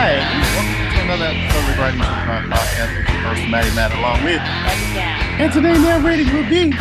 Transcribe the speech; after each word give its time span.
Hey, 0.00 0.16
hey. 0.16 0.40
Welcome 0.56 0.96
to 0.96 1.00
another 1.04 1.28
episode 1.28 1.60
of 1.60 1.66
the 1.68 1.74
Crime 1.76 1.98
Podcast 2.00 2.96
with 2.96 3.08
your 3.08 3.20
host, 3.20 3.48
Maddie 3.50 3.74
Matt, 3.76 3.92
along 3.92 4.24
with. 4.24 4.40
And 4.40 5.52
today 5.52 5.76
narrating 5.76 6.32
will 6.32 6.48
be. 6.48 6.72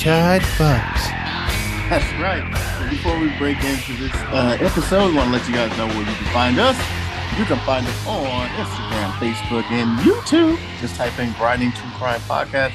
Todd 0.00 0.42
Fox. 0.56 1.04
That's 1.92 2.08
right. 2.16 2.44
So 2.80 2.88
before 2.88 3.18
we 3.20 3.28
break 3.36 3.62
into 3.62 3.92
this 4.00 4.12
uh, 4.32 4.56
episode, 4.60 5.10
we 5.10 5.16
want 5.16 5.28
to 5.28 5.36
let 5.36 5.46
you 5.46 5.54
guys 5.54 5.76
know 5.76 5.86
where 5.86 6.00
you 6.00 6.16
can 6.16 6.32
find 6.32 6.58
us. 6.58 6.76
You 7.38 7.44
can 7.44 7.58
find 7.66 7.86
us 7.86 8.06
on 8.06 8.48
Instagram, 8.48 9.10
Facebook, 9.20 9.64
and 9.70 9.98
YouTube. 10.00 10.58
Just 10.80 10.96
type 10.96 11.18
in 11.18 11.32
Grinding 11.34 11.72
True 11.72 11.90
Crime 11.90 12.20
Podcast. 12.22 12.72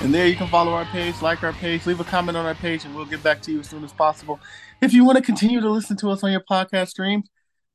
And 0.00 0.14
there 0.14 0.28
you 0.28 0.36
can 0.36 0.46
follow 0.46 0.72
our 0.72 0.84
page, 0.86 1.20
like 1.22 1.42
our 1.42 1.52
page, 1.54 1.86
leave 1.86 1.98
a 1.98 2.04
comment 2.04 2.36
on 2.36 2.46
our 2.46 2.54
page, 2.54 2.84
and 2.84 2.94
we'll 2.94 3.04
get 3.04 3.22
back 3.22 3.42
to 3.42 3.52
you 3.52 3.60
as 3.60 3.68
soon 3.68 3.82
as 3.82 3.92
possible. 3.92 4.38
If 4.80 4.92
you 4.92 5.04
want 5.04 5.18
to 5.18 5.22
continue 5.22 5.60
to 5.60 5.70
listen 5.70 5.96
to 5.98 6.10
us 6.10 6.22
on 6.22 6.30
your 6.30 6.42
podcast 6.48 6.88
streams, 6.90 7.28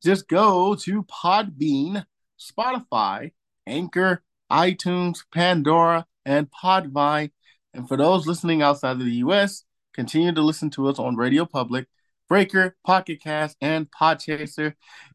just 0.04 0.28
go 0.28 0.76
to 0.76 1.04
Podbean, 1.04 2.06
Spotify, 2.40 3.32
Anchor, 3.68 4.24
iTunes, 4.52 5.20
Pandora, 5.34 6.06
and 6.26 6.50
Podvine. 6.52 7.32
And 7.74 7.88
for 7.88 7.98
those 7.98 8.28
listening 8.28 8.62
outside 8.62 8.94
of 8.94 9.06
the 9.06 9.24
US, 9.26 9.64
continue 9.94 10.32
to 10.32 10.42
listen 10.42 10.70
to 10.72 10.88
us 10.88 11.00
on 11.00 11.16
Radio 11.16 11.46
Public, 11.46 11.88
Breaker, 12.28 12.76
Pocket 12.86 13.22
Cast, 13.22 13.58
and 13.62 13.88
Podchaser. 13.92 14.74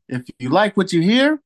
If 0.08 0.22
you 0.38 0.50
like 0.50 0.76
what 0.76 0.92
you 0.92 1.00
hear 1.00 1.40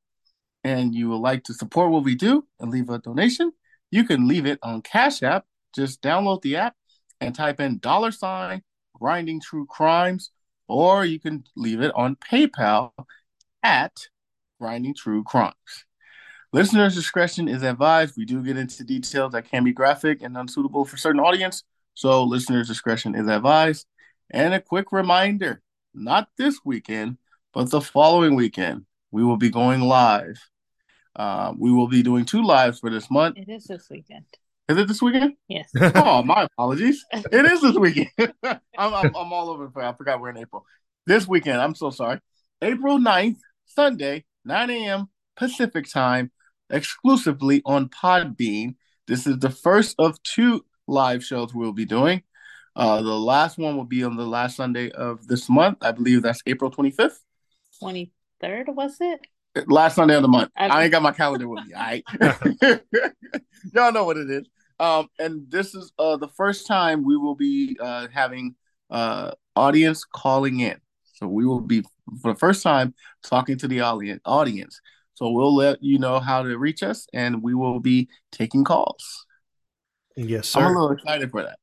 and 0.64 0.94
you 0.94 1.08
would 1.10 1.20
like 1.20 1.44
to 1.44 1.54
support 1.54 1.90
what 1.90 2.04
we 2.04 2.14
do 2.14 2.46
and 2.58 2.70
leave 2.70 2.90
a 2.90 2.98
donation, 2.98 3.52
you 3.90 4.04
can 4.04 4.26
leave 4.26 4.46
it 4.46 4.58
on 4.62 4.82
Cash 4.82 5.22
App. 5.22 5.44
Just 5.74 6.02
download 6.02 6.42
the 6.42 6.56
app 6.56 6.74
and 7.20 7.34
type 7.34 7.60
in 7.60 7.78
dollar 7.78 8.10
sign 8.10 8.62
grinding 8.94 9.40
true 9.40 9.66
crimes, 9.66 10.30
or 10.66 11.04
you 11.04 11.20
can 11.20 11.44
leave 11.56 11.80
it 11.80 11.92
on 11.94 12.16
PayPal 12.16 12.92
at 13.62 13.92
grinding 14.60 14.94
true 14.94 15.22
crimes. 15.24 15.54
Listeners' 16.52 16.94
discretion 16.94 17.48
is 17.48 17.62
advised. 17.62 18.14
We 18.16 18.24
do 18.24 18.42
get 18.42 18.56
into 18.56 18.84
details 18.84 19.32
that 19.32 19.50
can 19.50 19.64
be 19.64 19.72
graphic 19.72 20.22
and 20.22 20.36
unsuitable 20.36 20.84
for 20.84 20.96
certain 20.96 21.20
audience, 21.20 21.64
so 21.94 22.24
listeners' 22.24 22.68
discretion 22.68 23.14
is 23.14 23.28
advised. 23.28 23.86
And 24.30 24.54
a 24.54 24.60
quick 24.60 24.92
reminder: 24.92 25.60
not 25.94 26.28
this 26.38 26.60
weekend, 26.64 27.18
but 27.52 27.70
the 27.70 27.80
following 27.80 28.34
weekend, 28.34 28.86
we 29.10 29.24
will 29.24 29.36
be 29.36 29.50
going 29.50 29.82
live. 29.82 30.38
Uh, 31.14 31.52
we 31.58 31.70
will 31.70 31.88
be 31.88 32.02
doing 32.02 32.24
two 32.24 32.42
lives 32.42 32.78
for 32.78 32.90
this 32.90 33.10
month. 33.10 33.36
It 33.36 33.48
is 33.48 33.64
this 33.64 33.88
weekend. 33.90 34.24
Is 34.68 34.76
it 34.76 34.86
this 34.86 35.02
weekend? 35.02 35.34
Yes. 35.48 35.70
oh, 35.96 36.22
my 36.22 36.42
apologies. 36.44 37.04
It 37.12 37.46
is 37.46 37.60
this 37.60 37.74
weekend. 37.74 38.10
I'm, 38.42 38.60
I'm, 38.76 39.16
I'm 39.16 39.32
all 39.32 39.50
over 39.50 39.64
the 39.64 39.70
place. 39.70 39.86
I 39.86 39.92
forgot 39.94 40.20
we're 40.20 40.30
in 40.30 40.36
April. 40.36 40.64
This 41.06 41.26
weekend, 41.26 41.60
I'm 41.60 41.74
so 41.74 41.90
sorry. 41.90 42.20
April 42.60 42.98
9th, 42.98 43.38
Sunday, 43.68 44.24
9 44.44 44.70
a.m. 44.70 45.08
Pacific 45.36 45.88
time, 45.88 46.30
exclusively 46.70 47.62
on 47.64 47.88
Podbean. 47.88 48.74
This 49.06 49.26
is 49.26 49.38
the 49.38 49.50
first 49.50 49.94
of 49.98 50.22
two 50.22 50.64
live 50.86 51.24
shows 51.24 51.54
we'll 51.54 51.72
be 51.72 51.84
doing. 51.84 52.22
Uh, 52.74 53.02
the 53.02 53.18
last 53.18 53.58
one 53.58 53.76
will 53.76 53.84
be 53.84 54.04
on 54.04 54.16
the 54.16 54.26
last 54.26 54.56
Sunday 54.56 54.90
of 54.90 55.26
this 55.26 55.48
month. 55.48 55.78
I 55.80 55.92
believe 55.92 56.22
that's 56.22 56.42
April 56.46 56.70
25th. 56.70 57.18
23rd, 57.82 58.74
was 58.74 58.96
it? 59.00 59.20
Last 59.66 59.96
Sunday 59.96 60.14
of 60.14 60.22
the 60.22 60.28
month. 60.28 60.50
Okay. 60.56 60.70
I 60.70 60.84
ain't 60.84 60.92
got 60.92 61.02
my 61.02 61.12
calendar 61.12 61.48
with 61.48 61.66
me. 61.66 61.74
All 61.74 61.82
right. 61.82 62.04
Y'all 63.74 63.92
know 63.92 64.04
what 64.04 64.16
it 64.16 64.30
is. 64.30 64.48
Um, 64.78 65.08
and 65.18 65.50
this 65.50 65.74
is 65.74 65.92
uh 65.98 66.16
the 66.16 66.28
first 66.28 66.68
time 66.68 67.04
we 67.04 67.16
will 67.16 67.34
be 67.34 67.76
uh 67.80 68.06
having 68.12 68.54
uh 68.90 69.32
audience 69.56 70.04
calling 70.04 70.60
in. 70.60 70.80
So 71.18 71.26
we 71.26 71.44
will 71.44 71.60
be 71.60 71.82
for 72.22 72.32
the 72.32 72.38
first 72.38 72.62
time 72.62 72.94
talking 73.24 73.58
to 73.58 73.68
the 73.68 73.80
audience 73.80 74.20
audience. 74.24 74.80
So 75.14 75.30
we'll 75.30 75.54
let 75.54 75.82
you 75.82 75.98
know 75.98 76.20
how 76.20 76.42
to 76.42 76.56
reach 76.56 76.82
us 76.82 77.06
and 77.12 77.42
we 77.42 77.54
will 77.54 77.80
be 77.80 78.08
taking 78.30 78.62
calls. 78.62 79.26
Yes, 80.16 80.54
I'm 80.54 80.64
a 80.64 80.68
little 80.68 80.92
excited 80.92 81.30
for 81.30 81.42
that. 81.42 81.58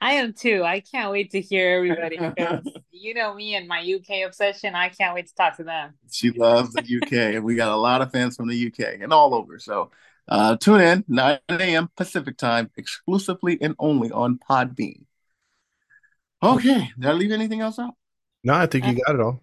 I 0.00 0.14
am 0.14 0.32
too. 0.32 0.62
I 0.64 0.80
can't 0.80 1.10
wait 1.10 1.30
to 1.32 1.40
hear 1.40 1.76
everybody 1.76 2.18
you 2.90 3.14
know 3.14 3.34
me 3.34 3.54
and 3.54 3.68
my 3.68 3.80
UK 3.80 4.26
obsession. 4.26 4.74
I 4.74 4.88
can't 4.88 5.14
wait 5.14 5.28
to 5.28 5.34
talk 5.34 5.56
to 5.58 5.64
them. 5.64 5.94
She 6.10 6.30
loves 6.30 6.72
the 6.72 6.82
UK, 6.82 7.36
and 7.36 7.44
we 7.44 7.56
got 7.56 7.72
a 7.72 7.76
lot 7.76 8.02
of 8.02 8.10
fans 8.10 8.36
from 8.36 8.48
the 8.48 8.66
UK 8.66 9.00
and 9.00 9.12
all 9.12 9.34
over. 9.34 9.58
So 9.58 9.90
uh, 10.28 10.56
tune 10.56 10.80
in 10.80 11.04
9 11.08 11.38
a.m. 11.48 11.90
Pacific 11.96 12.36
time, 12.36 12.70
exclusively 12.76 13.58
and 13.60 13.74
only 13.78 14.10
on 14.10 14.38
Podbean. 14.38 15.04
Okay, 16.42 16.90
did 16.98 17.06
I 17.06 17.12
leave 17.12 17.32
anything 17.32 17.60
else 17.60 17.78
out? 17.78 17.94
No, 18.44 18.54
I 18.54 18.66
think 18.66 18.84
you 18.86 18.94
got 19.04 19.14
it 19.14 19.20
all. 19.20 19.40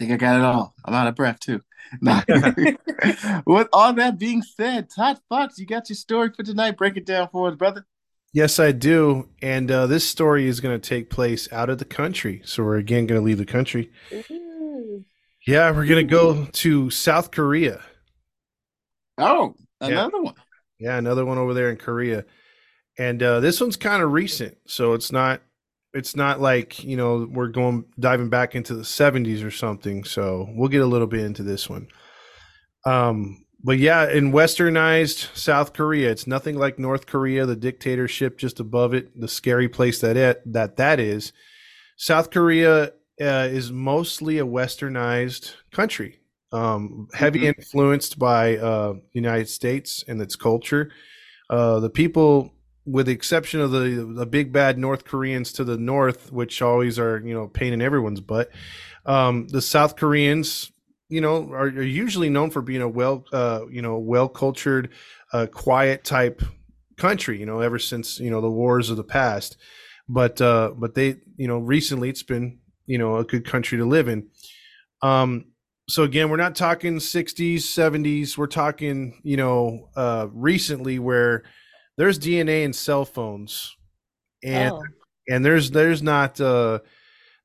I 0.00 0.04
think 0.04 0.12
I 0.12 0.16
got 0.16 0.36
it 0.36 0.42
all. 0.44 0.74
I'm 0.84 0.94
out 0.94 1.06
of 1.06 1.14
breath 1.14 1.38
too. 1.40 1.60
Nah. 2.00 2.22
With 3.46 3.68
all 3.72 3.92
that 3.92 4.16
being 4.18 4.40
said, 4.40 4.88
Todd 4.88 5.18
Fox, 5.28 5.58
you 5.58 5.66
got 5.66 5.90
your 5.90 5.96
story 5.96 6.30
for 6.34 6.42
tonight. 6.42 6.78
Break 6.78 6.96
it 6.96 7.04
down 7.04 7.28
for 7.30 7.50
us, 7.50 7.56
brother. 7.56 7.84
Yes, 8.32 8.58
I 8.58 8.72
do. 8.72 9.28
And 9.42 9.70
uh, 9.70 9.86
this 9.88 10.08
story 10.08 10.46
is 10.46 10.60
going 10.60 10.80
to 10.80 10.88
take 10.88 11.10
place 11.10 11.52
out 11.52 11.68
of 11.68 11.76
the 11.78 11.84
country. 11.84 12.40
So 12.46 12.62
we're 12.62 12.78
again 12.78 13.06
going 13.06 13.20
to 13.20 13.24
leave 13.24 13.36
the 13.36 13.44
country. 13.44 13.90
Yeah, 15.46 15.70
we're 15.72 15.84
going 15.86 16.06
to 16.06 16.10
go 16.10 16.46
to 16.46 16.88
South 16.88 17.30
Korea. 17.30 17.82
Oh, 19.18 19.54
Yeah. 19.82 19.88
another 19.88 20.22
one. 20.22 20.34
Yeah, 20.78 20.96
another 20.96 21.26
one 21.26 21.36
over 21.36 21.52
there 21.52 21.68
in 21.68 21.76
Korea. 21.76 22.24
And 22.98 23.22
uh, 23.22 23.40
this 23.40 23.60
one's 23.60 23.76
kind 23.76 24.02
of 24.02 24.12
recent, 24.12 24.56
so 24.66 24.94
it's 24.94 25.12
not 25.12 25.42
it's 25.94 26.16
not 26.16 26.40
like, 26.40 26.82
you 26.82 26.96
know, 26.96 27.28
we're 27.30 27.48
going 27.48 27.84
diving 27.98 28.30
back 28.30 28.54
into 28.54 28.74
the 28.74 28.84
70s 28.84 29.44
or 29.44 29.50
something. 29.50 30.04
So 30.04 30.48
we'll 30.50 30.68
get 30.68 30.82
a 30.82 30.86
little 30.86 31.06
bit 31.06 31.20
into 31.20 31.42
this 31.42 31.68
one. 31.68 31.88
Um 32.84 33.44
but 33.64 33.78
yeah, 33.78 34.10
in 34.10 34.32
westernized 34.32 35.36
South 35.36 35.72
Korea, 35.72 36.10
it's 36.10 36.26
nothing 36.26 36.58
like 36.58 36.80
North 36.80 37.06
Korea, 37.06 37.46
the 37.46 37.54
dictatorship 37.54 38.36
just 38.36 38.58
above 38.58 38.92
it, 38.92 39.18
the 39.20 39.28
scary 39.28 39.68
place 39.68 40.00
that 40.00 40.16
it 40.16 40.42
that 40.52 40.76
that 40.78 40.98
is. 40.98 41.32
South 41.96 42.30
Korea 42.30 42.86
uh, 43.20 43.48
is 43.52 43.70
mostly 43.70 44.38
a 44.38 44.44
westernized 44.44 45.54
country, 45.70 46.18
um, 46.50 47.06
heavy 47.14 47.40
Mhm. 47.42 47.54
influenced 47.56 48.18
by 48.18 48.56
uh, 48.56 48.94
United 49.12 49.48
States 49.48 50.02
and 50.08 50.20
its 50.20 50.34
culture. 50.34 50.90
Uh, 51.48 51.78
the 51.78 51.90
people, 51.90 52.52
with 52.84 53.06
the 53.06 53.12
exception 53.12 53.60
of 53.60 53.70
the 53.70 54.12
the 54.14 54.26
big 54.26 54.52
bad 54.52 54.78
North 54.78 55.04
Koreans 55.04 55.52
to 55.52 55.64
the 55.64 55.76
north, 55.76 56.32
which 56.32 56.62
always 56.62 56.98
are 56.98 57.20
you 57.24 57.34
know 57.34 57.48
pain 57.48 57.72
in 57.72 57.82
everyone's 57.82 58.20
butt, 58.20 58.50
um, 59.06 59.48
the 59.48 59.62
South 59.62 59.96
Koreans, 59.96 60.72
you 61.08 61.20
know, 61.20 61.50
are, 61.52 61.66
are 61.66 61.82
usually 61.82 62.30
known 62.30 62.50
for 62.50 62.62
being 62.62 62.82
a 62.82 62.88
well, 62.88 63.24
uh, 63.32 63.60
you 63.70 63.82
know, 63.82 63.98
well 63.98 64.28
cultured, 64.28 64.90
uh, 65.32 65.46
quiet 65.46 66.04
type 66.04 66.42
country. 66.96 67.38
You 67.38 67.46
know, 67.46 67.60
ever 67.60 67.78
since 67.78 68.18
you 68.18 68.30
know 68.30 68.40
the 68.40 68.50
wars 68.50 68.90
of 68.90 68.96
the 68.96 69.04
past, 69.04 69.56
but 70.08 70.40
uh, 70.40 70.72
but 70.76 70.94
they, 70.94 71.16
you 71.36 71.48
know, 71.48 71.58
recently 71.58 72.08
it's 72.08 72.22
been 72.22 72.58
you 72.86 72.98
know 72.98 73.16
a 73.16 73.24
good 73.24 73.44
country 73.44 73.78
to 73.78 73.84
live 73.84 74.08
in. 74.08 74.28
Um, 75.02 75.46
so 75.88 76.04
again, 76.04 76.30
we're 76.30 76.36
not 76.36 76.54
talking 76.54 76.98
60s, 76.98 77.56
70s. 77.56 78.38
We're 78.38 78.46
talking, 78.46 79.20
you 79.24 79.36
know, 79.36 79.88
uh, 79.96 80.28
recently 80.32 81.00
where 81.00 81.42
there's 81.96 82.18
DNA 82.18 82.64
in 82.64 82.72
cell 82.72 83.04
phones, 83.04 83.76
and 84.42 84.72
oh, 84.72 84.82
and 85.28 85.44
there's 85.44 85.70
there's 85.70 86.02
not 86.02 86.40
uh, 86.40 86.80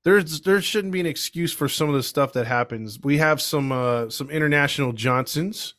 there's 0.04 0.42
there 0.42 0.62
shouldn't 0.62 0.94
be 0.94 1.00
an 1.00 1.06
excuse 1.06 1.54
for 1.54 1.68
some 1.68 1.90
of 1.90 1.96
the 1.96 2.04
stuff 2.04 2.34
that 2.34 2.48
happens. 2.48 3.00
We 3.02 3.18
have 3.18 3.42
some 3.42 3.72
uh, 3.72 4.10
some 4.10 4.30
international 4.30 4.94
Johnsons 4.94 5.76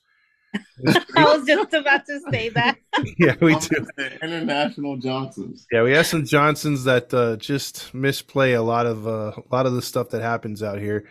I 1.17 1.25
was 1.25 1.47
just 1.47 1.75
about 1.75 2.06
to 2.06 2.20
say 2.31 2.49
that. 2.50 2.79
yeah, 3.19 3.35
we 3.41 3.55
I'm 3.55 3.61
do. 3.61 3.87
International 4.23 4.97
Johnsons. 4.97 5.67
Yeah, 5.70 5.82
we 5.82 5.93
have 5.93 6.06
some 6.06 6.25
Johnsons 6.25 6.85
that 6.85 7.12
uh, 7.12 7.37
just 7.37 7.93
misplay 7.94 8.53
a 8.53 8.62
lot 8.62 8.87
of 8.87 9.06
uh, 9.06 9.32
a 9.37 9.55
lot 9.55 9.67
of 9.67 9.75
the 9.75 9.82
stuff 9.82 10.11
that 10.11 10.23
happens 10.23 10.62
out 10.62 10.79
here. 10.79 11.06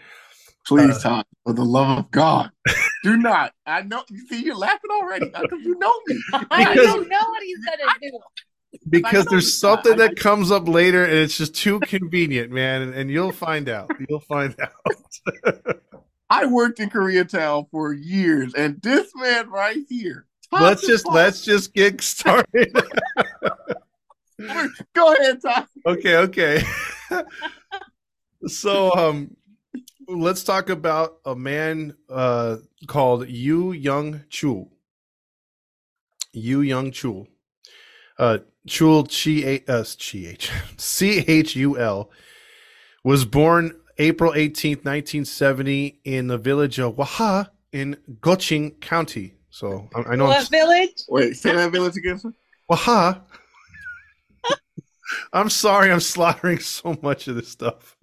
Please, 0.68 0.98
Uh, 0.98 1.10
Todd, 1.10 1.26
for 1.46 1.54
the 1.54 1.64
love 1.64 1.98
of 2.00 2.12
God, 2.12 2.52
do 3.04 3.16
not. 3.18 3.54
I 3.66 3.82
know. 3.84 4.04
You 4.10 4.28
see, 4.28 4.44
you're 4.44 4.56
laughing 4.56 4.90
already. 4.92 5.26
because 5.28 5.62
you 5.64 5.78
know 5.80 5.94
me? 6.08 6.20
I 6.52 6.76
don't 6.76 7.08
know 7.08 7.20
what 7.20 7.44
he's 7.44 7.60
gonna 7.66 7.94
do. 8.02 8.20
Because 8.90 9.26
there's 9.28 9.58
something 9.58 9.96
not. 9.98 10.10
that 10.10 10.18
comes 10.18 10.52
up 10.52 10.68
later, 10.68 11.04
and 11.06 11.14
it's 11.14 11.38
just 11.38 11.56
too 11.56 11.80
convenient, 11.82 12.52
man. 12.52 12.82
And, 12.82 12.94
and 12.94 13.10
you'll 13.10 13.32
find 13.32 13.70
out. 13.70 13.90
You'll 14.10 14.20
find 14.20 14.56
out. 14.60 15.52
I 16.30 16.46
worked 16.46 16.82
in 16.82 16.90
Koreatown 16.90 17.70
for 17.72 17.94
years, 17.94 18.54
and 18.54 18.82
this 18.82 19.12
man 19.16 19.50
right 19.50 19.78
here. 19.88 20.26
Todd 20.52 20.62
let's 20.62 20.86
just 20.86 21.06
DePaul- 21.06 21.14
let's 21.14 21.46
just 21.46 21.74
get 21.74 22.02
started. 22.02 22.76
go 24.94 25.14
ahead, 25.14 25.42
Todd. 25.42 25.68
okay, 25.86 26.18
okay. 26.18 26.64
so 28.48 28.94
um 28.96 29.36
let's 30.08 30.44
talk 30.44 30.70
about 30.70 31.18
a 31.26 31.36
man 31.36 31.96
uh 32.10 32.58
called 32.88 33.28
Yu 33.28 33.72
Young 33.72 34.22
Chul. 34.30 34.70
Yu 36.34 36.62
Young 36.62 36.92
Chul. 36.92 37.28
Uh 38.18 38.40
Chul 38.68 39.08
Chi 39.08 39.64
uh, 39.72 39.84
Chi 39.84 40.30
H 40.30 40.52
C 40.78 41.24
H 41.28 41.56
U 41.56 41.78
L 41.78 42.12
was 43.04 43.26
born 43.26 43.80
April 44.00 44.34
18th, 44.34 44.86
1970 44.86 46.02
in 46.04 46.28
the 46.28 46.38
village 46.38 46.80
of 46.80 46.98
Waha 46.98 47.52
in 47.72 47.98
Goching 48.20 48.80
County. 48.80 49.34
So 49.50 49.90
I, 49.96 50.12
I 50.12 50.16
know 50.16 50.26
I'm 50.26 50.30
What 50.30 50.50
village? 50.50 51.04
Wait, 51.10 51.36
say 51.36 51.54
that 51.54 51.72
village 51.72 51.98
again. 51.98 52.22
Waha. 52.70 53.24
I'm 55.34 55.50
sorry, 55.50 55.92
I'm 55.92 56.00
slaughtering 56.00 56.60
so 56.60 56.98
much 57.02 57.28
of 57.28 57.36
this 57.36 57.50
stuff. 57.50 57.97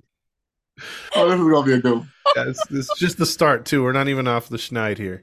Oh, 1.15 1.29
this 1.29 1.41
is 1.41 1.47
gonna 1.47 1.67
be 1.67 1.73
a 1.75 1.81
good 1.81 1.99
one. 1.99 2.11
Yeah, 2.37 2.49
it's, 2.49 2.71
it's 2.71 2.99
just 2.99 3.19
the 3.19 3.26
start 3.26 3.65
too. 3.65 3.85
We're 3.85 3.93
not 3.93 4.09
even 4.09 4.26
off 4.26 4.49
the 4.49 4.56
schneid 4.56 4.97
here. 4.99 5.23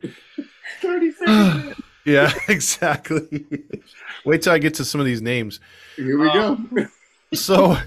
Thirty 0.81 1.11
seconds. 1.11 1.75
Yeah, 2.05 2.31
exactly. 2.47 3.45
Wait 4.23 4.43
till 4.43 4.53
I 4.53 4.59
get 4.59 4.75
to 4.75 4.85
some 4.85 5.01
of 5.01 5.05
these 5.05 5.21
names. 5.21 5.59
Here 5.95 6.17
we 6.17 6.31
go. 6.31 6.57
So, 7.33 7.77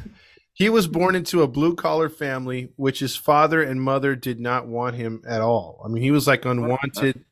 he 0.53 0.69
was 0.69 0.87
born 0.87 1.15
into 1.15 1.43
a 1.43 1.49
blue 1.49 1.75
collar 1.75 2.09
family, 2.09 2.73
which 2.77 3.01
his 3.01 3.17
father 3.17 3.63
and 3.63 3.81
mother 3.81 4.15
did 4.15 4.41
not 4.41 4.67
want 4.67 4.97
him 4.97 5.23
at 5.27 5.41
all. 5.41 5.81
I 5.85 5.89
mean, 5.89 6.03
he 6.03 6.11
was 6.11 6.27
like 6.27 6.45
unwanted 6.45 7.25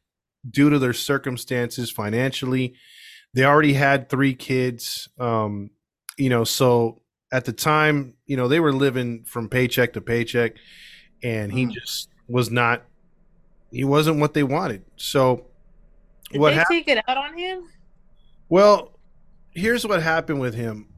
due 0.48 0.70
to 0.70 0.78
their 0.78 0.92
circumstances 0.92 1.90
financially. 1.90 2.74
They 3.34 3.44
already 3.44 3.74
had 3.74 4.08
three 4.08 4.34
kids. 4.34 5.08
Um, 5.18 5.70
you 6.16 6.30
know, 6.30 6.44
so 6.44 7.01
at 7.32 7.44
the 7.46 7.52
time, 7.52 8.14
you 8.26 8.36
know, 8.36 8.46
they 8.46 8.60
were 8.60 8.72
living 8.72 9.24
from 9.24 9.48
paycheck 9.48 9.94
to 9.94 10.00
paycheck, 10.00 10.52
and 11.22 11.50
he 11.52 11.66
Mhm. 11.66 11.72
just 11.72 12.08
was 12.28 12.50
not. 12.50 12.84
He 13.72 13.84
wasn't 13.84 14.18
what 14.20 14.34
they 14.34 14.42
wanted. 14.42 14.84
So, 14.96 15.46
Did 16.30 16.40
what 16.40 16.50
they 16.50 16.56
happened? 16.56 16.84
take 16.84 16.88
it 16.96 17.02
out 17.08 17.16
on 17.16 17.36
him? 17.36 17.64
Well, 18.50 18.92
here's 19.54 19.86
what 19.86 20.02
happened 20.02 20.40
with 20.40 20.54
him. 20.54 20.88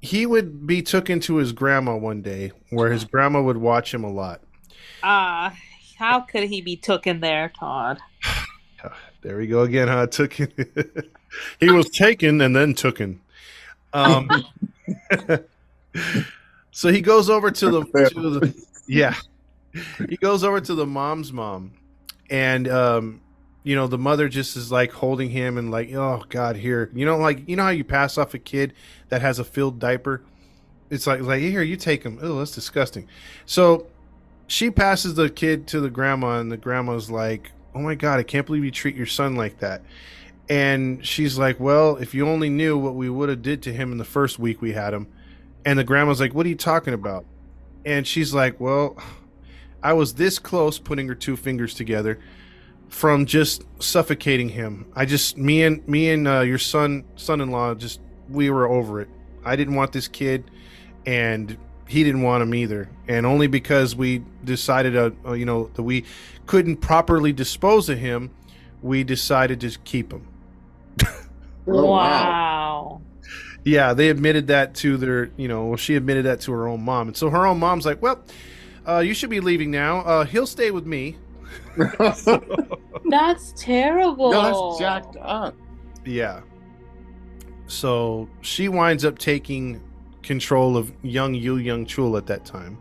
He 0.00 0.24
would 0.26 0.66
be 0.66 0.82
took 0.82 1.08
into 1.10 1.36
his 1.36 1.52
grandma 1.52 1.96
one 1.96 2.22
day, 2.22 2.52
where 2.70 2.90
his 2.90 3.04
grandma 3.04 3.42
would 3.42 3.56
watch 3.58 3.92
him 3.92 4.02
a 4.04 4.10
lot. 4.10 4.40
Ah, 5.02 5.54
how 5.98 6.20
could 6.20 6.44
he 6.44 6.60
be 6.62 6.76
took 6.76 7.06
in 7.06 7.20
there, 7.20 7.52
Todd? 7.58 7.98
There 9.22 9.38
we 9.38 9.46
go 9.46 9.62
again, 9.62 9.88
huh? 9.88 10.06
Took 10.08 10.34
he 11.58 11.70
was 11.70 11.88
taken 11.88 12.42
and 12.42 12.54
then 12.54 12.74
tooken. 12.74 13.20
Um, 13.94 14.28
so 16.70 16.88
he 16.88 17.00
goes 17.00 17.30
over 17.30 17.50
to 17.50 17.70
the, 17.70 17.84
to 17.84 18.30
the 18.30 18.66
yeah, 18.86 19.14
he 20.08 20.16
goes 20.16 20.44
over 20.44 20.60
to 20.60 20.74
the 20.74 20.86
mom's 20.86 21.32
mom, 21.32 21.72
and 22.30 22.68
um, 22.68 23.20
you 23.62 23.74
know 23.74 23.86
the 23.86 23.98
mother 23.98 24.28
just 24.28 24.56
is 24.56 24.70
like 24.70 24.92
holding 24.92 25.30
him 25.30 25.58
and 25.58 25.70
like, 25.70 25.92
oh 25.94 26.22
God, 26.28 26.56
here, 26.56 26.90
you 26.94 27.04
know, 27.04 27.16
like 27.16 27.48
you 27.48 27.56
know 27.56 27.64
how 27.64 27.70
you 27.70 27.84
pass 27.84 28.18
off 28.18 28.34
a 28.34 28.38
kid 28.38 28.74
that 29.08 29.22
has 29.22 29.38
a 29.38 29.44
filled 29.44 29.78
diaper. 29.78 30.22
It's 30.90 31.06
like 31.06 31.20
like 31.22 31.40
here, 31.40 31.62
you 31.62 31.76
take 31.76 32.02
him. 32.02 32.18
Oh, 32.22 32.38
that's 32.38 32.52
disgusting. 32.52 33.08
So 33.46 33.86
she 34.46 34.70
passes 34.70 35.14
the 35.14 35.30
kid 35.30 35.66
to 35.68 35.80
the 35.80 35.90
grandma, 35.90 36.38
and 36.38 36.52
the 36.52 36.56
grandma's 36.56 37.10
like, 37.10 37.50
"Oh 37.74 37.80
my 37.80 37.94
god, 37.94 38.20
I 38.20 38.22
can't 38.22 38.46
believe 38.46 38.64
you 38.64 38.70
treat 38.70 38.96
your 38.96 39.06
son 39.06 39.36
like 39.36 39.58
that." 39.60 39.82
And 40.48 41.04
she's 41.04 41.38
like, 41.38 41.58
"Well, 41.58 41.96
if 41.96 42.14
you 42.14 42.28
only 42.28 42.50
knew 42.50 42.76
what 42.76 42.94
we 42.94 43.08
would 43.08 43.28
have 43.28 43.42
did 43.42 43.62
to 43.62 43.72
him 43.72 43.92
in 43.92 43.98
the 43.98 44.04
first 44.04 44.38
week 44.38 44.60
we 44.60 44.72
had 44.72 44.92
him." 44.92 45.06
And 45.64 45.78
the 45.78 45.84
grandma's 45.84 46.20
like, 46.20 46.34
"What 46.34 46.44
are 46.46 46.50
you 46.50 46.54
talking 46.54 46.94
about?" 46.94 47.24
And 47.84 48.06
she's 48.06 48.34
like, 48.34 48.60
"Well, 48.60 48.96
I 49.82 49.92
was 49.92 50.14
this 50.14 50.38
close 50.38 50.78
putting 50.78 51.08
her 51.08 51.14
two 51.14 51.36
fingers 51.36 51.74
together 51.74 52.18
from 52.88 53.26
just 53.26 53.64
suffocating 53.80 54.48
him. 54.48 54.86
I 54.94 55.04
just 55.04 55.36
me 55.36 55.62
and 55.62 55.86
me 55.86 56.10
and 56.10 56.26
uh, 56.26 56.40
your 56.40 56.58
son 56.58 57.04
son-in-law 57.16 57.74
just 57.74 58.00
we 58.28 58.50
were 58.50 58.66
over 58.66 59.00
it. 59.00 59.08
I 59.44 59.56
didn't 59.56 59.74
want 59.74 59.92
this 59.92 60.08
kid 60.08 60.50
and 61.04 61.58
he 61.86 62.02
didn't 62.02 62.22
want 62.22 62.42
him 62.42 62.54
either. 62.54 62.88
And 63.08 63.26
only 63.26 63.46
because 63.46 63.94
we 63.94 64.22
decided 64.42 64.96
uh, 64.96 65.10
uh, 65.26 65.32
you 65.32 65.44
know 65.44 65.70
that 65.74 65.82
we 65.82 66.04
couldn't 66.46 66.76
properly 66.76 67.32
dispose 67.32 67.88
of 67.88 67.98
him, 67.98 68.30
we 68.80 69.04
decided 69.04 69.60
to 69.60 69.78
keep 69.80 70.12
him. 70.12 70.26
Oh, 71.66 71.86
wow. 71.86 71.90
wow. 71.90 73.00
Yeah, 73.64 73.94
they 73.94 74.10
admitted 74.10 74.48
that 74.48 74.74
to 74.76 74.98
their, 74.98 75.30
you 75.38 75.48
know, 75.48 75.66
well, 75.66 75.76
she 75.76 75.96
admitted 75.96 76.26
that 76.26 76.40
to 76.42 76.52
her 76.52 76.68
own 76.68 76.82
mom. 76.82 77.08
And 77.08 77.16
so 77.16 77.30
her 77.30 77.46
own 77.46 77.58
mom's 77.58 77.86
like, 77.86 78.02
well, 78.02 78.22
uh, 78.86 78.98
you 78.98 79.14
should 79.14 79.30
be 79.30 79.40
leaving 79.40 79.70
now. 79.70 80.00
Uh, 80.00 80.24
he'll 80.24 80.46
stay 80.46 80.70
with 80.70 80.84
me. 80.84 81.16
That's 83.08 83.52
terrible. 83.56 84.32
No, 84.32 84.70
that's 84.70 84.78
jacked 84.78 85.16
up. 85.20 85.54
Yeah. 86.04 86.40
So 87.66 88.28
she 88.40 88.68
winds 88.68 89.04
up 89.04 89.18
taking 89.18 89.82
control 90.22 90.76
of 90.76 90.92
young 91.02 91.34
Yu 91.34 91.56
Young 91.56 91.86
Chul 91.86 92.16
at 92.16 92.26
that 92.26 92.44
time. 92.44 92.78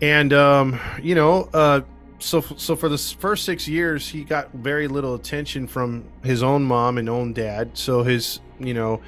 And 0.00 0.32
um, 0.32 0.80
you 1.02 1.14
know, 1.14 1.48
uh 1.52 1.80
so 2.18 2.40
so 2.40 2.74
for 2.76 2.88
the 2.88 2.98
first 2.98 3.44
6 3.44 3.68
years 3.68 4.08
he 4.08 4.24
got 4.24 4.52
very 4.52 4.88
little 4.88 5.14
attention 5.14 5.66
from 5.66 6.04
his 6.22 6.42
own 6.42 6.64
mom 6.64 6.98
and 6.98 7.08
own 7.08 7.32
dad. 7.32 7.76
So 7.78 8.02
his, 8.02 8.40
you 8.58 8.74
know, 8.74 9.00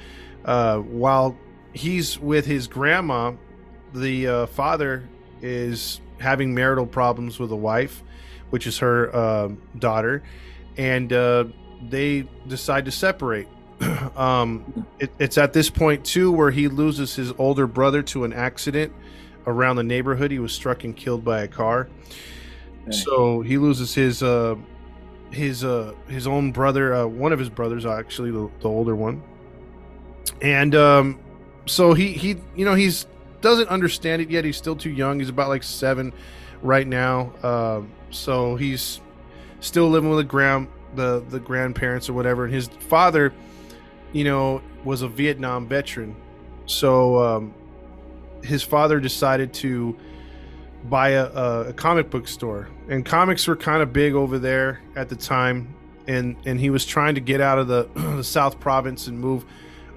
uh 0.45 0.77
while 0.79 1.37
he's 1.73 2.19
with 2.19 2.45
his 2.45 2.67
grandma, 2.67 3.33
the 3.93 4.27
uh, 4.27 4.45
father 4.47 5.07
is 5.41 5.99
having 6.19 6.53
marital 6.53 6.85
problems 6.85 7.39
with 7.39 7.51
a 7.51 7.55
wife, 7.55 8.03
which 8.49 8.67
is 8.67 8.79
her 8.79 9.13
uh, 9.15 9.49
daughter, 9.77 10.23
and 10.77 11.11
uh, 11.11 11.45
they 11.89 12.27
decide 12.47 12.85
to 12.85 12.91
separate. 12.91 13.47
um, 14.15 14.85
it, 14.99 15.11
it's 15.19 15.37
at 15.37 15.53
this 15.53 15.69
point 15.69 16.05
too 16.05 16.31
where 16.31 16.51
he 16.51 16.67
loses 16.67 17.15
his 17.15 17.33
older 17.37 17.67
brother 17.67 18.03
to 18.03 18.23
an 18.23 18.33
accident 18.33 18.93
around 19.47 19.77
the 19.77 19.83
neighborhood. 19.83 20.31
He 20.31 20.39
was 20.39 20.53
struck 20.53 20.83
and 20.83 20.95
killed 20.95 21.25
by 21.25 21.41
a 21.41 21.47
car. 21.47 21.89
So 22.89 23.41
he 23.41 23.57
loses 23.57 23.93
his 23.93 24.23
uh, 24.23 24.55
his 25.31 25.63
uh, 25.63 25.93
his 26.07 26.27
own 26.27 26.51
brother, 26.51 26.93
uh, 26.93 27.05
one 27.05 27.31
of 27.31 27.39
his 27.39 27.49
brothers, 27.49 27.85
actually 27.85 28.31
the, 28.31 28.49
the 28.61 28.67
older 28.67 28.95
one, 28.95 29.21
and 30.41 30.73
um, 30.75 31.19
so 31.65 31.93
he 31.93 32.13
he 32.13 32.37
you 32.55 32.65
know 32.65 32.73
he's 32.73 33.05
doesn't 33.41 33.69
understand 33.69 34.21
it 34.21 34.29
yet. 34.29 34.45
He's 34.45 34.57
still 34.57 34.75
too 34.75 34.89
young. 34.89 35.19
He's 35.19 35.29
about 35.29 35.49
like 35.49 35.63
seven 35.63 36.13
right 36.61 36.87
now. 36.87 37.33
Um, 37.43 37.91
so 38.09 38.55
he's 38.55 39.01
still 39.59 39.89
living 39.89 40.09
with 40.09 40.19
the 40.19 40.23
grand 40.23 40.67
the 40.95 41.23
the 41.29 41.39
grandparents 41.39 42.09
or 42.09 42.13
whatever. 42.13 42.45
And 42.45 42.53
his 42.53 42.67
father, 42.67 43.33
you 44.11 44.23
know, 44.23 44.61
was 44.83 45.01
a 45.01 45.07
Vietnam 45.07 45.67
veteran. 45.67 46.15
So 46.65 47.19
um, 47.19 47.53
his 48.43 48.63
father 48.63 48.99
decided 48.99 49.53
to 49.55 49.97
buy 50.89 51.09
a, 51.09 51.25
a, 51.25 51.69
a 51.69 51.73
comic 51.73 52.09
book 52.09 52.27
store, 52.27 52.69
and 52.89 53.05
comics 53.05 53.47
were 53.47 53.55
kind 53.55 53.81
of 53.81 53.93
big 53.93 54.13
over 54.13 54.39
there 54.39 54.81
at 54.95 55.09
the 55.09 55.15
time. 55.15 55.75
And 56.07 56.35
and 56.45 56.59
he 56.59 56.69
was 56.69 56.85
trying 56.85 57.15
to 57.15 57.21
get 57.21 57.41
out 57.41 57.59
of 57.59 57.67
the, 57.67 57.89
the 57.95 58.23
South 58.23 58.59
Province 58.59 59.07
and 59.07 59.19
move, 59.19 59.45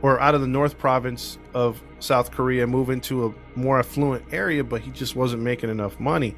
or 0.03 0.21
out 0.21 0.35
of 0.35 0.41
the 0.41 0.47
North 0.47 0.79
Province 0.79 1.39
of 1.55 1.83
South 1.99 2.31
Korea, 2.31 2.67
move 2.67 2.91
into 2.91 3.27
a 3.27 3.59
more 3.59 3.79
affluent 3.79 4.25
area, 4.33 4.63
but 4.63 4.83
he 4.83 4.91
just 4.91 5.17
wasn't 5.17 5.43
making 5.43 5.71
enough 5.71 5.99
money. 5.99 6.37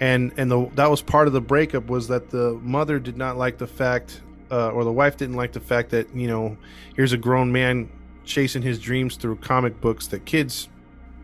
And 0.00 0.32
and 0.36 0.50
the 0.50 0.68
that 0.74 0.90
was 0.90 1.02
part 1.02 1.26
of 1.26 1.32
the 1.32 1.40
breakup 1.40 1.86
was 1.86 2.08
that 2.08 2.30
the 2.30 2.58
mother 2.62 2.98
did 2.98 3.16
not 3.16 3.36
like 3.36 3.58
the 3.58 3.66
fact, 3.66 4.20
uh, 4.50 4.70
or 4.70 4.84
the 4.84 4.92
wife 4.92 5.16
didn't 5.16 5.36
like 5.36 5.52
the 5.52 5.60
fact 5.60 5.90
that 5.90 6.14
you 6.16 6.26
know 6.26 6.56
here's 6.96 7.12
a 7.12 7.18
grown 7.18 7.52
man 7.52 7.90
chasing 8.24 8.62
his 8.62 8.78
dreams 8.78 9.16
through 9.16 9.36
comic 9.36 9.80
books 9.80 10.06
that 10.08 10.24
kids 10.24 10.68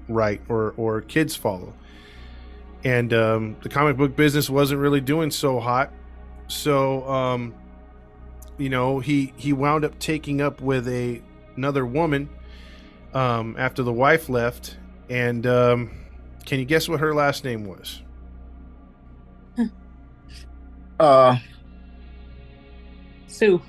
write 0.09 0.41
or 0.49 0.75
or 0.77 1.01
kids 1.01 1.35
follow. 1.35 1.73
And 2.85 3.13
um, 3.13 3.57
the 3.63 3.69
comic 3.69 3.97
book 3.97 4.15
business 4.15 4.49
wasn't 4.49 4.81
really 4.81 5.01
doing 5.01 5.31
so 5.31 5.59
hot, 5.59 5.93
so 6.47 7.09
um, 7.09 7.55
you 8.57 8.69
know, 8.69 9.01
he 9.01 9.33
he 9.37 9.53
wound 9.53 9.85
up 9.85 9.99
taking 9.99 10.41
up 10.41 10.61
with 10.61 10.87
a 10.89 11.21
another 11.57 11.85
woman 11.85 12.29
um, 13.15 13.57
after 13.59 13.83
the 13.83 13.93
wife 13.93 14.29
left. 14.29 14.77
And 15.11 15.47
um, 15.47 15.91
can 16.47 16.59
you 16.59 16.65
guess 16.65 16.89
what 16.89 17.01
her 17.01 17.15
last 17.15 17.45
name 17.45 17.65
was? 17.65 18.03
Uh, 20.99 21.37
Sue. 23.29 23.63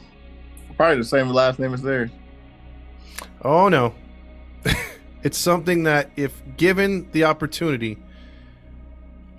probably 0.75 0.97
the 0.97 1.03
same 1.03 1.29
last 1.29 1.59
name 1.59 1.73
as 1.73 1.81
theirs. 1.81 2.09
Oh 3.43 3.69
no. 3.69 3.93
it's 5.23 5.37
something 5.37 5.83
that 5.83 6.09
if 6.15 6.41
given 6.57 7.09
the 7.11 7.25
opportunity 7.25 7.97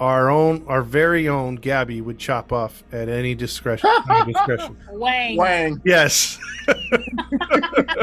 our 0.01 0.31
own 0.31 0.65
our 0.67 0.83
very 0.83 1.29
own 1.29 1.57
Gabby 1.57 2.01
would 2.01 2.19
chop 2.19 2.53
off 2.53 2.83
at 2.91 3.09
any 3.09 3.35
discretion. 3.35 3.89
any 4.11 4.33
discretion. 4.33 4.77
Wang. 4.93 5.37
Wang. 5.37 5.81
Yes. 5.85 6.39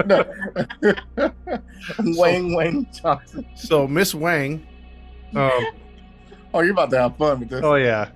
No. 0.06 0.24
Wang 2.00 2.54
Wang 2.56 2.88
Johnson. 2.94 3.46
So 3.56 3.88
Miss 3.88 4.14
Wang 4.16 4.66
um 5.36 5.52
Oh, 6.54 6.62
you're 6.62 6.72
about 6.72 6.90
to 6.92 7.00
have 7.02 7.18
fun 7.18 7.40
with 7.42 7.50
this. 7.50 7.62
oh 7.64 7.76
yeah. 7.76 8.10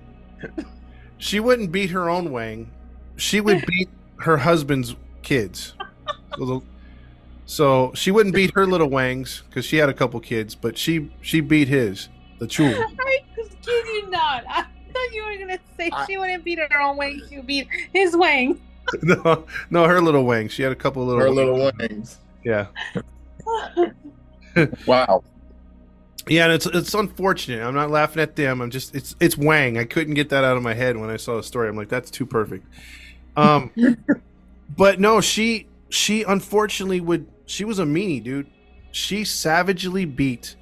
She 1.18 1.38
wouldn't 1.40 1.70
beat 1.70 1.90
her 1.90 2.08
own 2.08 2.30
Wang. 2.32 2.70
She 3.16 3.40
would 3.40 3.64
beat 3.68 3.88
her 4.16 4.38
husband's 4.38 4.96
kids. 5.22 5.74
So, 6.38 6.44
the- 6.44 6.60
so 7.44 7.92
she 7.94 8.10
wouldn't 8.10 8.34
beat 8.34 8.52
her 8.54 8.66
little 8.66 8.88
Wangs 8.88 9.42
because 9.48 9.64
she 9.66 9.76
had 9.76 9.88
a 9.88 9.94
couple 9.94 10.18
kids, 10.20 10.54
but 10.54 10.78
she 10.78 11.12
she 11.20 11.40
beat 11.40 11.68
his, 11.68 12.08
the 12.38 12.46
Chul. 12.46 12.72
I 12.74 12.80
just 12.80 12.96
kid 13.64 13.86
you 13.86 14.10
not. 14.10 14.44
I 14.48 14.62
thought 14.92 15.12
you 15.12 15.24
were 15.24 15.36
gonna 15.38 15.58
say 15.76 15.90
I- 15.92 16.06
she 16.06 16.18
wouldn't 16.18 16.44
beat 16.44 16.58
her 16.58 16.80
own 16.80 16.96
wang, 16.96 17.20
she 17.28 17.36
would 17.36 17.46
beat 17.46 17.68
his 17.92 18.16
wing. 18.16 18.60
no, 19.02 19.46
no, 19.70 19.84
her 19.86 20.00
little 20.00 20.24
wing. 20.24 20.48
She 20.48 20.62
had 20.62 20.72
a 20.72 20.76
couple 20.76 21.04
little. 21.06 21.20
Her 21.22 21.30
little 21.30 21.70
wings. 21.78 22.18
Yeah, 22.44 22.66
Wow. 24.86 25.22
yeah, 26.28 26.44
and 26.44 26.52
it's 26.52 26.66
it's 26.66 26.92
unfortunate. 26.94 27.62
I'm 27.64 27.74
not 27.74 27.90
laughing 27.90 28.20
at 28.22 28.36
them. 28.36 28.60
I'm 28.60 28.70
just 28.70 28.94
it's 28.94 29.14
it's 29.20 29.38
Wang. 29.38 29.78
I 29.78 29.84
couldn't 29.84 30.14
get 30.14 30.28
that 30.30 30.44
out 30.44 30.56
of 30.56 30.62
my 30.62 30.74
head 30.74 30.96
when 30.96 31.08
I 31.10 31.16
saw 31.16 31.36
the 31.36 31.42
story. 31.42 31.68
I'm 31.68 31.76
like, 31.76 31.88
that's 31.88 32.10
too 32.10 32.26
perfect. 32.26 32.66
Um, 33.36 33.70
but 34.76 35.00
no, 35.00 35.20
she 35.20 35.68
she 35.88 36.22
unfortunately 36.24 37.00
would. 37.00 37.26
She 37.46 37.64
was 37.64 37.78
a 37.78 37.84
meanie, 37.84 38.22
dude. 38.22 38.48
She 38.90 39.24
savagely 39.24 40.04
beat 40.04 40.56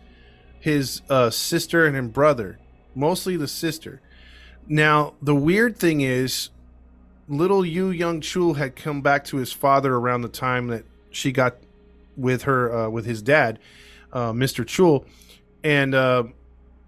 his 0.61 1.02
uh, 1.11 1.30
sister 1.30 1.85
and 1.87 1.97
his 1.97 2.07
brother, 2.09 2.60
mostly 2.94 3.37
the 3.37 3.49
sister. 3.49 4.00
Now 4.68 5.14
the 5.20 5.35
weird 5.35 5.76
thing 5.76 6.00
is, 6.00 6.50
little 7.28 7.64
Yu 7.64 7.90
Young 7.90 8.20
Chul 8.20 8.56
had 8.56 8.76
come 8.76 9.00
back 9.02 9.25
to 9.26 9.37
his 9.37 9.52
father 9.52 9.94
around 9.94 10.23
the 10.23 10.28
time 10.28 10.68
that 10.68 10.85
she 11.11 11.32
got 11.32 11.56
with 12.16 12.42
her 12.42 12.75
uh, 12.75 12.88
with 12.88 13.06
his 13.06 13.23
dad, 13.23 13.59
uh, 14.12 14.32
Mr. 14.32 14.64
Chul, 14.64 15.04
and 15.64 15.94
uh, 15.94 16.25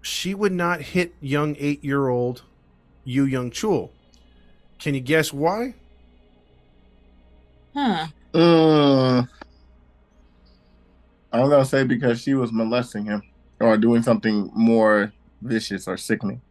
she 0.01 0.33
would 0.33 0.51
not 0.51 0.81
hit 0.81 1.13
young 1.21 1.55
eight 1.59 1.83
year 1.83 2.07
old 2.07 2.43
Yu 3.03 3.23
Young 3.23 3.51
Chul. 3.51 3.89
Can 4.79 4.93
you 4.95 5.01
guess 5.01 5.31
why? 5.31 5.75
Huh. 7.73 8.07
Mm. 8.33 9.27
I'm 11.31 11.49
gonna 11.49 11.65
say 11.65 11.83
because 11.83 12.21
she 12.21 12.33
was 12.33 12.51
molesting 12.51 13.05
him 13.05 13.23
or 13.59 13.77
doing 13.77 14.03
something 14.03 14.51
more 14.53 15.11
vicious 15.43 15.87
or 15.87 15.97
sickening. 15.97 16.41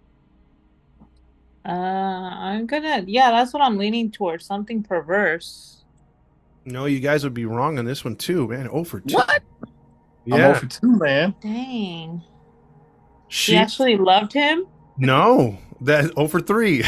Uh, 1.64 1.68
I'm 1.70 2.66
gonna. 2.66 3.04
Yeah, 3.06 3.30
that's 3.30 3.52
what 3.52 3.62
I'm 3.62 3.78
leaning 3.78 4.10
towards. 4.10 4.44
Something 4.44 4.82
perverse. 4.82 5.84
No, 6.64 6.86
you 6.86 7.00
guys 7.00 7.24
would 7.24 7.34
be 7.34 7.44
wrong 7.46 7.78
on 7.78 7.84
this 7.84 8.04
one 8.04 8.16
too, 8.16 8.48
man. 8.48 8.68
Over 8.68 9.00
two. 9.00 9.14
What? 9.14 9.42
I'm 10.30 10.38
Yeah, 10.38 10.48
over 10.48 10.66
two, 10.66 10.96
man. 10.96 11.34
Dang. 11.40 12.22
She 13.28 13.52
she 13.52 13.56
actually 13.56 13.96
loved 13.96 14.32
him. 14.32 14.66
no 14.98 15.58
that 15.80 16.12
over 16.16 16.40
three. 16.40 16.84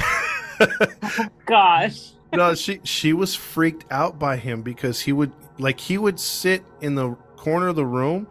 Oh 0.61 1.27
gosh. 1.47 2.13
no, 2.33 2.55
she 2.55 2.81
she 2.85 3.13
was 3.13 3.35
freaked 3.35 3.91
out 3.91 4.19
by 4.19 4.37
him 4.37 4.63
because 4.63 5.01
he 5.01 5.13
would 5.13 5.33
like 5.59 5.81
he 5.81 5.99
would 5.99 6.19
sit 6.21 6.65
in 6.81 6.95
the 6.95 7.11
corner 7.37 7.69
of 7.69 7.77
the 7.77 7.87
room 7.87 8.27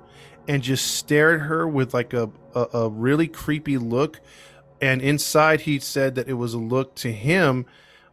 and 0.47 0.61
just 0.61 0.95
stare 0.95 1.35
at 1.35 1.41
her 1.41 1.67
with 1.67 1.93
like 1.93 2.13
a 2.13 2.29
a, 2.55 2.77
a 2.79 2.89
really 2.89 3.27
creepy 3.27 3.77
look, 3.77 4.19
and 4.81 5.01
inside 5.01 5.61
he 5.61 5.79
said 5.79 6.15
that 6.15 6.27
it 6.27 6.33
was 6.33 6.53
a 6.53 6.59
look 6.59 6.95
to 6.95 7.11
him 7.11 7.65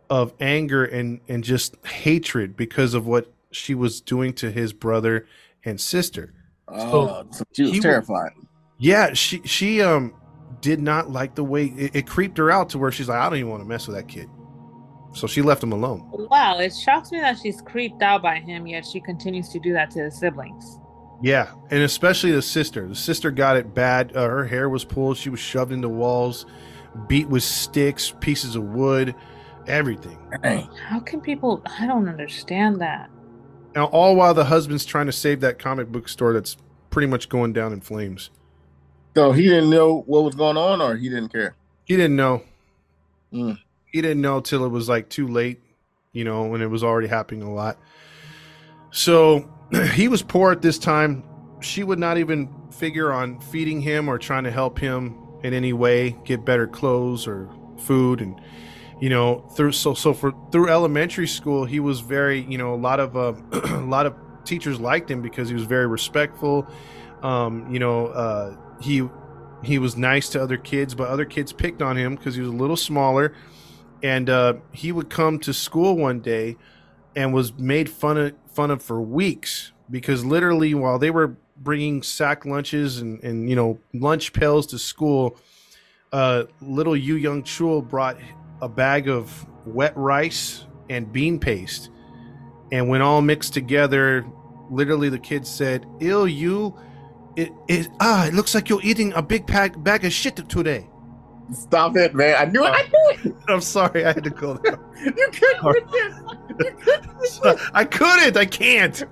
of 0.08 0.32
anger 0.40 0.84
and 0.84 1.20
and 1.28 1.44
just 1.44 1.76
hatred 1.86 2.56
because 2.56 2.94
of 2.94 3.06
what 3.06 3.32
she 3.52 3.74
was 3.74 4.00
doing 4.00 4.32
to 4.34 4.50
his 4.50 4.72
brother 4.72 5.26
and 5.64 5.80
sister. 5.80 6.32
Oh, 6.68 7.24
so 7.30 7.44
she 7.52 7.62
was 7.62 7.70
he 7.72 7.78
would- 7.78 7.82
terrified. 7.82 8.32
Yeah, 8.78 9.12
she 9.12 9.42
she 9.44 9.82
um 9.82 10.14
did 10.60 10.80
not 10.80 11.10
like 11.10 11.34
the 11.34 11.44
way 11.44 11.66
it, 11.66 11.96
it 11.96 12.06
creeped 12.06 12.38
her 12.38 12.50
out 12.50 12.70
to 12.70 12.78
where 12.78 12.90
she's 12.90 13.08
like, 13.08 13.18
I 13.18 13.28
don't 13.28 13.38
even 13.38 13.50
want 13.50 13.62
to 13.62 13.68
mess 13.68 13.86
with 13.86 13.96
that 13.96 14.08
kid. 14.08 14.28
So 15.12 15.26
she 15.26 15.42
left 15.42 15.62
him 15.62 15.72
alone. 15.72 16.08
Wow, 16.12 16.58
it 16.58 16.72
shocks 16.74 17.10
me 17.12 17.18
that 17.20 17.38
she's 17.42 17.60
creeped 17.62 18.00
out 18.02 18.22
by 18.22 18.36
him, 18.36 18.66
yet 18.66 18.86
she 18.86 19.00
continues 19.00 19.48
to 19.50 19.58
do 19.58 19.72
that 19.72 19.90
to 19.92 20.04
his 20.04 20.18
siblings. 20.18 20.78
Yeah, 21.22 21.52
and 21.70 21.82
especially 21.82 22.32
the 22.32 22.42
sister. 22.42 22.88
The 22.88 22.94
sister 22.94 23.30
got 23.30 23.56
it 23.56 23.74
bad. 23.74 24.16
Uh, 24.16 24.26
her 24.26 24.46
hair 24.46 24.68
was 24.68 24.84
pulled. 24.84 25.18
She 25.18 25.28
was 25.28 25.40
shoved 25.40 25.70
into 25.70 25.88
walls, 25.88 26.46
beat 27.08 27.28
with 27.28 27.42
sticks, 27.42 28.14
pieces 28.20 28.56
of 28.56 28.62
wood, 28.62 29.14
everything. 29.66 30.18
How 30.88 31.00
can 31.00 31.20
people? 31.20 31.62
I 31.78 31.86
don't 31.86 32.08
understand 32.08 32.80
that. 32.80 33.10
Now, 33.74 33.84
all 33.86 34.16
while 34.16 34.34
the 34.34 34.44
husband's 34.44 34.84
trying 34.84 35.06
to 35.06 35.12
save 35.12 35.40
that 35.40 35.58
comic 35.58 35.88
book 35.88 36.08
store 36.08 36.32
that's 36.32 36.56
pretty 36.88 37.06
much 37.06 37.28
going 37.28 37.52
down 37.52 37.72
in 37.72 37.80
flames. 37.80 38.30
So 39.14 39.32
he 39.32 39.44
didn't 39.44 39.70
know 39.70 40.02
what 40.06 40.24
was 40.24 40.34
going 40.34 40.56
on, 40.56 40.80
or 40.80 40.96
he 40.96 41.08
didn't 41.08 41.30
care. 41.30 41.54
He 41.84 41.96
didn't 41.96 42.16
know. 42.16 42.42
Mm. 43.32 43.58
He 43.86 44.00
didn't 44.00 44.22
know 44.22 44.40
till 44.40 44.64
it 44.64 44.68
was 44.68 44.88
like 44.88 45.08
too 45.08 45.28
late, 45.28 45.60
you 46.12 46.24
know, 46.24 46.44
when 46.44 46.62
it 46.62 46.70
was 46.70 46.82
already 46.82 47.08
happening 47.08 47.42
a 47.42 47.52
lot. 47.52 47.78
So 48.90 49.48
he 49.92 50.08
was 50.08 50.22
poor 50.22 50.52
at 50.52 50.62
this 50.62 50.78
time. 50.78 51.24
She 51.60 51.84
would 51.84 51.98
not 51.98 52.18
even 52.18 52.48
figure 52.72 53.12
on 53.12 53.40
feeding 53.40 53.80
him 53.80 54.08
or 54.08 54.18
trying 54.18 54.44
to 54.44 54.50
help 54.50 54.78
him 54.78 55.18
in 55.42 55.54
any 55.54 55.72
way 55.72 56.16
get 56.24 56.44
better 56.44 56.66
clothes 56.66 57.26
or 57.26 57.48
food. 57.78 58.20
And 58.20 58.40
you 59.00 59.08
know 59.08 59.40
through 59.56 59.72
so 59.72 59.94
so 59.94 60.12
for 60.12 60.32
through 60.52 60.68
elementary 60.68 61.26
school 61.26 61.64
he 61.64 61.80
was 61.80 62.00
very 62.00 62.42
you 62.42 62.58
know 62.58 62.74
a 62.74 62.76
lot 62.76 63.00
of 63.00 63.16
uh, 63.16 63.32
a 63.52 63.80
lot 63.80 64.06
of 64.06 64.14
teachers 64.44 64.78
liked 64.78 65.10
him 65.10 65.22
because 65.22 65.48
he 65.48 65.54
was 65.54 65.64
very 65.64 65.86
respectful. 65.86 66.66
Um 67.22 67.72
you 67.72 67.78
know 67.78 68.08
uh 68.08 68.56
he 68.80 69.08
he 69.62 69.78
was 69.78 69.96
nice 69.96 70.28
to 70.30 70.42
other 70.42 70.56
kids 70.56 70.94
but 70.94 71.08
other 71.08 71.24
kids 71.24 71.52
picked 71.52 71.82
on 71.82 71.96
him 71.96 72.14
because 72.14 72.34
he 72.34 72.40
was 72.40 72.50
a 72.50 72.56
little 72.56 72.76
smaller. 72.76 73.34
And 74.02 74.28
uh 74.28 74.54
he 74.72 74.92
would 74.92 75.10
come 75.10 75.38
to 75.40 75.52
school 75.52 75.96
one 75.96 76.20
day 76.20 76.56
and 77.16 77.32
was 77.32 77.54
made 77.54 77.88
fun 77.90 78.16
of 78.18 78.34
fun 78.52 78.70
of 78.70 78.82
for 78.82 79.00
weeks 79.00 79.72
because 79.90 80.24
literally 80.24 80.74
while 80.74 80.98
they 80.98 81.10
were 81.10 81.36
bringing 81.56 82.02
sack 82.02 82.44
lunches 82.44 83.00
and 83.00 83.22
and 83.22 83.48
you 83.48 83.56
know 83.56 83.78
lunch 83.92 84.32
pails 84.32 84.66
to 84.66 84.78
school 84.78 85.36
uh 86.12 86.44
little 86.60 86.96
Yu 86.96 87.16
Young 87.16 87.42
Chul 87.42 87.86
brought 87.86 88.16
a 88.62 88.68
bag 88.68 89.08
of 89.08 89.46
wet 89.66 89.96
rice 89.96 90.66
and 90.88 91.12
bean 91.12 91.38
paste 91.38 91.90
and 92.72 92.88
when 92.88 93.02
all 93.02 93.22
mixed 93.22 93.54
together. 93.54 94.24
Literally 94.70 95.08
the 95.08 95.18
kids 95.18 95.50
said 95.50 95.84
ill 95.98 96.28
you 96.28 96.78
it, 97.36 97.52
it 97.68 97.88
ah 98.00 98.26
it 98.26 98.34
looks 98.34 98.54
like 98.54 98.68
you're 98.68 98.82
eating 98.82 99.12
a 99.14 99.22
big 99.22 99.46
pack 99.46 99.80
bag 99.82 100.04
of 100.04 100.12
shit 100.12 100.36
today 100.48 100.89
Stop 101.52 101.96
it, 101.96 102.14
man! 102.14 102.36
I 102.38 102.44
knew 102.50 102.64
it. 102.64 102.70
I 102.70 102.82
knew 102.82 103.30
it. 103.30 103.36
i'm 103.48 103.60
sorry 103.60 104.04
i 104.04 104.12
had 104.12 104.22
to 104.24 104.30
go 104.30 104.54
there. 104.54 104.78
You 105.04 105.12
couldn't. 105.32 105.92
You, 106.60 106.72
couldn't. 106.80 107.60
i 107.74 107.84
couldn't 107.84 108.36
i 108.36 108.44
can't 108.44 109.02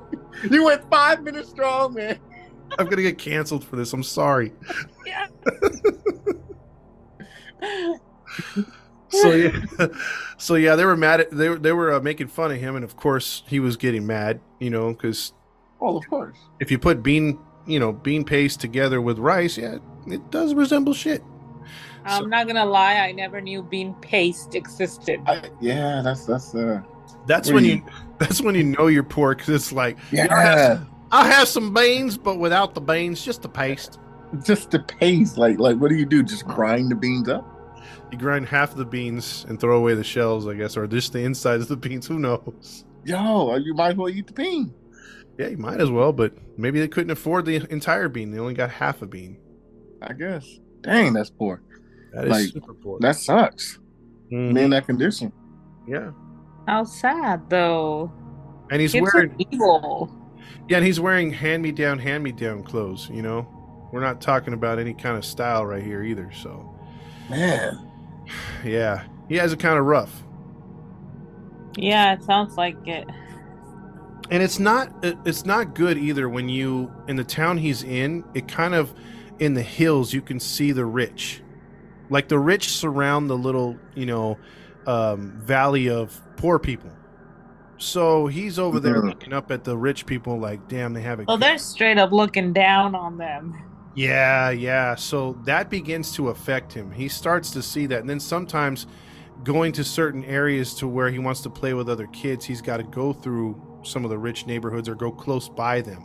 you 0.50 0.64
went 0.64 0.88
five 0.90 1.22
minutes 1.22 1.48
strong, 1.50 1.94
man. 1.94 2.18
i'm 2.78 2.86
gonna 2.88 3.02
get 3.02 3.18
canceled 3.18 3.64
for 3.64 3.76
this 3.76 3.92
i'm 3.92 4.02
sorry 4.02 4.52
Yeah. 5.06 5.26
so 9.08 9.32
yeah, 9.32 9.52
so 10.36 10.54
yeah, 10.54 10.76
they 10.76 10.84
were 10.84 10.96
mad 10.96 11.20
at 11.20 11.30
they 11.30 11.48
were 11.48 11.58
they 11.58 11.72
were 11.72 11.94
uh, 11.94 12.00
making 12.00 12.28
fun 12.28 12.52
of 12.52 12.58
him, 12.58 12.76
and 12.76 12.84
of 12.84 12.96
course 12.96 13.42
he 13.46 13.58
was 13.58 13.76
getting 13.76 14.06
mad, 14.06 14.40
you 14.60 14.70
know, 14.70 14.92
because 14.92 15.32
Oh, 15.80 15.96
of 15.96 16.08
course. 16.08 16.36
if 16.60 16.70
you 16.70 16.78
put 16.78 17.02
bean, 17.02 17.38
you 17.66 17.80
know, 17.80 17.92
bean 17.92 18.24
paste 18.24 18.60
together 18.60 19.00
with 19.00 19.18
rice, 19.18 19.56
yeah, 19.58 19.78
it 20.06 20.30
does 20.30 20.54
resemble 20.54 20.92
shit. 20.92 21.22
I'm 22.10 22.30
not 22.30 22.46
gonna 22.46 22.64
lie, 22.66 22.96
I 22.96 23.12
never 23.12 23.40
knew 23.40 23.62
bean 23.62 23.94
paste 24.00 24.54
existed. 24.54 25.20
I, 25.26 25.42
yeah, 25.60 26.00
that's 26.02 26.24
that's 26.26 26.54
uh. 26.54 26.82
That's 27.26 27.50
when 27.52 27.64
you, 27.64 27.74
you- 27.76 27.84
that's 28.18 28.40
when 28.40 28.54
you 28.54 28.64
know 28.64 28.86
you're 28.86 29.02
poor 29.02 29.34
because 29.34 29.48
it's 29.54 29.72
like 29.72 29.96
Yeah, 30.12 30.80
I'll 31.12 31.24
have 31.24 31.48
some 31.48 31.72
beans, 31.74 32.16
but 32.18 32.38
without 32.38 32.74
the 32.74 32.80
beans, 32.80 33.24
just 33.24 33.42
the 33.42 33.48
paste. 33.48 33.98
just 34.44 34.70
the 34.70 34.80
paste. 34.80 35.38
Like, 35.38 35.58
like, 35.58 35.78
what 35.78 35.88
do 35.90 35.96
you 35.96 36.06
do? 36.06 36.22
Just 36.22 36.46
grind 36.46 36.90
the 36.90 36.94
beans 36.94 37.28
up? 37.28 37.46
You 38.12 38.18
grind 38.18 38.46
half 38.46 38.72
of 38.72 38.78
the 38.78 38.84
beans 38.86 39.44
and 39.48 39.60
throw 39.60 39.76
away 39.78 39.94
the 39.94 40.04
shells, 40.04 40.46
I 40.46 40.54
guess, 40.54 40.76
or 40.76 40.86
just 40.86 41.12
the 41.12 41.20
insides 41.20 41.62
of 41.62 41.68
the 41.68 41.76
beans. 41.88 42.06
Who 42.06 42.18
knows? 42.18 42.84
Yo, 43.04 43.54
you 43.56 43.74
might 43.74 43.90
as 43.90 43.96
well 43.96 44.08
eat 44.10 44.26
the 44.26 44.32
bean. 44.32 44.74
Yeah, 45.38 45.48
you 45.48 45.56
might 45.56 45.80
as 45.80 45.90
well, 45.90 46.12
but 46.12 46.32
maybe 46.58 46.80
they 46.80 46.88
couldn't 46.88 47.10
afford 47.10 47.44
the 47.46 47.64
entire 47.70 48.08
bean. 48.08 48.30
They 48.30 48.38
only 48.38 48.54
got 48.54 48.70
half 48.70 49.02
a 49.02 49.06
bean. 49.06 49.38
I 50.02 50.12
guess. 50.12 50.46
Dang, 50.82 51.12
that's 51.12 51.30
poor. 51.30 51.62
That 52.12 52.24
is 52.26 52.30
Like, 52.30 52.44
super 52.52 52.74
poor. 52.74 52.98
That 53.00 53.16
sucks. 53.16 53.78
Mhm. 54.32 54.54
Be 54.54 54.62
in 54.62 54.70
that 54.70 54.86
condition. 54.86 55.32
Yeah, 55.86 56.10
How 56.66 56.84
sad 56.84 57.48
though. 57.48 58.12
and 58.70 58.80
he's 58.80 58.92
Kids 58.92 59.10
wearing 59.14 59.30
are 59.30 59.36
evil. 59.50 60.10
yeah, 60.68 60.76
and 60.78 60.86
he's 60.86 61.00
wearing 61.00 61.30
hand 61.32 61.62
me 61.62 61.72
down, 61.72 61.98
hand 61.98 62.22
me 62.24 62.32
down 62.32 62.62
clothes. 62.62 63.08
You 63.12 63.22
know, 63.22 63.46
we're 63.92 64.00
not 64.02 64.20
talking 64.20 64.52
about 64.54 64.78
any 64.78 64.92
kind 64.92 65.16
of 65.16 65.24
style 65.24 65.64
right 65.64 65.82
here 65.82 66.02
either. 66.02 66.30
So 66.32 66.74
Man. 67.30 67.78
yeah, 68.64 69.04
he 69.28 69.36
has 69.36 69.52
it 69.52 69.58
kind 69.58 69.78
of 69.78 69.86
rough. 69.86 70.22
Yeah, 71.76 72.12
it 72.14 72.22
sounds 72.24 72.56
like 72.56 72.76
it. 72.86 73.06
and 74.30 74.42
it's 74.42 74.58
not 74.58 74.92
it's 75.24 75.46
not 75.46 75.74
good 75.74 75.96
either 75.96 76.28
when 76.28 76.48
you 76.50 76.92
in 77.08 77.16
the 77.16 77.24
town 77.24 77.56
he's 77.56 77.82
in 77.82 78.22
it 78.34 78.46
kind 78.46 78.74
of 78.74 78.92
in 79.38 79.54
the 79.54 79.62
hills 79.62 80.12
you 80.12 80.20
can 80.20 80.38
see 80.38 80.70
the 80.70 80.84
rich 80.84 81.40
like 82.10 82.28
the 82.28 82.38
rich 82.38 82.68
surround 82.70 83.28
the 83.30 83.36
little 83.36 83.76
you 83.94 84.06
know 84.06 84.38
um, 84.86 85.32
valley 85.40 85.88
of 85.90 86.20
poor 86.36 86.58
people 86.58 86.90
so 87.76 88.26
he's 88.26 88.58
over 88.58 88.80
there 88.80 89.00
looking 89.02 89.32
up 89.32 89.50
at 89.50 89.64
the 89.64 89.76
rich 89.76 90.06
people 90.06 90.38
like 90.38 90.66
damn 90.68 90.92
they 90.92 91.00
have 91.02 91.20
it 91.20 91.26
Well, 91.28 91.36
good." 91.36 91.44
they're 91.44 91.58
straight 91.58 91.98
up 91.98 92.10
looking 92.12 92.52
down 92.52 92.94
on 92.94 93.18
them. 93.18 93.54
Yeah, 93.94 94.50
yeah. 94.50 94.94
So 94.94 95.32
that 95.44 95.70
begins 95.70 96.12
to 96.12 96.28
affect 96.28 96.72
him. 96.72 96.92
He 96.92 97.08
starts 97.08 97.50
to 97.52 97.62
see 97.62 97.86
that. 97.86 98.00
And 98.00 98.08
then 98.08 98.20
sometimes 98.20 98.86
going 99.42 99.72
to 99.72 99.82
certain 99.82 100.24
areas 100.24 100.74
to 100.74 100.86
where 100.86 101.10
he 101.10 101.18
wants 101.18 101.40
to 101.42 101.50
play 101.50 101.74
with 101.74 101.88
other 101.88 102.06
kids, 102.08 102.44
he's 102.44 102.60
got 102.62 102.76
to 102.76 102.84
go 102.84 103.12
through 103.12 103.60
some 103.82 104.04
of 104.04 104.10
the 104.10 104.18
rich 104.18 104.46
neighborhoods 104.46 104.88
or 104.88 104.94
go 104.94 105.10
close 105.10 105.48
by 105.48 105.80
them. 105.80 106.04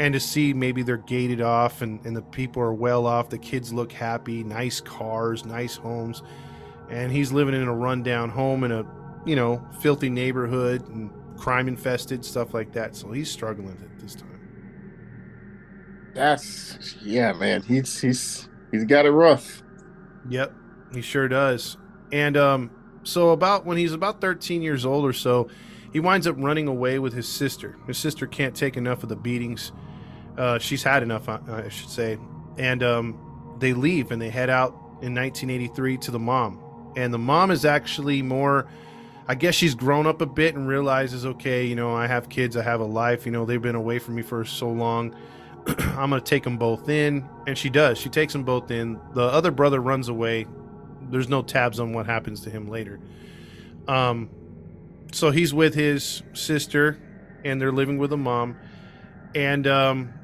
And 0.00 0.14
to 0.14 0.20
see 0.20 0.52
maybe 0.52 0.82
they're 0.82 0.96
gated 0.96 1.40
off 1.40 1.82
and, 1.82 2.04
and 2.04 2.16
the 2.16 2.22
people 2.22 2.62
are 2.62 2.72
well 2.72 3.06
off, 3.06 3.28
the 3.28 3.38
kids 3.38 3.72
look 3.72 3.92
happy, 3.92 4.42
nice 4.42 4.80
cars, 4.80 5.44
nice 5.44 5.76
homes. 5.76 6.22
And 6.88 7.12
he's 7.12 7.30
living 7.30 7.54
in 7.54 7.68
a 7.68 7.74
rundown 7.74 8.30
home 8.30 8.64
in 8.64 8.72
a, 8.72 8.84
you 9.24 9.36
know, 9.36 9.64
filthy 9.80 10.10
neighborhood 10.10 10.88
and 10.88 11.10
crime 11.36 11.68
infested, 11.68 12.24
stuff 12.24 12.54
like 12.54 12.72
that. 12.72 12.96
So 12.96 13.12
he's 13.12 13.30
struggling 13.30 13.78
at 13.82 14.00
this 14.00 14.14
time. 14.14 14.40
That's 16.14 16.96
yeah, 17.02 17.32
man. 17.32 17.62
He's 17.62 18.00
he's 18.00 18.48
he's 18.72 18.84
got 18.84 19.06
it 19.06 19.10
rough. 19.10 19.62
Yep, 20.28 20.52
he 20.92 21.02
sure 21.02 21.28
does. 21.28 21.76
And 22.12 22.36
um, 22.36 22.70
so 23.02 23.30
about 23.30 23.64
when 23.64 23.76
he's 23.76 23.92
about 23.92 24.20
13 24.20 24.62
years 24.62 24.84
old 24.84 25.04
or 25.04 25.12
so, 25.12 25.48
he 25.92 26.00
winds 26.00 26.26
up 26.26 26.36
running 26.38 26.68
away 26.68 26.98
with 26.98 27.12
his 27.12 27.28
sister. 27.28 27.76
His 27.86 27.98
sister 27.98 28.26
can't 28.26 28.54
take 28.54 28.76
enough 28.76 29.02
of 29.02 29.08
the 29.08 29.16
beatings. 29.16 29.72
Uh, 30.40 30.58
she's 30.58 30.82
had 30.82 31.02
enough, 31.02 31.28
I, 31.28 31.68
should 31.68 31.90
say. 31.90 32.16
And 32.56 32.82
um, 32.82 33.56
they 33.58 33.74
leave 33.74 34.10
and 34.10 34.22
they 34.22 34.30
head 34.30 34.48
out 34.48 34.70
in 35.02 35.14
1983 35.14 35.98
to 35.98 36.10
the 36.10 36.18
mom. 36.18 36.58
And 36.96 37.12
the 37.12 37.18
mom 37.18 37.50
is 37.50 37.66
actually 37.66 38.22
more, 38.22 38.66
I 39.28 39.34
guess 39.34 39.54
she's 39.54 39.74
grown 39.74 40.06
up 40.06 40.22
a 40.22 40.26
bit 40.26 40.54
and 40.54 40.66
realizes, 40.66 41.26
okay, 41.26 41.66
you 41.66 41.74
know, 41.74 41.94
I 41.94 42.06
have 42.06 42.30
kids, 42.30 42.56
I 42.56 42.62
have 42.62 42.80
a 42.80 42.86
life. 42.86 43.26
You 43.26 43.32
know, 43.32 43.44
they've 43.44 43.60
been 43.60 43.74
away 43.74 43.98
from 43.98 44.14
me 44.14 44.22
for 44.22 44.42
so 44.46 44.70
long. 44.70 45.14
I'm 45.66 46.08
going 46.08 46.22
to 46.22 46.26
take 46.26 46.44
them 46.44 46.56
both 46.56 46.88
in. 46.88 47.28
And 47.46 47.58
she 47.58 47.68
does. 47.68 47.98
She 47.98 48.08
takes 48.08 48.32
them 48.32 48.44
both 48.44 48.70
in. 48.70 48.98
The 49.12 49.24
other 49.24 49.50
brother 49.50 49.78
runs 49.82 50.08
away. 50.08 50.46
There's 51.02 51.28
no 51.28 51.42
tabs 51.42 51.78
on 51.78 51.92
what 51.92 52.06
happens 52.06 52.40
to 52.44 52.50
him 52.50 52.66
later. 52.66 52.98
Um, 53.86 54.30
so 55.12 55.32
he's 55.32 55.52
with 55.52 55.74
his 55.74 56.22
sister 56.32 56.98
and 57.44 57.60
they're 57.60 57.72
living 57.72 57.98
with 57.98 58.10
a 58.14 58.16
mom. 58.16 58.56
And 59.34 59.66
um, 59.66 60.14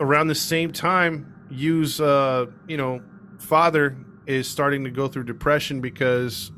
around 0.00 0.28
the 0.28 0.34
same 0.34 0.72
time, 0.72 1.34
Yu's, 1.50 2.00
uh, 2.00 2.46
you 2.66 2.76
know, 2.76 3.00
father 3.38 3.96
is 4.26 4.48
starting 4.48 4.84
to 4.84 4.90
go 4.90 5.08
through 5.08 5.24
depression 5.24 5.80
because 5.80 6.52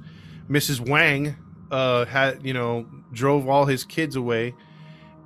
Mrs. 0.48 0.80
Wang 0.88 1.36
uh, 1.70 2.04
had, 2.04 2.44
you 2.44 2.52
know, 2.52 2.86
drove 3.12 3.48
all 3.48 3.64
his 3.64 3.84
kids 3.84 4.16
away. 4.16 4.54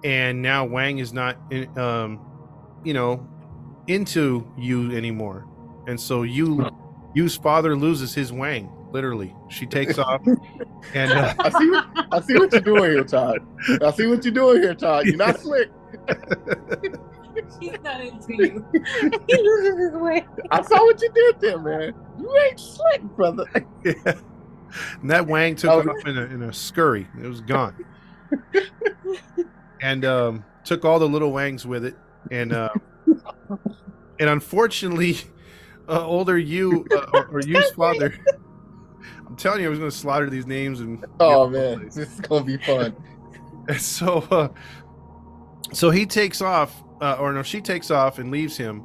And 0.04 0.42
now 0.42 0.66
Wang 0.66 0.98
is 0.98 1.12
not, 1.12 1.38
in, 1.50 1.78
um, 1.78 2.20
you 2.84 2.92
know, 2.92 3.26
into 3.86 4.46
you 4.58 4.94
anymore. 4.94 5.46
And 5.86 5.98
so 5.98 6.22
you, 6.22 6.68
Yu's 7.14 7.36
father 7.36 7.74
loses 7.76 8.14
his 8.14 8.30
Wang, 8.30 8.70
literally. 8.92 9.34
She 9.48 9.66
takes 9.66 9.98
off. 9.98 10.20
And 10.92 11.10
uh, 11.10 11.34
I 11.38 11.48
see 11.48 11.70
what 11.70 11.86
I 12.12 12.20
see 12.20 12.34
what 12.34 12.52
you're 12.52 12.60
doing 12.60 12.90
here, 12.90 13.04
Todd. 13.04 13.38
I 13.82 13.90
see 13.92 14.06
what 14.06 14.22
you're 14.22 14.34
doing 14.34 14.60
here, 14.60 14.74
Todd. 14.74 15.06
You're 15.06 15.16
not 15.16 15.40
slick. 15.40 15.70
He's 17.60 17.72
not 17.82 18.00
into 18.00 18.34
you. 18.34 18.64
he 19.28 19.36
loses 19.42 19.78
his 19.78 19.92
way. 20.00 20.24
I 20.50 20.62
saw 20.62 20.76
what 20.84 21.00
you 21.02 21.10
did 21.12 21.40
there, 21.40 21.58
man. 21.58 21.94
You 22.18 22.36
ain't 22.48 22.60
slick, 22.60 23.02
brother. 23.02 23.46
Yeah. 23.84 23.94
And 25.02 25.08
that 25.12 25.28
Wang 25.28 25.54
took 25.54 25.70
Oh. 25.70 25.88
off 25.88 26.04
in 26.04 26.18
a, 26.18 26.22
in 26.22 26.42
a 26.42 26.52
scurry. 26.52 27.06
It 27.22 27.28
was 27.28 27.40
gone. 27.40 27.76
and 29.80 30.04
um, 30.04 30.44
took 30.64 30.84
all 30.84 30.98
the 30.98 31.08
little 31.08 31.30
Wangs 31.30 31.64
with 31.64 31.84
it. 31.84 31.96
And 32.32 32.52
uh, 32.52 32.70
and 34.18 34.30
unfortunately, 34.30 35.18
uh, 35.88 36.04
older 36.04 36.36
you 36.36 36.86
uh, 36.90 37.06
or, 37.12 37.26
or 37.26 37.40
you's 37.42 37.70
father. 37.70 38.14
I'm 39.26 39.36
telling 39.36 39.60
you, 39.60 39.66
I 39.66 39.70
was 39.70 39.78
going 39.78 39.90
to 39.92 39.96
slaughter 39.96 40.28
these 40.28 40.46
names 40.46 40.80
and. 40.80 41.04
Oh 41.20 41.48
man, 41.48 41.84
this 41.84 41.96
is 41.96 42.20
gonna 42.20 42.44
be 42.44 42.56
fun. 42.56 42.96
And 43.68 43.80
so, 43.80 44.26
uh, 44.30 44.48
so 45.72 45.90
he 45.90 46.04
takes 46.04 46.42
off, 46.42 46.82
uh, 47.00 47.16
or 47.20 47.32
no, 47.32 47.42
she 47.42 47.60
takes 47.60 47.90
off 47.90 48.18
and 48.18 48.30
leaves 48.30 48.56
him, 48.56 48.82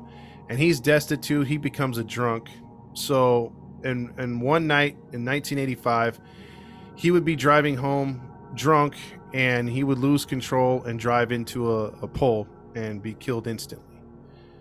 and 0.49 0.59
he's 0.59 0.79
destitute. 0.79 1.47
He 1.47 1.57
becomes 1.57 1.97
a 1.97 2.03
drunk. 2.03 2.49
So, 2.93 3.53
and 3.83 4.13
and 4.19 4.41
one 4.41 4.67
night 4.67 4.93
in 5.13 5.23
1985, 5.25 6.19
he 6.95 7.11
would 7.11 7.25
be 7.25 7.35
driving 7.35 7.75
home 7.77 8.21
drunk, 8.55 8.95
and 9.33 9.69
he 9.69 9.83
would 9.83 9.99
lose 9.99 10.25
control 10.25 10.83
and 10.83 10.99
drive 10.99 11.31
into 11.31 11.71
a, 11.71 11.85
a 12.01 12.07
pole 12.07 12.47
and 12.75 13.01
be 13.01 13.13
killed 13.13 13.47
instantly. 13.47 13.85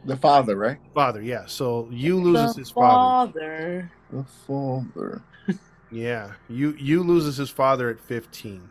The 0.04 0.16
father, 0.16 0.56
right? 0.56 0.78
Father, 0.94 1.20
yeah. 1.22 1.44
So 1.46 1.88
you 1.90 2.20
loses 2.20 2.54
The 2.54 2.60
his 2.60 2.70
father. 2.70 3.32
father. 3.32 3.92
The 4.12 4.24
father. 4.46 5.22
Yeah, 5.90 6.32
you 6.48 6.74
you 6.78 7.02
loses 7.02 7.36
his 7.38 7.48
father 7.50 7.88
at 7.88 7.98
15. 7.98 8.68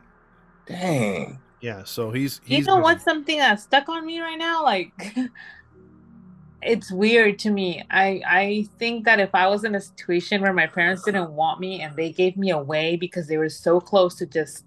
Dang. 0.68 1.40
Yeah, 1.60 1.84
so 1.84 2.12
he's 2.12 2.40
You 2.50 2.64
he's 2.64 2.66
know 2.66 2.78
gone. 2.78 2.80
what's 2.80 3.04
something 3.04 3.38
that's 3.38 3.64
stuck 3.64 3.90
on 3.90 4.06
me 4.06 4.20
right 4.22 4.38
now? 4.38 4.64
Like 4.64 4.94
it's 6.62 6.92
weird 6.92 7.40
to 7.40 7.52
me. 7.52 7.84
I 7.90 8.22
I 8.26 8.66
think 8.80 9.06
that 9.06 9.20
if 9.20 9.30
I 9.34 9.48
was 9.48 9.64
in 9.64 9.76
a 9.76 9.82
situation 9.82 10.42
where 10.42 10.54
my 10.54 10.68
parents 10.68 11.04
didn't 11.04 11.32
want 11.34 11.60
me 11.60 11.82
and 11.82 11.96
they 11.96 12.12
gave 12.12 12.38
me 12.38 12.50
away 12.52 12.96
because 12.96 13.28
they 13.28 13.38
were 13.38 13.50
so 13.50 13.80
close 13.80 14.16
to 14.16 14.26
just 14.26 14.64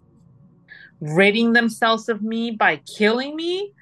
ridding 1.01 1.53
themselves 1.53 2.09
of 2.09 2.23
me 2.23 2.51
by 2.51 2.77
killing 2.97 3.37
me, 3.37 3.73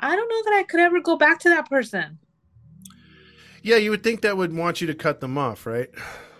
I 0.00 0.16
don't 0.16 0.28
know 0.28 0.42
that 0.44 0.58
I 0.58 0.64
could 0.64 0.80
ever 0.80 1.00
go 1.00 1.16
back 1.16 1.40
to 1.40 1.50
that 1.50 1.68
person. 1.70 2.20
Yeah, 3.62 3.76
you 3.76 3.90
would 3.90 4.02
think 4.02 4.22
that 4.22 4.36
would 4.36 4.54
want 4.54 4.80
you 4.80 4.86
to 4.86 4.94
cut 4.94 5.20
them 5.20 5.36
off, 5.36 5.66
right? 5.66 5.90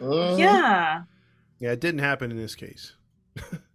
Uh, 0.01 0.35
Yeah. 0.37 1.05
Yeah, 1.59 1.73
it 1.73 1.81
didn't 1.81 2.01
happen 2.01 2.31
in 2.31 2.37
this 2.37 2.55
case. 2.55 2.95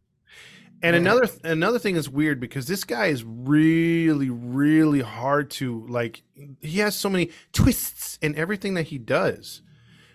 and 0.86 0.96
another 0.96 1.28
another 1.44 1.80
thing 1.80 1.96
is 1.96 2.10
weird 2.10 2.40
because 2.40 2.68
this 2.68 2.84
guy 2.84 3.08
is 3.08 3.24
really 3.24 4.30
really 4.30 5.02
hard 5.02 5.50
to 5.52 5.86
like 5.88 6.22
he 6.62 6.80
has 6.80 6.96
so 6.96 7.10
many 7.10 7.32
twists 7.54 8.18
in 8.22 8.36
everything 8.36 8.74
that 8.76 8.84
he 8.88 8.98
does. 8.98 9.62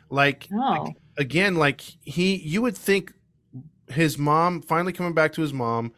Like 0.08 0.48
Oh. 0.52 0.94
again 1.16 1.54
like 1.54 1.80
he 2.02 2.36
you 2.36 2.62
would 2.62 2.76
think 2.76 3.12
his 3.88 4.18
mom 4.18 4.62
finally 4.62 4.92
coming 4.92 5.14
back 5.14 5.32
to 5.34 5.42
his 5.42 5.52
mom 5.52 5.92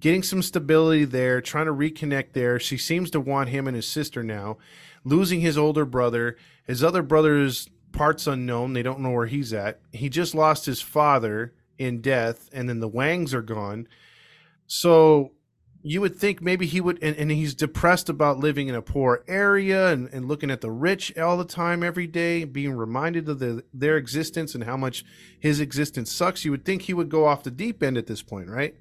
getting 0.00 0.22
some 0.22 0.42
stability 0.42 1.04
there 1.04 1.40
trying 1.40 1.66
to 1.66 1.72
reconnect 1.72 2.32
there. 2.32 2.58
She 2.58 2.76
seems 2.76 3.10
to 3.12 3.20
want 3.20 3.48
him 3.48 3.66
and 3.66 3.74
his 3.76 3.86
sister 3.86 4.22
now 4.22 4.58
losing 5.04 5.40
his 5.40 5.56
older 5.56 5.84
brother. 5.84 6.36
His 6.66 6.82
other 6.82 7.02
brother's 7.02 7.68
parts 7.92 8.26
unknown. 8.26 8.72
They 8.72 8.82
don't 8.82 9.00
know 9.00 9.10
where 9.10 9.26
he's 9.26 9.52
at. 9.52 9.80
He 9.92 10.08
just 10.08 10.34
lost 10.34 10.66
his 10.66 10.82
father 10.82 11.54
in 11.78 12.00
death 12.00 12.50
and 12.52 12.68
then 12.68 12.80
the 12.80 12.88
wangs 12.88 13.32
are 13.34 13.42
gone 13.42 13.86
so 14.66 15.32
you 15.82 16.00
would 16.00 16.16
think 16.16 16.42
maybe 16.42 16.66
he 16.66 16.80
would 16.80 16.98
and, 17.00 17.16
and 17.16 17.30
he's 17.30 17.54
depressed 17.54 18.08
about 18.08 18.38
living 18.38 18.66
in 18.66 18.74
a 18.74 18.82
poor 18.82 19.22
area 19.28 19.92
and, 19.92 20.08
and 20.12 20.26
looking 20.26 20.50
at 20.50 20.60
the 20.60 20.70
rich 20.70 21.16
all 21.16 21.36
the 21.36 21.44
time 21.44 21.84
every 21.84 22.08
day 22.08 22.42
being 22.44 22.72
reminded 22.72 23.28
of 23.28 23.38
the, 23.38 23.62
their 23.72 23.96
existence 23.96 24.54
and 24.56 24.64
how 24.64 24.76
much 24.76 25.04
his 25.38 25.60
existence 25.60 26.10
sucks 26.10 26.44
you 26.44 26.50
would 26.50 26.64
think 26.64 26.82
he 26.82 26.94
would 26.94 27.08
go 27.08 27.24
off 27.26 27.44
the 27.44 27.50
deep 27.52 27.82
end 27.84 27.96
at 27.96 28.06
this 28.08 28.20
point 28.22 28.48
right 28.48 28.74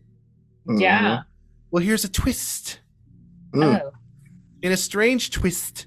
mhm. 0.68 0.82
Yeah. 0.82 1.22
well 1.72 1.84
here's 1.84 2.04
a 2.04 2.10
twist 2.10 2.80
Mm. 3.54 3.82
Oh. 3.86 3.92
in 4.64 4.72
a 4.74 4.78
strange 4.78 5.30
twist 5.30 5.86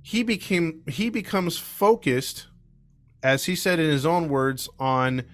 he 0.00 0.22
became 0.22 0.82
he 0.88 1.10
becomes 1.10 1.58
focused 1.58 2.46
as 3.22 3.44
he 3.44 3.54
said 3.54 3.78
in 3.78 3.90
his 3.90 4.06
own 4.06 4.28
words 4.30 4.70
on 4.78 5.24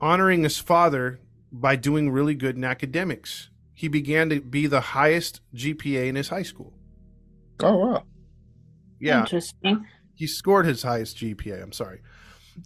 honoring 0.00 0.42
his 0.42 0.58
father 0.58 1.20
by 1.60 1.76
doing 1.76 2.10
really 2.10 2.34
good 2.34 2.56
in 2.56 2.64
academics. 2.64 3.50
He 3.74 3.88
began 3.88 4.30
to 4.30 4.40
be 4.40 4.66
the 4.66 4.80
highest 4.80 5.40
GPA 5.54 6.08
in 6.08 6.14
his 6.16 6.28
high 6.28 6.42
school. 6.42 6.72
Oh 7.60 7.76
wow. 7.76 8.02
Yeah, 8.98 9.20
Interesting. 9.20 9.86
he 10.14 10.26
scored 10.26 10.66
his 10.66 10.82
highest 10.82 11.18
GPA. 11.18 11.62
I'm 11.62 11.72
sorry, 11.72 12.00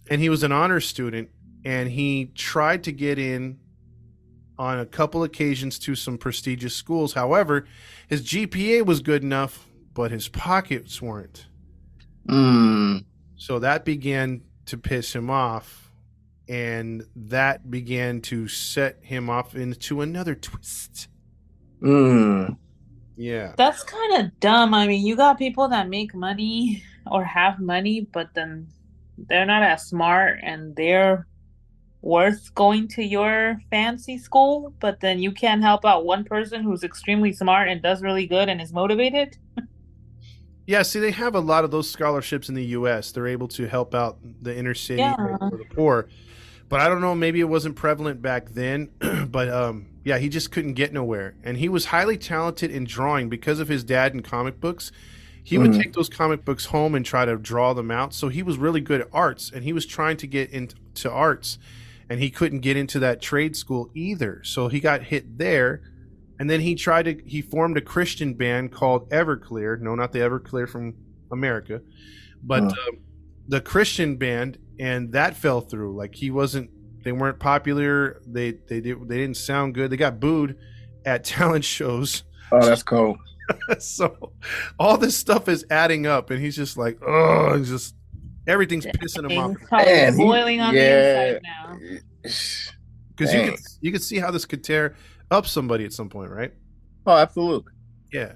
and 0.09 0.21
he 0.21 0.29
was 0.29 0.43
an 0.43 0.51
honors 0.51 0.85
student, 0.85 1.29
and 1.65 1.89
he 1.89 2.31
tried 2.35 2.83
to 2.85 2.91
get 2.93 3.19
in 3.19 3.59
on 4.57 4.79
a 4.79 4.85
couple 4.85 5.23
occasions 5.23 5.79
to 5.79 5.95
some 5.95 6.17
prestigious 6.17 6.75
schools. 6.75 7.13
However, 7.13 7.65
his 8.07 8.21
GPA 8.21 8.85
was 8.85 9.01
good 9.01 9.23
enough, 9.23 9.67
but 9.93 10.11
his 10.11 10.27
pockets 10.29 11.01
weren't. 11.01 11.47
Mm. 12.27 13.03
So 13.35 13.59
that 13.59 13.83
began 13.83 14.41
to 14.67 14.77
piss 14.77 15.13
him 15.15 15.29
off, 15.29 15.90
and 16.51 17.05
that 17.15 17.71
began 17.71 18.19
to 18.19 18.45
set 18.49 18.97
him 19.01 19.29
off 19.29 19.55
into 19.55 20.01
another 20.01 20.35
twist. 20.35 21.07
Mm. 21.81 22.57
Yeah. 23.15 23.53
That's 23.55 23.83
kind 23.83 24.21
of 24.25 24.37
dumb. 24.41 24.73
I 24.73 24.85
mean, 24.85 25.05
you 25.05 25.15
got 25.15 25.37
people 25.39 25.69
that 25.69 25.87
make 25.87 26.13
money 26.13 26.83
or 27.09 27.23
have 27.23 27.61
money, 27.61 28.01
but 28.01 28.33
then 28.33 28.67
they're 29.29 29.45
not 29.45 29.63
as 29.63 29.87
smart 29.87 30.39
and 30.43 30.75
they're 30.75 31.25
worth 32.01 32.53
going 32.53 32.89
to 32.89 33.01
your 33.03 33.57
fancy 33.69 34.17
school, 34.17 34.73
but 34.81 34.99
then 34.99 35.19
you 35.19 35.31
can't 35.31 35.61
help 35.61 35.85
out 35.85 36.03
one 36.03 36.25
person 36.25 36.63
who's 36.63 36.83
extremely 36.83 37.31
smart 37.31 37.69
and 37.69 37.81
does 37.81 38.01
really 38.01 38.27
good 38.27 38.49
and 38.49 38.59
is 38.59 38.73
motivated. 38.73 39.37
Yeah, 40.67 40.81
see, 40.81 40.99
they 40.99 41.11
have 41.11 41.35
a 41.35 41.39
lot 41.39 41.63
of 41.63 41.71
those 41.71 41.89
scholarships 41.89 42.49
in 42.49 42.55
the 42.55 42.65
U.S. 42.65 43.11
They're 43.13 43.27
able 43.27 43.47
to 43.49 43.67
help 43.67 43.95
out 43.95 44.17
the 44.41 44.55
inner 44.55 44.73
city 44.73 44.99
Yeah. 44.99 45.15
or, 45.17 45.37
or 45.41 45.57
the 45.57 45.65
poor. 45.75 46.09
But 46.71 46.79
I 46.79 46.87
don't 46.87 47.01
know, 47.01 47.13
maybe 47.13 47.41
it 47.41 47.49
wasn't 47.49 47.75
prevalent 47.75 48.21
back 48.21 48.49
then. 48.51 48.89
but 49.29 49.49
um, 49.49 49.87
yeah, 50.05 50.17
he 50.17 50.29
just 50.29 50.51
couldn't 50.51 50.73
get 50.73 50.93
nowhere. 50.93 51.35
And 51.43 51.57
he 51.57 51.69
was 51.69 51.85
highly 51.85 52.17
talented 52.17 52.71
in 52.71 52.85
drawing 52.85 53.29
because 53.29 53.59
of 53.59 53.67
his 53.67 53.83
dad 53.83 54.13
and 54.13 54.23
comic 54.23 54.59
books. 54.59 54.91
He 55.43 55.57
would 55.57 55.71
Mhm. 55.71 55.81
take 55.83 55.93
those 55.93 56.07
comic 56.07 56.45
books 56.45 56.65
home 56.65 56.95
and 56.95 57.05
try 57.05 57.25
to 57.25 57.35
draw 57.35 57.73
them 57.73 57.91
out. 57.91 58.13
So 58.13 58.29
he 58.29 58.41
was 58.41 58.57
really 58.57 58.79
good 58.79 59.01
at 59.01 59.09
arts, 59.11 59.51
and 59.53 59.63
he 59.63 59.73
was 59.73 59.85
trying 59.85 60.15
to 60.17 60.27
get 60.27 60.49
into 60.51 61.11
arts, 61.11 61.57
and 62.09 62.19
he 62.19 62.29
couldn't 62.29 62.59
get 62.59 62.77
into 62.77 62.99
that 62.99 63.21
trade 63.21 63.55
school 63.57 63.89
either. 63.93 64.41
So 64.43 64.67
he 64.69 64.79
got 64.79 65.03
hit 65.03 65.37
there. 65.37 65.81
And 66.39 66.49
then 66.49 66.61
he 66.61 66.73
tried 66.73 67.03
to 67.05 67.21
he 67.25 67.41
formed 67.41 67.77
a 67.77 67.81
Christian 67.81 68.33
band 68.33 68.71
called 68.71 69.09
Everclear. 69.11 69.79
No, 69.79 69.93
not 69.93 70.11
the 70.11 70.19
Everclear 70.19 70.67
from 70.69 70.95
America, 71.31 71.81
but 72.43 72.63
um, 72.63 72.97
the 73.51 73.59
Christian 73.59 74.15
band, 74.15 74.57
and 74.79 75.11
that 75.11 75.35
fell 75.35 75.61
through. 75.61 75.95
Like 75.95 76.15
he 76.15 76.31
wasn't. 76.31 76.71
They 77.03 77.11
weren't 77.11 77.39
popular. 77.39 78.21
They 78.25 78.51
they 78.51 78.79
did 78.79 79.07
they 79.07 79.17
didn't 79.17 79.37
sound 79.37 79.75
good. 79.75 79.91
They 79.91 79.97
got 79.97 80.19
booed 80.19 80.57
at 81.05 81.23
talent 81.25 81.65
shows. 81.65 82.23
Oh, 82.51 82.65
that's 82.65 82.81
cool. 82.81 83.17
so 83.79 84.31
all 84.79 84.97
this 84.97 85.17
stuff 85.17 85.49
is 85.49 85.65
adding 85.69 86.07
up, 86.07 86.29
and 86.31 86.41
he's 86.41 86.55
just 86.55 86.77
like, 86.77 86.97
oh, 87.05 87.57
he's 87.57 87.69
just 87.69 87.93
everything's 88.47 88.85
pissing 88.85 89.29
him 89.29 89.37
off 89.37 89.59
He's 89.59 89.67
probably 89.67 90.05
he- 90.05 90.17
boiling 90.17 90.61
on 90.61 90.73
yeah. 90.73 90.81
the 90.81 91.27
inside 91.27 91.41
now. 91.43 91.77
because 92.23 93.33
you 93.33 93.39
Dang. 93.41 93.51
could 93.51 93.59
you 93.81 93.91
could 93.91 94.03
see 94.03 94.17
how 94.17 94.31
this 94.31 94.45
could 94.45 94.63
tear 94.63 94.95
up 95.29 95.45
somebody 95.45 95.83
at 95.83 95.91
some 95.91 96.09
point, 96.09 96.31
right? 96.31 96.53
Oh, 97.05 97.17
absolutely. 97.17 97.73
Yeah. 98.13 98.33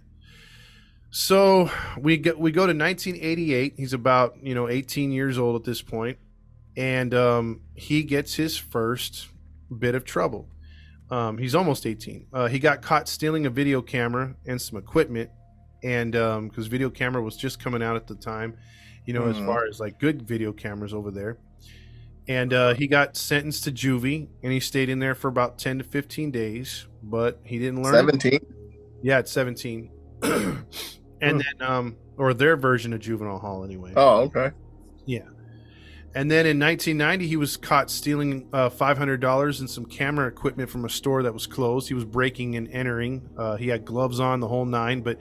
So 1.17 1.71
we 1.97 2.17
get 2.17 2.37
we 2.37 2.51
go 2.51 2.67
to 2.67 2.73
1988. 2.77 3.75
He's 3.77 3.93
about 3.93 4.35
you 4.43 4.53
know 4.53 4.67
18 4.67 5.13
years 5.13 5.37
old 5.37 5.55
at 5.55 5.63
this 5.63 5.81
point, 5.81 6.17
and 6.75 7.13
um, 7.13 7.61
he 7.73 8.03
gets 8.03 8.33
his 8.33 8.57
first 8.57 9.29
bit 9.79 9.95
of 9.95 10.03
trouble. 10.03 10.49
Um, 11.09 11.37
he's 11.37 11.55
almost 11.55 11.85
18. 11.85 12.27
Uh, 12.33 12.47
he 12.47 12.59
got 12.59 12.81
caught 12.81 13.07
stealing 13.07 13.45
a 13.45 13.49
video 13.49 13.81
camera 13.81 14.35
and 14.45 14.61
some 14.61 14.77
equipment, 14.77 15.29
and 15.83 16.11
because 16.11 16.67
video 16.67 16.89
camera 16.89 17.21
was 17.21 17.37
just 17.37 17.61
coming 17.61 17.81
out 17.81 17.95
at 17.95 18.07
the 18.07 18.15
time, 18.15 18.57
you 19.05 19.13
know, 19.13 19.23
as 19.27 19.37
Mhm. 19.37 19.45
far 19.45 19.67
as 19.67 19.79
like 19.79 19.97
good 20.01 20.21
video 20.23 20.51
cameras 20.51 20.93
over 20.93 21.11
there. 21.11 21.37
And 22.27 22.51
uh, 22.51 22.73
he 22.73 22.87
got 22.87 23.15
sentenced 23.15 23.63
to 23.63 23.71
juvie, 23.71 24.27
and 24.43 24.51
he 24.51 24.59
stayed 24.59 24.89
in 24.89 24.99
there 24.99 25.15
for 25.15 25.29
about 25.29 25.59
10 25.59 25.77
to 25.77 25.85
15 25.85 26.29
days, 26.29 26.87
but 27.01 27.39
he 27.45 27.57
didn't 27.57 27.83
learn. 27.83 27.93
Seventeen. 27.93 28.39
Yeah, 29.01 29.19
it's 29.19 29.31
17. 29.31 29.91
and 31.25 31.39
then 31.41 31.67
um 31.67 31.95
or 32.17 32.33
their 32.33 32.55
version 32.55 32.93
of 32.93 32.99
juvenile 32.99 33.39
hall 33.39 33.63
anyway. 33.63 33.93
Oh, 33.95 34.21
okay. 34.21 34.51
And 36.15 36.31
then 36.31 36.45
in 36.45 36.57
1990 36.57 37.27
he 37.27 37.35
was 37.35 37.57
caught 37.57 37.91
stealing 37.91 38.47
uh, 38.53 38.69
$500 38.69 39.59
and 39.59 39.69
some 39.69 39.85
camera 39.85 40.27
equipment 40.27 40.69
from 40.69 40.85
a 40.85 40.89
store 40.89 41.23
that 41.23 41.33
was 41.33 41.45
closed. 41.45 41.89
He 41.89 41.93
was 41.93 42.05
breaking 42.05 42.55
and 42.55 42.69
entering. 42.69 43.29
Uh, 43.37 43.57
he 43.57 43.67
had 43.67 43.83
gloves 43.83 44.21
on 44.21 44.39
the 44.39 44.47
whole 44.47 44.63
nine, 44.63 45.01
but 45.01 45.19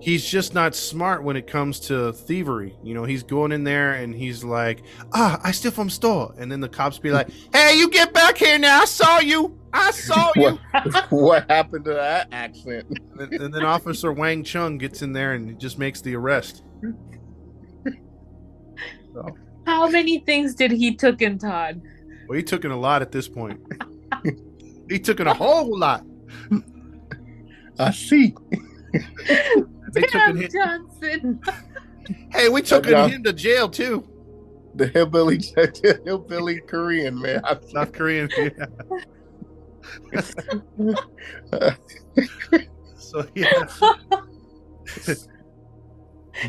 he's 0.00 0.22
just 0.22 0.52
not 0.52 0.74
smart 0.74 1.24
when 1.24 1.36
it 1.36 1.46
comes 1.46 1.80
to 1.80 2.12
thievery. 2.12 2.76
You 2.82 2.92
know, 2.92 3.04
he's 3.04 3.22
going 3.22 3.52
in 3.52 3.64
there 3.64 3.94
and 3.94 4.14
he's 4.14 4.44
like, 4.44 4.82
"Ah, 5.14 5.40
I 5.42 5.50
steal 5.50 5.70
from 5.70 5.88
store." 5.88 6.34
And 6.36 6.52
then 6.52 6.60
the 6.60 6.68
cops 6.68 6.98
be 6.98 7.10
like, 7.10 7.30
"Hey, 7.52 7.78
you 7.78 7.88
get 7.88 8.12
back 8.12 8.36
here 8.36 8.58
now. 8.58 8.82
I 8.82 8.84
saw 8.84 9.20
you. 9.20 9.58
I 9.72 9.90
saw 9.92 10.30
you." 10.36 10.58
What, 10.72 11.06
what 11.10 11.50
happened 11.50 11.86
to 11.86 11.94
that 11.94 12.28
accent? 12.32 12.86
And 12.90 13.18
then, 13.18 13.40
and 13.40 13.54
then 13.54 13.64
Officer 13.64 14.12
Wang 14.12 14.44
Chung 14.44 14.76
gets 14.76 15.00
in 15.00 15.14
there 15.14 15.32
and 15.32 15.58
just 15.58 15.78
makes 15.78 16.02
the 16.02 16.14
arrest. 16.16 16.62
How 19.66 19.88
many 19.88 20.18
things 20.20 20.54
did 20.54 20.70
he 20.70 20.94
took 20.94 21.22
in 21.22 21.38
Todd? 21.38 21.80
Well, 22.28 22.36
he 22.36 22.42
took 22.42 22.64
in 22.64 22.70
a 22.70 22.76
lot 22.76 23.02
at 23.02 23.12
this 23.12 23.28
point. 23.28 23.60
he 24.88 24.98
took 24.98 25.20
in 25.20 25.26
a 25.26 25.34
whole 25.34 25.78
lot. 25.78 26.04
I 27.78 27.90
see. 27.90 28.34
They 29.92 30.02
took 30.02 30.14
in 30.28 30.36
him, 30.36 30.50
Johnson. 30.52 31.40
hey, 32.32 32.48
we 32.48 32.62
took 32.62 32.86
Yeah. 32.86 33.08
him 33.08 33.22
to 33.24 33.32
jail 33.32 33.68
too. 33.68 34.08
The 34.76 34.88
hillbilly, 34.88 35.38
the 35.38 36.00
hillbilly 36.04 36.60
Korean 36.60 37.20
man. 37.20 37.40
I- 37.44 37.58
South 37.72 37.92
Korean. 37.92 38.28
Yeah. 38.36 38.50
So 42.96 43.24
yeah. 43.36 43.66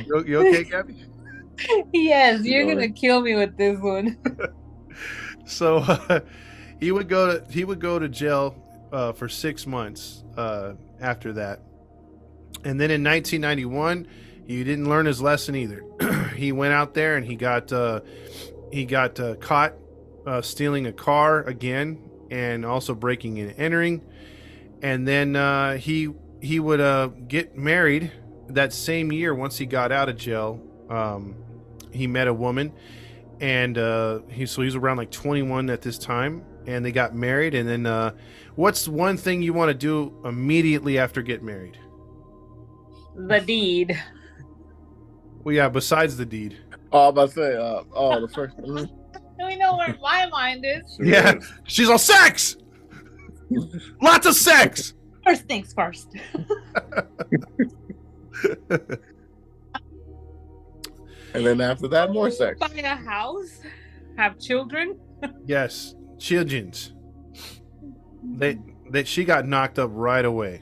you, 0.08 0.24
you 0.26 0.38
okay, 0.40 0.64
Gabby? 0.64 1.06
yes, 1.94 2.44
you're 2.44 2.66
gonna 2.66 2.90
kill 2.90 3.22
me 3.22 3.36
with 3.36 3.58
this 3.58 3.80
one. 3.80 4.18
So 5.46 5.78
uh, 5.78 6.22
he 6.80 6.92
would 6.92 7.08
go 7.08 7.38
to 7.38 7.52
he 7.52 7.64
would 7.64 7.80
go 7.80 8.00
to 8.00 8.10
jail 8.10 8.56
uh, 8.92 9.14
for 9.14 9.30
six 9.30 9.66
months 9.66 10.24
uh, 10.36 10.74
after 11.00 11.34
that, 11.34 11.62
and 12.64 12.80
then 12.80 12.92
in 12.92 13.04
1991 13.04 14.08
he 14.48 14.64
didn't 14.64 14.88
learn 14.90 15.06
his 15.06 15.22
lesson 15.22 15.56
either. 15.56 15.84
he 16.36 16.52
went 16.52 16.74
out 16.74 16.94
there 16.94 17.16
and 17.16 17.26
he 17.26 17.36
got 17.36 17.72
uh, 17.72 18.02
he 18.72 18.86
got 18.86 19.20
uh, 19.20 19.36
caught 19.36 19.74
uh, 20.28 20.42
stealing 20.42 20.88
a 20.88 20.94
car 20.94 21.44
again 21.44 22.02
and 22.32 22.66
also 22.66 22.94
breaking 22.94 23.40
and 23.40 23.54
entering, 23.58 24.04
and 24.82 25.08
then 25.08 25.36
uh, 25.36 25.78
he 25.78 26.10
he 26.42 26.60
would 26.60 26.82
uh, 26.82 27.08
get 27.28 27.56
married 27.56 28.12
that 28.50 28.74
same 28.74 29.12
year 29.12 29.34
once 29.34 29.58
he 29.58 29.66
got 29.66 29.92
out 29.92 30.10
of 30.10 30.18
jail. 30.18 30.62
Um, 30.90 31.36
he 31.96 32.08
met 32.08 32.28
a 32.28 32.34
woman 32.34 32.72
and 33.42 33.78
uh 33.78 34.20
he 34.30 34.46
so 34.46 34.62
he's 34.62 34.76
around 34.76 34.98
like 34.98 35.12
21 35.12 35.70
at 35.70 35.82
this 35.82 35.98
time 35.98 36.44
and 36.68 36.84
they 36.86 36.92
got 36.92 37.14
married 37.16 37.54
and 37.54 37.68
then 37.68 37.86
uh 37.86 38.12
what's 38.56 38.88
one 38.88 39.18
thing 39.18 39.42
you 39.42 39.52
want 39.54 39.70
to 39.70 39.74
do 39.74 40.14
immediately 40.26 40.98
after 40.98 41.22
getting 41.22 41.46
married 41.46 41.78
The 43.16 43.40
deed. 43.42 44.02
well 45.44 45.54
yeah 45.56 45.70
besides 45.70 46.18
the 46.18 46.26
deed 46.26 46.58
Oh, 46.92 47.06
I'm 47.06 47.10
about 47.10 47.30
to 47.30 47.36
say, 47.36 47.56
uh, 47.58 47.82
oh, 47.94 48.22
the 48.22 48.28
first. 48.30 48.56
mm, 48.60 48.88
We 49.46 49.58
know 49.58 49.76
where 49.76 49.94
my 50.02 50.28
mind 50.28 50.64
is. 50.66 50.96
sure 50.96 51.06
Yeah. 51.06 51.36
is. 51.36 51.54
she's 51.66 51.90
all 51.90 51.98
sex 51.98 52.56
lots 54.02 54.26
of 54.26 54.36
sex 54.36 54.94
First 55.26 55.44
things 55.48 55.74
first. 55.74 56.08
And 61.36 61.46
then 61.46 61.62
after 61.62 61.88
that, 61.90 62.12
more 62.12 62.30
sex. 62.32 62.60
Buy 62.60 62.68
a 62.78 62.96
house, 62.96 63.60
have 64.18 64.40
children. 64.40 65.00
yes 65.46 65.96
children's 66.18 66.94
they 68.24 68.58
that 68.92 69.06
she 69.08 69.24
got 69.26 69.46
knocked 69.48 69.78
up 69.80 69.90
right 69.94 70.24
away 70.26 70.62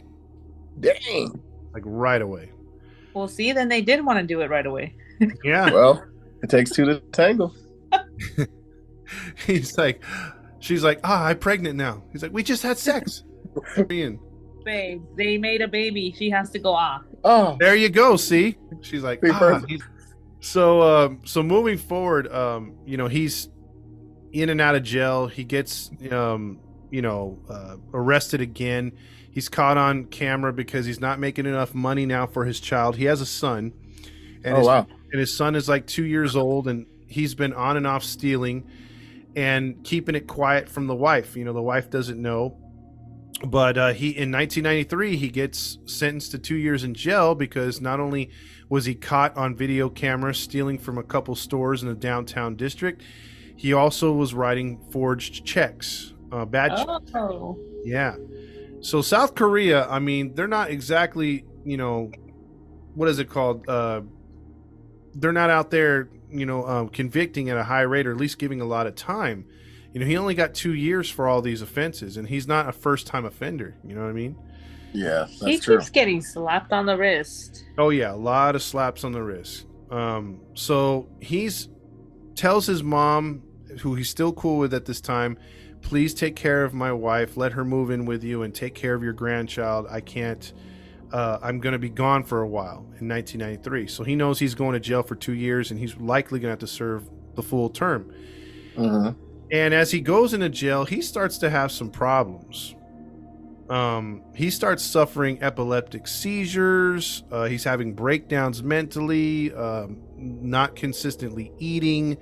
Dang. 0.80 1.40
like 1.74 1.84
right 1.86 2.22
away 2.22 2.52
Well, 3.14 3.28
see, 3.28 3.52
then 3.52 3.68
they 3.70 3.82
did 3.82 4.04
want 4.06 4.20
to 4.20 4.26
do 4.26 4.42
it 4.42 4.50
right 4.50 4.66
away. 4.66 4.96
yeah 5.44 5.70
Well, 5.72 6.04
it 6.42 6.50
takes 6.50 6.72
two 6.72 6.86
to 6.86 7.00
tango. 7.12 7.54
he's 9.46 9.78
like 9.78 10.04
she's 10.60 10.84
like 10.84 11.00
ah 11.04 11.26
i'm 11.28 11.38
pregnant 11.38 11.76
now 11.76 12.04
he's 12.12 12.24
like 12.24 12.34
we 12.34 12.42
just 12.42 12.64
had 12.64 12.78
sex 12.78 13.24
Ian, 13.92 14.20
Babe, 14.66 15.04
they 15.18 15.38
made 15.38 15.62
a 15.62 15.68
baby. 15.68 16.16
She 16.18 16.30
has 16.32 16.50
to 16.52 16.58
go 16.60 16.74
off. 16.74 17.02
Oh, 17.24 17.58
There 17.60 17.76
you 17.76 17.90
go. 17.90 18.16
See, 18.16 18.58
she's 18.82 19.04
like, 19.04 19.20
"Ah," 19.30 19.62
he's- 19.68 19.82
so 20.44 20.82
um, 20.82 21.22
so 21.24 21.42
moving 21.42 21.78
forward, 21.78 22.32
um, 22.32 22.76
you 22.86 22.98
know, 22.98 23.08
he's 23.08 23.48
in 24.34 24.50
and 24.50 24.60
out 24.60 24.76
of 24.76 24.84
jail. 24.84 25.28
He 25.28 25.46
gets, 25.46 25.90
um, 26.12 26.60
you 26.92 27.02
know, 27.02 27.40
uh, 27.50 27.78
arrested 27.94 28.42
again. 28.42 28.92
He's 29.32 29.48
caught 29.48 29.78
on 29.78 30.06
camera 30.06 30.52
because 30.52 30.86
he's 30.86 31.00
not 31.00 31.18
making 31.18 31.46
enough 31.46 31.74
money 31.74 32.06
now 32.06 32.28
for 32.28 32.44
his 32.44 32.60
child. 32.60 32.98
He 32.98 33.06
has 33.06 33.22
a 33.22 33.26
son, 33.26 33.72
and 34.44 34.56
oh 34.56 34.58
his, 34.58 34.68
wow. 34.68 34.88
and 35.14 35.20
his 35.20 35.36
son 35.36 35.56
is 35.56 35.70
like 35.70 35.88
two 35.88 36.04
years 36.04 36.36
old, 36.36 36.68
and 36.68 36.88
he's 37.08 37.36
been 37.36 37.54
on 37.54 37.78
and 37.78 37.88
off 37.88 38.04
stealing 38.04 38.68
and 39.38 39.82
keeping 39.86 40.14
it 40.14 40.28
quiet 40.28 40.68
from 40.68 40.88
the 40.88 40.96
wife. 40.96 41.38
You 41.38 41.46
know, 41.46 41.54
the 41.54 41.62
wife 41.62 41.90
doesn't 41.90 42.22
know. 42.22 42.58
But 43.46 43.78
uh, 43.78 43.94
he 43.94 44.10
in 44.10 44.32
1993 44.32 45.18
he 45.18 45.30
gets 45.30 45.78
sentenced 45.86 46.32
to 46.32 46.38
two 46.38 46.56
years 46.56 46.84
in 46.84 46.94
jail 46.94 47.34
because 47.34 47.82
not 47.82 48.00
only 48.00 48.30
was 48.70 48.86
he 48.86 48.96
caught 48.96 49.36
on 49.38 49.56
video 49.56 49.90
camera 49.90 50.34
stealing 50.34 50.78
from 50.78 50.98
a 50.98 51.04
couple 51.04 51.36
stores 51.36 51.84
in 51.84 51.90
the 51.90 51.96
downtown 51.96 52.56
district, 52.56 53.02
he 53.56 53.74
also 53.74 54.12
was 54.12 54.34
writing 54.34 54.80
forged 54.92 55.46
checks, 55.46 56.14
uh, 56.32 56.46
bad 56.46 56.70
checks. 56.76 57.12
Oh. 57.16 57.60
Yeah. 57.84 58.16
So 58.82 59.02
South 59.02 59.36
Korea, 59.36 59.88
I 59.88 60.00
mean, 60.00 60.36
they're 60.36 60.48
not 60.48 60.70
exactly, 60.70 61.46
you 61.64 61.78
know, 61.78 62.12
what 62.96 63.08
is 63.08 63.20
it 63.20 63.30
called? 63.30 63.68
Uh, 63.68 64.02
they're 65.16 65.32
not 65.32 65.50
out 65.50 65.72
there, 65.72 66.10
you 66.30 66.46
know, 66.46 66.68
um, 66.68 66.90
convicting 66.90 67.50
at 67.50 67.58
a 67.58 67.64
high 67.64 67.82
rate 67.82 68.08
or 68.08 68.12
at 68.12 68.18
least 68.18 68.40
giving 68.40 68.62
a 68.62 68.66
lot 68.66 68.88
of 68.88 68.96
time. 68.96 69.46
You 69.94 70.00
know, 70.00 70.06
he 70.06 70.18
only 70.18 70.34
got 70.34 70.56
two 70.56 70.74
years 70.74 71.10
for 71.10 71.28
all 71.28 71.42
these 71.42 71.62
offenses, 71.62 72.18
and 72.18 72.28
he's 72.28 72.48
not 72.48 72.68
a 72.68 72.72
first-time 72.72 73.26
offender. 73.26 73.76
You 73.84 73.94
know 73.94 74.02
what 74.02 74.10
I 74.10 74.14
mean? 74.14 74.36
Yeah, 74.94 75.26
He 75.28 75.54
that's 75.54 75.66
true. 75.66 75.78
keeps 75.78 75.90
getting 75.90 76.22
slapped 76.22 76.72
on 76.72 76.86
the 76.86 76.96
wrist. 76.98 77.66
Oh 77.78 77.90
yeah, 77.90 78.14
a 78.14 78.16
lot 78.16 78.56
of 78.56 78.62
slaps 78.62 79.04
on 79.04 79.12
the 79.12 79.22
wrist. 79.24 79.66
Um, 79.92 80.40
so 80.54 81.08
he's 81.20 81.70
tells 82.36 82.66
his 82.66 82.84
mom, 82.84 83.44
who 83.80 83.96
he's 83.96 84.10
still 84.10 84.34
cool 84.34 84.58
with 84.60 84.74
at 84.74 84.86
this 84.86 85.02
time, 85.02 85.38
please 85.82 86.14
take 86.14 86.36
care 86.36 86.64
of 86.64 86.74
my 86.74 86.92
wife. 86.92 87.38
Let 87.38 87.52
her 87.54 87.66
move 87.66 87.90
in 87.92 88.06
with 88.06 88.24
you 88.24 88.44
and 88.44 88.54
take 88.54 88.74
care 88.76 88.94
of 88.94 89.04
your 89.04 89.14
grandchild. 89.14 89.88
I 89.90 90.00
can't. 90.02 90.52
Uh, 91.12 91.38
I'm 91.44 91.60
going 91.60 91.74
to 91.74 91.80
be 91.80 91.90
gone 91.90 92.24
for 92.24 92.42
a 92.42 92.48
while 92.48 92.80
in 93.00 93.08
1993. 93.08 93.86
So 93.88 94.04
he 94.04 94.16
knows 94.16 94.40
he's 94.40 94.56
going 94.56 94.74
to 94.74 94.80
jail 94.80 95.04
for 95.04 95.14
two 95.16 95.34
years, 95.34 95.70
and 95.70 95.80
he's 95.80 95.96
likely 95.98 96.40
going 96.40 96.48
to 96.50 96.54
have 96.54 96.60
to 96.60 96.68
serve 96.68 97.08
the 97.36 97.44
full 97.44 97.70
term. 97.70 98.12
Mhm. 98.76 99.16
And 99.52 99.74
as 99.76 99.92
he 99.92 100.02
goes 100.02 100.34
into 100.34 100.50
jail, 100.50 100.86
he 100.86 101.02
starts 101.04 101.38
to 101.40 101.50
have 101.52 101.72
some 101.72 101.92
problems. 101.92 102.74
Um, 103.74 104.22
he 104.36 104.52
starts 104.52 104.84
suffering 104.84 105.42
epileptic 105.42 106.08
seizures. 106.08 107.24
Uh, 107.32 107.46
he's 107.46 107.64
having 107.64 107.96
breakdowns 107.96 108.62
mentally, 108.62 109.52
um, 109.52 109.98
not 110.16 110.76
consistently 110.76 111.52
eating. 111.58 112.18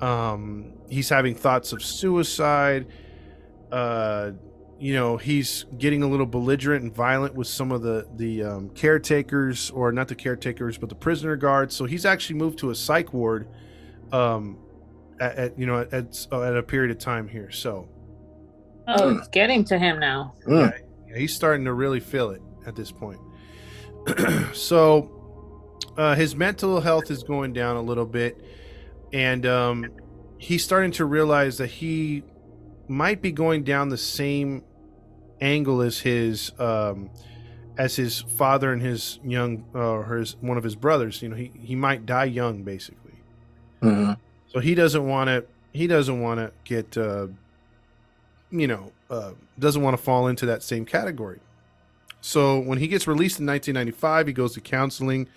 Um, 0.00 0.74
he's 0.88 1.08
having 1.08 1.34
thoughts 1.34 1.72
of 1.72 1.82
suicide. 1.82 2.86
Uh, 3.72 4.30
you 4.78 4.94
know, 4.94 5.16
he's 5.16 5.64
getting 5.76 6.04
a 6.04 6.06
little 6.06 6.24
belligerent 6.24 6.84
and 6.84 6.94
violent 6.94 7.34
with 7.34 7.48
some 7.48 7.72
of 7.72 7.82
the 7.82 8.06
the 8.14 8.44
um, 8.44 8.70
caretakers, 8.70 9.70
or 9.70 9.90
not 9.90 10.06
the 10.06 10.14
caretakers, 10.14 10.78
but 10.78 10.88
the 10.88 10.94
prisoner 10.94 11.34
guards. 11.34 11.74
So 11.74 11.86
he's 11.86 12.06
actually 12.06 12.36
moved 12.36 12.60
to 12.60 12.70
a 12.70 12.76
psych 12.76 13.12
ward. 13.12 13.48
Um, 14.12 14.58
at, 15.18 15.36
at 15.36 15.58
you 15.58 15.66
know 15.66 15.80
at, 15.80 15.92
at 15.92 16.26
at 16.32 16.56
a 16.56 16.62
period 16.62 16.92
of 16.92 16.98
time 16.98 17.26
here. 17.26 17.50
So 17.50 17.88
Oh, 18.88 19.02
Mm. 19.14 19.18
it's 19.18 19.28
getting 19.28 19.64
to 19.64 19.78
him 19.78 19.98
now. 19.98 20.34
Mm. 20.46 20.72
yeah, 21.08 21.16
he's 21.18 21.34
starting 21.34 21.64
to 21.64 21.72
really 21.72 22.00
feel 22.00 22.30
it 22.30 22.42
at 22.66 22.76
this 22.76 22.90
point. 22.92 23.18
so 24.52 25.10
uh, 25.96 26.14
his 26.14 26.36
mental 26.36 26.80
health 26.80 27.10
is 27.10 27.22
going 27.22 27.52
down 27.52 27.76
a 27.76 27.82
little 27.82 28.06
bit, 28.06 28.40
and 29.12 29.44
um, 29.46 29.86
he's 30.38 30.64
starting 30.64 30.90
to 30.92 31.04
realize 31.04 31.58
that 31.58 31.68
he 31.68 32.22
might 32.88 33.20
be 33.22 33.32
going 33.32 33.64
down 33.64 33.88
the 33.88 33.96
same 33.98 34.62
angle 35.40 35.82
as 35.82 35.98
his 36.00 36.52
um, 36.58 37.10
as 37.78 37.96
his 37.96 38.20
father 38.20 38.72
and 38.72 38.80
his 38.80 39.18
young 39.24 39.64
uh, 39.74 39.78
or 39.78 40.16
his 40.16 40.36
one 40.40 40.56
of 40.56 40.64
his 40.64 40.76
brothers. 40.76 41.20
You 41.22 41.30
know, 41.30 41.36
he 41.36 41.50
he 41.60 41.74
might 41.74 42.06
die 42.06 42.24
young, 42.26 42.62
basically. 42.62 43.14
Mhm. 43.82 44.16
So 44.48 44.60
he 44.60 44.74
doesn't 44.74 45.06
want 45.06 45.28
to. 45.28 45.44
He 45.72 45.86
doesn't 45.86 46.20
want 46.20 46.38
to 46.40 46.52
get. 46.64 46.96
Uh, 46.96 47.28
you 48.60 48.66
know, 48.66 48.92
uh, 49.10 49.32
doesn't 49.58 49.82
want 49.82 49.96
to 49.96 50.02
fall 50.02 50.26
into 50.28 50.46
that 50.46 50.62
same 50.62 50.84
category. 50.84 51.40
So 52.20 52.58
when 52.58 52.78
he 52.78 52.88
gets 52.88 53.06
released 53.06 53.38
in 53.38 53.46
1995, 53.46 54.26
he 54.26 54.32
goes 54.32 54.54
to 54.54 54.60
counseling. 54.60 55.28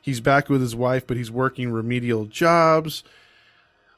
He's 0.00 0.20
back 0.20 0.48
with 0.48 0.60
his 0.60 0.74
wife, 0.74 1.06
but 1.06 1.16
he's 1.16 1.30
working 1.30 1.70
remedial 1.70 2.24
jobs. 2.26 3.04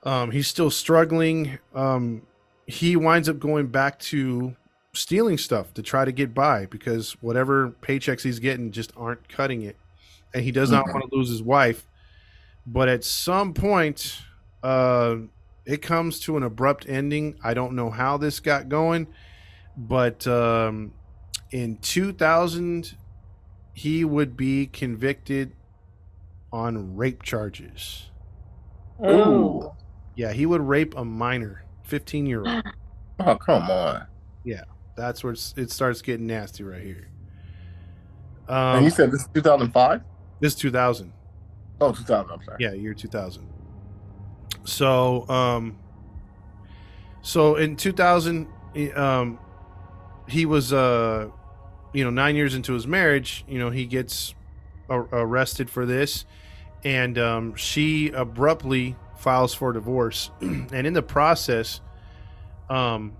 Um, 0.02 0.30
he's 0.30 0.46
still 0.46 0.70
struggling. 0.70 1.58
Um, 1.74 2.22
he 2.66 2.96
winds 2.96 3.28
up 3.28 3.38
going 3.38 3.68
back 3.68 3.98
to 4.00 4.54
stealing 4.92 5.38
stuff 5.38 5.72
to 5.74 5.82
try 5.82 6.04
to 6.04 6.12
get 6.12 6.34
by 6.34 6.66
because 6.66 7.12
whatever 7.22 7.70
paychecks 7.82 8.22
he's 8.22 8.38
getting 8.38 8.70
just 8.70 8.92
aren't 8.96 9.26
cutting 9.28 9.62
it, 9.62 9.76
and 10.34 10.44
he 10.44 10.52
does 10.52 10.70
not 10.70 10.86
want 10.88 11.08
to 11.10 11.16
lose 11.16 11.28
his 11.28 11.42
wife. 11.42 11.86
But 12.66 12.88
at 12.88 13.04
some 13.04 13.54
point, 13.54 14.18
uh, 14.62 15.16
it 15.66 15.82
comes 15.82 16.20
to 16.20 16.36
an 16.36 16.42
abrupt 16.42 16.86
ending. 16.88 17.38
I 17.42 17.54
don't 17.54 17.74
know 17.74 17.90
how 17.90 18.16
this 18.16 18.40
got 18.40 18.68
going, 18.68 19.06
but 19.76 20.26
um, 20.26 20.92
in 21.50 21.78
2000, 21.78 22.94
he 23.72 24.04
would 24.04 24.36
be 24.36 24.66
convicted 24.66 25.52
on 26.52 26.96
rape 26.96 27.22
charges. 27.22 28.10
Oh. 29.02 29.74
Yeah, 30.16 30.32
he 30.32 30.46
would 30.46 30.60
rape 30.60 30.96
a 30.96 31.04
minor, 31.04 31.64
15 31.84 32.26
year 32.26 32.44
old. 32.46 32.62
Oh 33.20 33.36
come 33.36 33.70
on. 33.70 34.08
Yeah, 34.42 34.62
that's 34.96 35.22
where 35.22 35.32
it's, 35.34 35.54
it 35.56 35.70
starts 35.70 36.02
getting 36.02 36.26
nasty 36.26 36.64
right 36.64 36.82
here. 36.82 37.08
and 38.48 38.78
Um, 38.78 38.82
you 38.84 38.90
said 38.90 39.12
this 39.12 39.20
is 39.20 39.28
2005? 39.34 40.00
this 40.40 40.54
is 40.54 40.58
2000. 40.58 41.12
Oh, 41.80 41.92
2000. 41.92 42.32
I'm 42.32 42.42
sorry. 42.44 42.56
Yeah, 42.58 42.72
year 42.72 42.92
2000. 42.92 43.46
So, 44.64 45.28
um, 45.28 45.76
so 47.22 47.56
in 47.56 47.76
2000, 47.76 48.48
he- 48.74 48.92
um, 48.92 49.38
he 50.26 50.46
was, 50.46 50.72
uh, 50.72 51.28
you 51.92 52.04
know, 52.04 52.10
nine 52.10 52.34
years 52.36 52.54
into 52.54 52.72
his 52.72 52.86
marriage, 52.86 53.44
you 53.48 53.58
know, 53.58 53.70
he 53.70 53.84
gets 53.86 54.34
arrested 54.88 55.70
for 55.70 55.86
this, 55.86 56.24
and 56.82 57.18
um, 57.18 57.54
she 57.54 58.08
abruptly 58.10 58.96
files 59.16 59.54
for 59.54 59.72
divorce, 59.72 60.30
and 60.40 60.86
in 60.86 60.92
the 60.92 61.02
process, 61.02 61.80
um, 62.68 63.12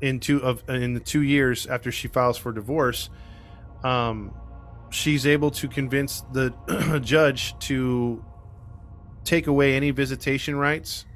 in 0.00 0.20
two 0.20 0.38
of 0.42 0.68
in 0.68 0.94
the 0.94 1.00
two 1.00 1.22
years 1.22 1.66
after 1.66 1.90
she 1.92 2.08
files 2.08 2.36
for 2.36 2.52
divorce, 2.52 3.10
um, 3.84 4.32
she's 4.90 5.26
able 5.26 5.50
to 5.52 5.68
convince 5.68 6.22
the 6.32 6.52
judge 7.02 7.58
to 7.60 8.24
take 9.24 9.46
away 9.46 9.74
any 9.74 9.90
visitation 9.90 10.56
rights 10.56 11.06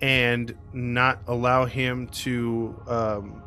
and 0.00 0.54
not 0.72 1.20
allow 1.26 1.64
him 1.64 2.08
to 2.08 2.80
um, 2.86 3.42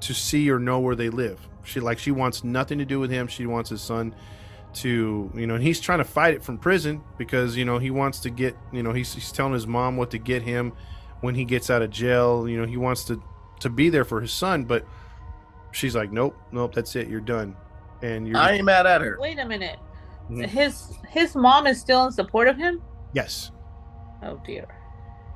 to 0.00 0.14
see 0.14 0.50
or 0.50 0.58
know 0.58 0.80
where 0.80 0.94
they 0.96 1.10
live. 1.10 1.40
She 1.64 1.80
like 1.80 1.98
she 1.98 2.10
wants 2.10 2.42
nothing 2.44 2.78
to 2.78 2.84
do 2.84 3.00
with 3.00 3.10
him. 3.10 3.26
She 3.26 3.46
wants 3.46 3.70
his 3.70 3.80
son 3.80 4.14
to 4.74 5.30
you 5.34 5.46
know, 5.46 5.54
and 5.54 5.62
he's 5.62 5.80
trying 5.80 5.98
to 5.98 6.04
fight 6.04 6.34
it 6.34 6.42
from 6.42 6.58
prison 6.58 7.02
because 7.18 7.56
you 7.56 7.64
know 7.64 7.78
he 7.78 7.90
wants 7.90 8.20
to 8.20 8.30
get 8.30 8.56
you 8.72 8.82
know 8.82 8.92
he's, 8.92 9.12
he's 9.14 9.32
telling 9.32 9.52
his 9.52 9.66
mom 9.66 9.96
what 9.96 10.10
to 10.12 10.18
get 10.18 10.42
him 10.42 10.72
when 11.20 11.34
he 11.34 11.44
gets 11.44 11.70
out 11.70 11.82
of 11.82 11.90
jail. 11.90 12.48
You 12.48 12.60
know 12.60 12.66
he 12.66 12.76
wants 12.76 13.04
to 13.04 13.22
to 13.60 13.68
be 13.68 13.90
there 13.90 14.04
for 14.04 14.20
his 14.20 14.32
son, 14.32 14.64
but 14.64 14.86
she's 15.72 15.94
like, 15.94 16.12
nope, 16.12 16.36
nope, 16.52 16.74
that's 16.74 16.96
it, 16.96 17.08
you're 17.08 17.20
done, 17.20 17.56
and 18.02 18.26
you're 18.26 18.36
I 18.36 18.52
ain't 18.52 18.64
mad 18.64 18.86
at 18.86 19.00
her. 19.02 19.18
Wait 19.20 19.38
a 19.38 19.44
minute. 19.44 19.78
Mhm. 20.30 20.46
His 20.46 20.96
his 21.08 21.34
mom 21.34 21.66
is 21.66 21.80
still 21.80 22.06
in 22.06 22.12
support 22.12 22.48
of 22.48 22.56
him? 22.56 22.80
Yes, 23.12 23.50
Oh 24.22 24.40
dear. 24.44 24.66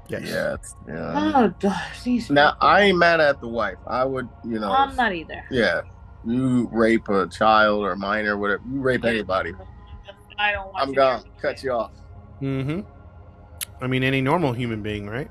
yes, 0.09 0.23
Yeah, 0.25 0.55
it's, 0.55 0.75
yeah. 0.87 1.13
Oh 1.37 1.55
gosh, 1.61 2.03
these 2.03 2.31
Now 2.31 2.53
people. 2.53 2.69
I 2.69 2.81
ain't 2.83 2.99
mad 2.99 3.21
at 3.21 3.41
the 3.41 3.49
wife. 3.49 3.79
I 3.87 4.05
would, 4.05 4.29
you 4.45 4.59
know. 4.61 4.71
I'm 4.73 4.95
not 4.97 5.15
either. 5.15 5.45
Yeah, 5.51 5.83
you 6.25 6.69
rape 6.73 7.09
a 7.09 7.27
child 7.29 7.83
or 7.85 7.97
minor, 7.97 8.37
whatever. 8.37 8.63
You 8.71 8.81
rape 8.81 9.05
anybody. 9.05 9.53
I 10.39 10.53
don't 10.53 10.67
want 10.73 10.77
I'm 10.83 10.89
to 10.89 10.95
gone. 10.95 11.23
hear 11.23 11.33
Cut 11.41 11.63
you 11.63 11.73
off. 11.73 11.93
Mm-hmm. 12.43 12.81
I 13.83 13.87
mean, 13.87 14.03
any 14.03 14.21
normal 14.21 14.53
human 14.53 14.83
being, 14.83 15.09
right? 15.09 15.31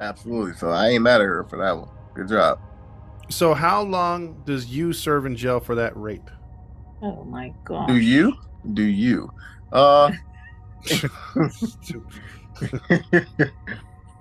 Absolutely. 0.00 0.54
So 0.54 0.70
I 0.70 0.88
ain't 0.90 1.02
mad 1.02 1.20
at 1.20 1.26
her 1.26 1.44
for 1.44 1.58
that 1.58 1.76
one. 1.76 1.88
Good 2.14 2.28
job. 2.28 2.60
So, 3.30 3.52
how 3.52 3.82
long 3.82 4.42
does 4.46 4.66
you 4.66 4.92
serve 4.94 5.26
in 5.26 5.36
jail 5.36 5.60
for 5.60 5.74
that 5.74 5.94
rape? 5.96 6.30
Oh 7.02 7.24
my 7.24 7.52
god. 7.64 7.88
Do 7.88 7.96
you? 7.98 8.32
Do 8.72 8.82
you? 8.84 9.30
Uh. 9.72 10.12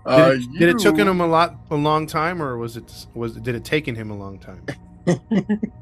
Uh, 0.06 0.30
did, 0.34 0.42
it, 0.42 0.60
did 0.60 0.70
it 0.70 0.80
took 0.80 0.98
you- 0.98 1.08
him 1.08 1.22
a 1.22 1.28
lot, 1.28 1.56
a 1.72 1.76
long 1.76 2.08
time, 2.08 2.42
or 2.42 2.58
was 2.58 2.78
it 2.78 3.08
was 3.14 3.36
did 3.36 3.56
it 3.56 3.64
taken 3.64 3.96
him 3.96 4.12
a 4.12 4.18
long 4.18 4.40
time? 4.40 4.66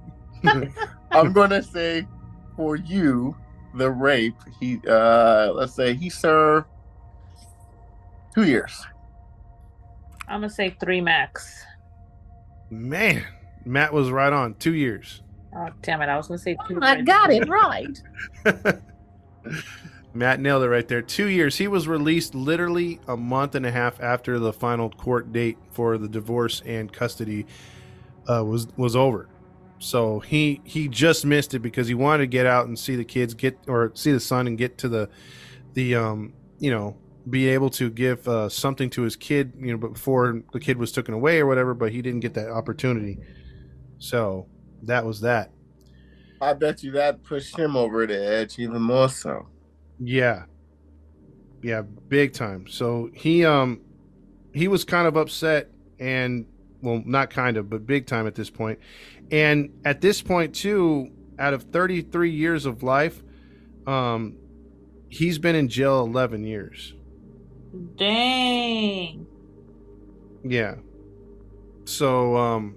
I'm 1.12 1.34
gonna 1.34 1.64
say 1.64 2.08
for 2.56 2.76
you, 2.76 3.36
the 3.76 3.90
rape. 3.90 4.36
He 4.60 4.80
uh, 4.88 5.52
let's 5.54 5.74
say 5.74 5.94
he 5.94 6.10
served 6.10 6.68
two 8.34 8.44
years. 8.44 8.86
I'm 10.28 10.42
gonna 10.42 10.50
say 10.50 10.76
three 10.80 11.02
max. 11.02 11.64
Man, 12.70 13.24
Matt 13.64 13.94
was 13.94 14.10
right 14.12 14.34
on. 14.34 14.56
Two 14.56 14.74
years. 14.74 15.22
Oh 15.56 15.70
damn 15.82 16.02
it! 16.02 16.10
I 16.10 16.18
was 16.18 16.28
gonna 16.28 16.38
say 16.38 16.58
two. 16.68 16.80
I 16.82 17.02
got 17.02 17.32
it 17.32 17.48
right. 17.48 18.02
Matt 20.16 20.40
nailed 20.40 20.64
it 20.64 20.70
right 20.70 20.88
there. 20.88 21.02
Two 21.02 21.28
years. 21.28 21.58
He 21.58 21.68
was 21.68 21.88
released 21.88 22.34
literally 22.34 23.02
a 23.08 23.18
month 23.18 23.54
and 23.54 23.66
a 23.66 23.72
half 23.72 24.02
after 24.02 24.40
the 24.40 24.54
final 24.54 24.90
court 24.90 25.34
date 25.34 25.58
for 25.72 25.98
the 25.98 26.08
divorce 26.08 26.62
and 26.66 26.92
custody 26.92 27.46
uh, 28.28 28.44
was 28.46 28.68
was 28.78 28.96
over. 28.96 29.28
So 29.80 30.22
he 30.22 30.62
he 30.64 30.88
just 30.88 31.26
missed 31.26 31.54
it 31.54 31.60
because 31.60 31.90
he 31.90 31.94
wanted 31.94 32.24
to 32.24 32.28
get 32.28 32.46
out 32.46 32.68
and 32.68 32.80
see 32.80 32.96
the 32.96 33.04
kids 33.04 33.34
get 33.34 33.60
or 33.68 33.92
see 33.94 34.14
the 34.14 34.22
son 34.22 34.48
and 34.48 34.58
get 34.58 34.78
to 34.80 34.90
the 34.90 35.10
the 35.74 35.96
um 35.96 36.34
you 36.60 36.72
know 36.72 36.96
be 37.30 37.50
able 37.50 37.70
to 37.72 37.90
give 37.90 38.28
uh, 38.28 38.48
something 38.48 38.90
to 38.92 39.02
his 39.02 39.16
kid 39.16 39.54
you 39.58 39.72
know 39.72 39.90
before 39.90 40.44
the 40.54 40.60
kid 40.60 40.78
was 40.78 40.94
taken 40.94 41.14
away 41.14 41.40
or 41.40 41.46
whatever. 41.46 41.74
But 41.74 41.92
he 41.92 42.02
didn't 42.02 42.22
get 42.22 42.36
that 42.36 42.50
opportunity. 42.50 43.20
So 43.98 44.48
that 44.84 45.06
was 45.06 45.20
that. 45.22 45.52
I 46.40 46.54
bet 46.54 46.84
you 46.84 46.92
that 46.92 47.24
pushed 47.24 47.58
him 47.58 47.76
over 47.76 48.08
the 48.08 48.18
edge 48.18 48.60
even 48.60 48.82
more 48.82 49.10
so. 49.10 49.48
Yeah. 50.00 50.44
Yeah, 51.62 51.82
big 51.82 52.34
time. 52.34 52.68
So 52.68 53.10
he 53.14 53.46
um 53.46 53.82
he 54.54 54.68
was 54.68 54.84
kind 54.84 55.08
of 55.08 55.18
upset 55.18 55.70
and 56.00 56.46
well, 56.82 57.02
not 57.06 57.30
kind 57.30 57.58
of, 57.58 57.70
but 57.70 57.88
big 57.88 58.06
time 58.06 58.28
at 58.28 58.36
this 58.36 58.50
point. 58.50 58.80
And 59.32 59.74
at 59.84 60.02
this 60.02 60.22
point 60.22 60.54
too, 60.54 61.12
out 61.40 61.54
of 61.54 61.64
33 61.64 62.30
years 62.30 62.66
of 62.66 62.84
life, 62.84 63.24
um 63.88 64.38
he's 65.10 65.40
been 65.40 65.56
in 65.56 65.68
jail 65.68 66.02
11 66.02 66.44
years. 66.44 66.94
Dang. 67.98 69.26
Yeah. 70.44 70.76
So 71.86 72.38
um 72.38 72.76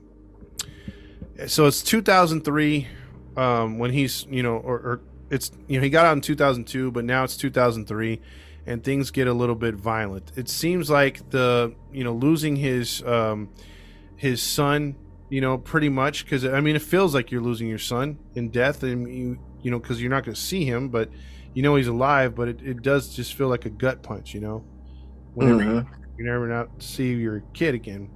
so 1.47 1.67
it's 1.67 1.83
2003 1.83 2.89
um 3.37 3.79
when 3.79 3.93
he's, 3.93 4.27
you 4.31 4.43
know, 4.43 4.57
or, 4.57 4.77
or 4.77 5.01
it's 5.31 5.51
you 5.67 5.79
know, 5.79 5.85
he 5.85 5.91
got 5.91 6.07
out 6.07 6.15
in 6.17 6.21
2002, 6.21 6.91
but 6.91 7.05
now 7.05 7.25
it's 7.25 7.37
2003 7.37 8.21
and 8.67 8.85
things 8.85 9.11
get 9.11 9.27
a 9.27 9.33
little 9.33 9.55
bit 9.55 9.75
violent. 9.75 10.33
It 10.37 10.49
seems 10.49 10.91
like 10.91 11.31
the, 11.31 11.75
you 11.93 12.05
know, 12.05 12.13
losing 12.15 12.57
his 12.57 13.03
um 13.05 13.51
his 14.17 14.43
son, 14.43 14.97
you 15.29 15.41
know, 15.41 15.59
pretty 15.59 15.89
much 15.89 16.27
cuz 16.27 16.45
I 16.45 16.61
mean 16.61 16.77
it 16.77 16.83
feels 16.83 17.15
like 17.15 17.31
you're 17.31 17.41
losing 17.43 17.69
your 17.69 17.79
son 17.79 18.19
in 18.35 18.51
death 18.51 18.83
and 18.83 19.09
you 19.13 19.39
you 19.63 19.71
know 19.71 19.81
cuz 19.81 20.01
you're 20.01 20.11
not 20.11 20.25
going 20.25 20.35
to 20.35 20.41
see 20.41 20.65
him, 20.65 20.89
but 20.89 21.11
you 21.55 21.63
know 21.63 21.77
he's 21.77 21.89
alive, 21.89 22.35
but 22.35 22.49
it, 22.49 22.61
it 22.63 22.83
does 22.83 23.15
just 23.15 23.35
feel 23.35 23.49
like 23.49 23.65
a 23.67 23.71
gut 23.71 24.03
punch, 24.03 24.35
you 24.35 24.41
know. 24.41 24.65
Whenever 25.35 25.63
Mhm. 25.63 25.87
you 26.19 26.25
never 26.25 26.47
not 26.49 26.83
see 26.83 27.15
your 27.15 27.43
kid 27.55 27.75
again. 27.75 28.11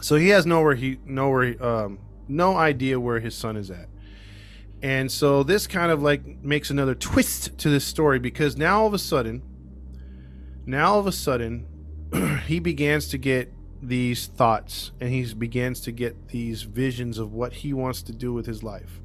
So 0.00 0.16
he 0.16 0.28
has 0.30 0.46
nowhere 0.46 0.74
he 0.74 0.98
nowhere 1.06 1.62
um 1.64 1.98
no 2.28 2.56
idea 2.56 2.98
where 2.98 3.20
his 3.20 3.34
son 3.34 3.56
is 3.56 3.70
at. 3.70 3.88
And 4.84 5.10
so 5.10 5.42
this 5.42 5.66
kind 5.66 5.90
of 5.90 6.02
like 6.02 6.44
makes 6.44 6.68
another 6.68 6.94
twist 6.94 7.56
to 7.56 7.70
this 7.70 7.86
story 7.86 8.18
because 8.18 8.58
now 8.58 8.82
all 8.82 8.86
of 8.86 8.92
a 8.92 8.98
sudden 8.98 9.42
now 10.66 10.92
all 10.92 10.98
of 10.98 11.06
a 11.06 11.12
sudden 11.12 11.66
he 12.46 12.60
begins 12.60 13.08
to 13.08 13.16
get 13.16 13.50
these 13.80 14.26
thoughts 14.26 14.92
and 15.00 15.08
he 15.08 15.32
begins 15.32 15.80
to 15.80 15.90
get 15.90 16.28
these 16.28 16.64
visions 16.64 17.18
of 17.18 17.32
what 17.32 17.54
he 17.54 17.72
wants 17.72 18.02
to 18.02 18.12
do 18.12 18.34
with 18.34 18.44
his 18.44 18.62
life. 18.62 19.00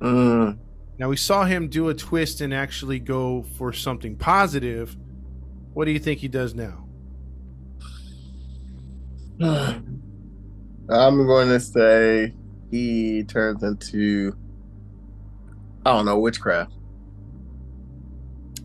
Mm. 0.00 0.58
Now 0.98 1.08
we 1.08 1.16
saw 1.16 1.44
him 1.44 1.68
do 1.68 1.88
a 1.88 1.94
twist 1.94 2.40
and 2.40 2.52
actually 2.52 2.98
go 2.98 3.44
for 3.56 3.72
something 3.72 4.16
positive. 4.16 4.96
What 5.72 5.84
do 5.84 5.92
you 5.92 6.00
think 6.00 6.18
he 6.18 6.26
does 6.26 6.52
now? 6.52 6.84
I'm 9.40 11.26
going 11.28 11.48
to 11.48 11.60
say 11.60 12.34
he 12.72 13.22
turns 13.22 13.62
into 13.62 14.34
I 15.84 15.92
don't 15.92 16.04
know 16.04 16.18
witchcraft. 16.18 16.72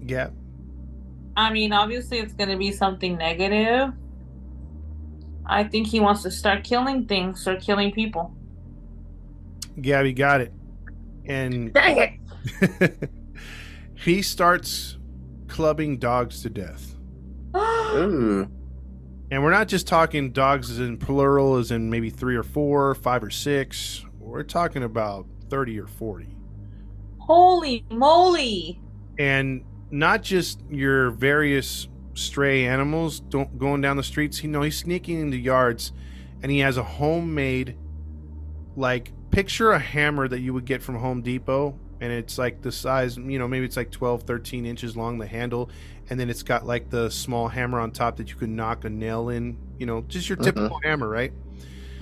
Yeah. 0.03 0.29
I 1.37 1.51
mean, 1.51 1.73
obviously, 1.73 2.19
it's 2.19 2.33
gonna 2.33 2.57
be 2.57 2.71
something 2.71 3.17
negative. 3.17 3.93
I 5.45 5.63
think 5.63 5.87
he 5.87 5.99
wants 5.99 6.23
to 6.23 6.31
start 6.31 6.63
killing 6.63 7.05
things 7.05 7.47
or 7.47 7.55
killing 7.57 7.91
people. 7.91 8.35
Gabby 9.81 10.13
got 10.13 10.41
it. 10.41 10.53
And 11.25 11.73
Dang 11.73 12.19
it! 12.61 13.09
he 13.95 14.21
starts 14.21 14.97
clubbing 15.47 15.97
dogs 15.97 16.41
to 16.43 16.49
death. 16.49 16.95
Ooh. 17.55 18.49
And 19.31 19.43
we're 19.43 19.51
not 19.51 19.67
just 19.67 19.87
talking 19.87 20.31
dogs 20.31 20.69
as 20.69 20.79
in 20.79 20.97
plural, 20.97 21.55
as 21.55 21.71
in 21.71 21.89
maybe 21.89 22.09
three 22.09 22.35
or 22.35 22.43
four, 22.43 22.93
five 22.95 23.23
or 23.23 23.31
six. 23.31 24.05
We're 24.19 24.43
talking 24.43 24.83
about 24.83 25.25
30 25.49 25.79
or 25.79 25.87
40. 25.87 26.34
Holy 27.27 27.85
moly! 27.89 28.79
And 29.17 29.63
not 29.91 30.23
just 30.23 30.61
your 30.69 31.11
various 31.11 31.87
stray 32.13 32.65
animals 32.65 33.19
don't 33.19 33.57
going 33.57 33.81
down 33.81 33.97
the 33.97 34.03
streets. 34.03 34.43
You 34.43 34.49
know, 34.49 34.61
he's 34.61 34.77
sneaking 34.77 35.19
into 35.19 35.37
yards 35.37 35.91
and 36.41 36.51
he 36.51 36.59
has 36.59 36.77
a 36.77 36.83
homemade 36.83 37.77
like 38.75 39.11
picture 39.31 39.71
a 39.71 39.79
hammer 39.79 40.27
that 40.27 40.39
you 40.39 40.53
would 40.53 40.65
get 40.65 40.81
from 40.81 40.95
Home 40.95 41.21
Depot 41.21 41.79
and 42.01 42.11
it's 42.11 42.37
like 42.37 42.61
the 42.61 42.71
size, 42.71 43.17
you 43.17 43.39
know, 43.39 43.47
maybe 43.47 43.65
it's 43.65 43.77
like 43.77 43.91
12, 43.91 44.23
13 44.23 44.65
inches 44.65 44.97
long 44.97 45.17
the 45.17 45.27
handle 45.27 45.69
and 46.09 46.19
then 46.19 46.29
it's 46.29 46.43
got 46.43 46.65
like 46.65 46.89
the 46.89 47.09
small 47.09 47.47
hammer 47.47 47.79
on 47.79 47.91
top 47.91 48.17
that 48.17 48.29
you 48.29 48.35
can 48.35 48.55
knock 48.55 48.83
a 48.85 48.89
nail 48.89 49.29
in, 49.29 49.57
you 49.77 49.85
know, 49.85 50.01
just 50.03 50.27
your 50.29 50.37
Mhm. 50.37 50.43
typical 50.43 50.79
hammer, 50.83 51.07
right? 51.09 51.33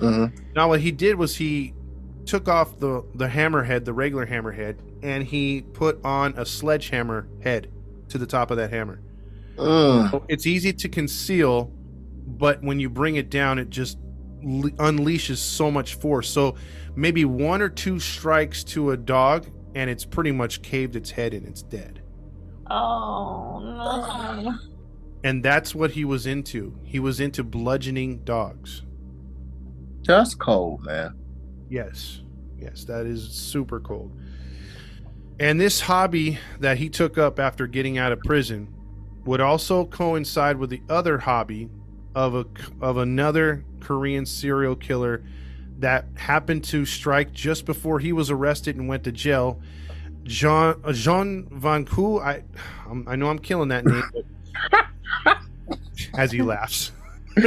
Mhm. 0.00 0.32
Now 0.54 0.68
what 0.68 0.80
he 0.80 0.92
did 0.92 1.16
was 1.16 1.36
he 1.36 1.74
took 2.26 2.48
off 2.48 2.78
the 2.78 3.04
the 3.14 3.28
hammerhead, 3.28 3.84
the 3.84 3.92
regular 3.92 4.26
hammerhead, 4.26 4.76
and 5.02 5.24
he 5.24 5.62
put 5.62 6.04
on 6.04 6.34
a 6.36 6.44
sledgehammer 6.44 7.28
head 7.42 7.70
to 8.08 8.18
the 8.18 8.26
top 8.26 8.50
of 8.50 8.56
that 8.56 8.70
hammer. 8.70 9.00
Mm. 9.56 10.10
So 10.10 10.24
it's 10.28 10.46
easy 10.46 10.72
to 10.72 10.88
conceal, 10.88 11.72
but 12.26 12.62
when 12.62 12.80
you 12.80 12.90
bring 12.90 13.16
it 13.16 13.30
down, 13.30 13.58
it 13.58 13.70
just 13.70 13.98
le- 14.42 14.70
unleashes 14.72 15.36
so 15.36 15.70
much 15.70 15.94
force. 15.94 16.28
So 16.28 16.56
maybe 16.96 17.24
one 17.24 17.62
or 17.62 17.68
two 17.68 18.00
strikes 18.00 18.64
to 18.64 18.90
a 18.90 18.96
dog, 18.96 19.46
and 19.74 19.88
it's 19.88 20.04
pretty 20.04 20.32
much 20.32 20.62
caved 20.62 20.96
its 20.96 21.10
head 21.10 21.34
and 21.34 21.46
it's 21.46 21.62
dead. 21.62 22.02
Oh 22.70 23.60
no! 23.60 24.54
And 25.22 25.42
that's 25.42 25.74
what 25.74 25.92
he 25.92 26.04
was 26.04 26.26
into. 26.26 26.78
He 26.82 26.98
was 26.98 27.20
into 27.20 27.42
bludgeoning 27.42 28.24
dogs. 28.24 28.82
That's 30.06 30.34
cold, 30.34 30.84
man. 30.84 31.14
Yes. 31.68 32.20
Yes, 32.58 32.84
that 32.84 33.06
is 33.06 33.28
super 33.28 33.80
cold. 33.80 34.12
And 35.40 35.60
this 35.60 35.80
hobby 35.80 36.38
that 36.60 36.78
he 36.78 36.88
took 36.88 37.18
up 37.18 37.38
after 37.38 37.66
getting 37.66 37.98
out 37.98 38.12
of 38.12 38.20
prison 38.20 38.72
would 39.24 39.40
also 39.40 39.84
coincide 39.84 40.56
with 40.56 40.70
the 40.70 40.82
other 40.88 41.18
hobby 41.18 41.68
of 42.14 42.34
a 42.34 42.46
of 42.80 42.96
another 42.96 43.64
Korean 43.80 44.26
serial 44.26 44.76
killer 44.76 45.24
that 45.78 46.06
happened 46.14 46.62
to 46.64 46.86
strike 46.86 47.32
just 47.32 47.66
before 47.66 47.98
he 47.98 48.12
was 48.12 48.30
arrested 48.30 48.76
and 48.76 48.88
went 48.88 49.04
to 49.04 49.12
jail. 49.12 49.60
Jean 50.22 50.76
uh, 50.84 50.92
Jean 50.92 51.48
Van 51.50 51.84
Ku, 51.84 52.20
I 52.20 52.44
I'm, 52.88 53.06
I 53.08 53.16
know 53.16 53.28
I'm 53.28 53.40
killing 53.40 53.70
that 53.70 53.84
name, 53.84 54.04
but 55.24 55.26
as 56.14 56.30
he 56.30 56.42
laughs. 56.42 56.92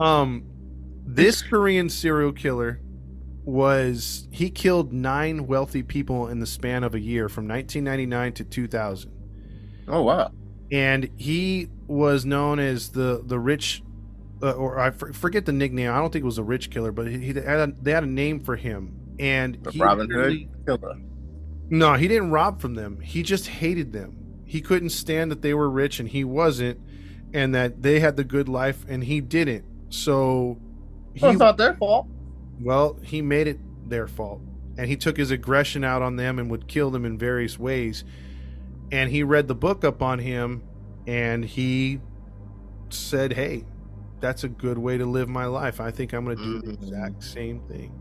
um, 0.00 0.44
this 1.16 1.42
Korean 1.42 1.88
serial 1.88 2.32
killer 2.32 2.80
was 3.44 4.26
he 4.30 4.50
killed 4.50 4.92
nine 4.92 5.46
wealthy 5.46 5.82
people 5.82 6.26
in 6.28 6.40
the 6.40 6.46
span 6.46 6.82
of 6.82 6.94
a 6.94 7.00
year 7.00 7.28
from 7.28 7.46
1999 7.46 8.32
to 8.34 8.44
2000 8.44 9.12
Oh 9.88 10.02
wow. 10.02 10.32
and 10.72 11.08
he 11.16 11.68
was 11.86 12.24
known 12.24 12.58
as 12.58 12.88
the 12.90 13.22
the 13.24 13.38
rich 13.38 13.82
uh, 14.42 14.50
or 14.52 14.78
I 14.80 14.90
forget 14.90 15.46
the 15.46 15.52
nickname 15.52 15.90
I 15.92 15.98
don't 15.98 16.12
think 16.12 16.22
it 16.24 16.26
was 16.26 16.38
a 16.38 16.42
rich 16.42 16.70
killer 16.70 16.90
but 16.90 17.06
he, 17.06 17.18
he 17.18 17.26
had 17.28 17.36
a, 17.36 17.72
they 17.80 17.92
had 17.92 18.02
a 18.02 18.08
name 18.08 18.40
for 18.40 18.56
him 18.56 18.92
and 19.20 19.62
The 19.62 19.78
Robin 19.78 20.10
Hood 20.10 20.48
killer. 20.66 20.96
no, 21.70 21.94
he 21.94 22.08
didn't 22.08 22.30
rob 22.32 22.60
from 22.60 22.74
them. 22.74 23.00
He 23.00 23.22
just 23.22 23.46
hated 23.46 23.92
them. 23.92 24.42
He 24.44 24.60
couldn't 24.60 24.90
stand 24.90 25.30
that 25.30 25.40
they 25.42 25.54
were 25.54 25.70
rich 25.70 25.98
and 26.00 26.08
he 26.08 26.22
wasn't, 26.22 26.78
and 27.32 27.54
that 27.54 27.82
they 27.82 27.98
had 28.00 28.16
the 28.16 28.24
good 28.24 28.48
life 28.48 28.84
and 28.88 29.02
he 29.04 29.20
didn't. 29.22 29.64
So, 29.88 30.58
Well, 31.20 31.30
it's 31.32 31.40
not 31.40 31.56
their 31.56 31.74
fault. 31.74 32.06
well, 32.60 32.98
he 33.02 33.22
made 33.22 33.46
it 33.48 33.58
their 33.88 34.06
fault, 34.08 34.40
and 34.76 34.88
he 34.88 34.96
took 34.96 35.16
his 35.16 35.30
aggression 35.30 35.84
out 35.84 36.02
on 36.02 36.16
them 36.16 36.38
and 36.38 36.50
would 36.50 36.66
kill 36.68 36.90
them 36.90 37.04
in 37.04 37.16
various 37.18 37.58
ways. 37.58 38.04
And 38.92 39.10
he 39.10 39.22
read 39.22 39.48
the 39.48 39.54
book 39.54 39.84
up 39.84 40.02
on 40.02 40.18
him, 40.18 40.62
and 41.06 41.44
he 41.44 42.00
said, 42.90 43.32
"Hey, 43.32 43.64
that's 44.20 44.44
a 44.44 44.48
good 44.48 44.78
way 44.78 44.96
to 44.98 45.06
live 45.06 45.28
my 45.28 45.46
life. 45.46 45.80
I 45.80 45.90
think 45.90 46.12
I'm 46.12 46.24
going 46.24 46.36
to 46.38 46.42
do 46.44 46.60
the 46.60 46.72
Mhm. 46.72 46.82
exact 46.82 47.22
same 47.24 47.60
thing." 47.68 47.92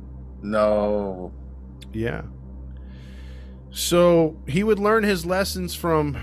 No. 0.41 1.31
Yeah. 1.93 2.23
So 3.71 4.37
he 4.47 4.63
would 4.63 4.79
learn 4.79 5.03
his 5.03 5.25
lessons 5.25 5.75
from 5.75 6.17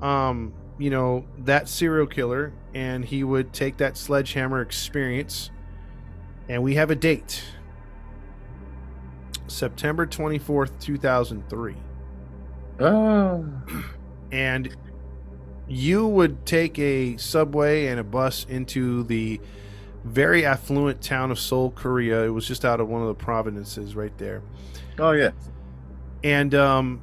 um, 0.00 0.52
you 0.78 0.90
know, 0.90 1.24
that 1.38 1.68
serial 1.68 2.06
killer 2.08 2.52
and 2.74 3.04
he 3.04 3.22
would 3.22 3.52
take 3.52 3.76
that 3.76 3.96
sledgehammer 3.96 4.60
experience. 4.60 5.50
And 6.48 6.62
we 6.62 6.74
have 6.74 6.90
a 6.90 6.94
date 6.94 7.42
September 9.46 10.06
24th, 10.06 10.78
2003. 10.80 11.74
Oh. 12.80 13.44
And 14.32 14.74
you 15.68 16.06
would 16.08 16.46
take 16.46 16.78
a 16.78 17.18
subway 17.18 17.88
and 17.88 18.00
a 18.00 18.04
bus 18.04 18.46
into 18.48 19.02
the 19.02 19.42
very 20.04 20.46
affluent 20.46 21.02
town 21.02 21.30
of 21.30 21.38
Seoul, 21.38 21.70
Korea. 21.70 22.24
It 22.24 22.30
was 22.30 22.48
just 22.48 22.64
out 22.64 22.80
of 22.80 22.88
one 22.88 23.02
of 23.02 23.08
the 23.08 23.14
provinces 23.14 23.94
right 23.94 24.16
there. 24.16 24.42
Oh 24.98 25.10
yeah. 25.12 25.32
and 26.24 26.54
um 26.54 27.02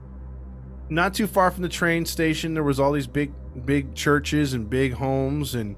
not 0.90 1.14
too 1.14 1.28
far 1.28 1.52
from 1.52 1.62
the 1.62 1.70
train 1.70 2.06
station 2.08 2.56
there 2.56 2.64
was 2.64 2.80
all 2.80 2.92
these 2.94 3.06
big 3.08 3.32
big 3.66 3.94
churches 3.94 4.54
and 4.54 4.70
big 4.70 4.94
homes 4.94 5.54
and 5.54 5.76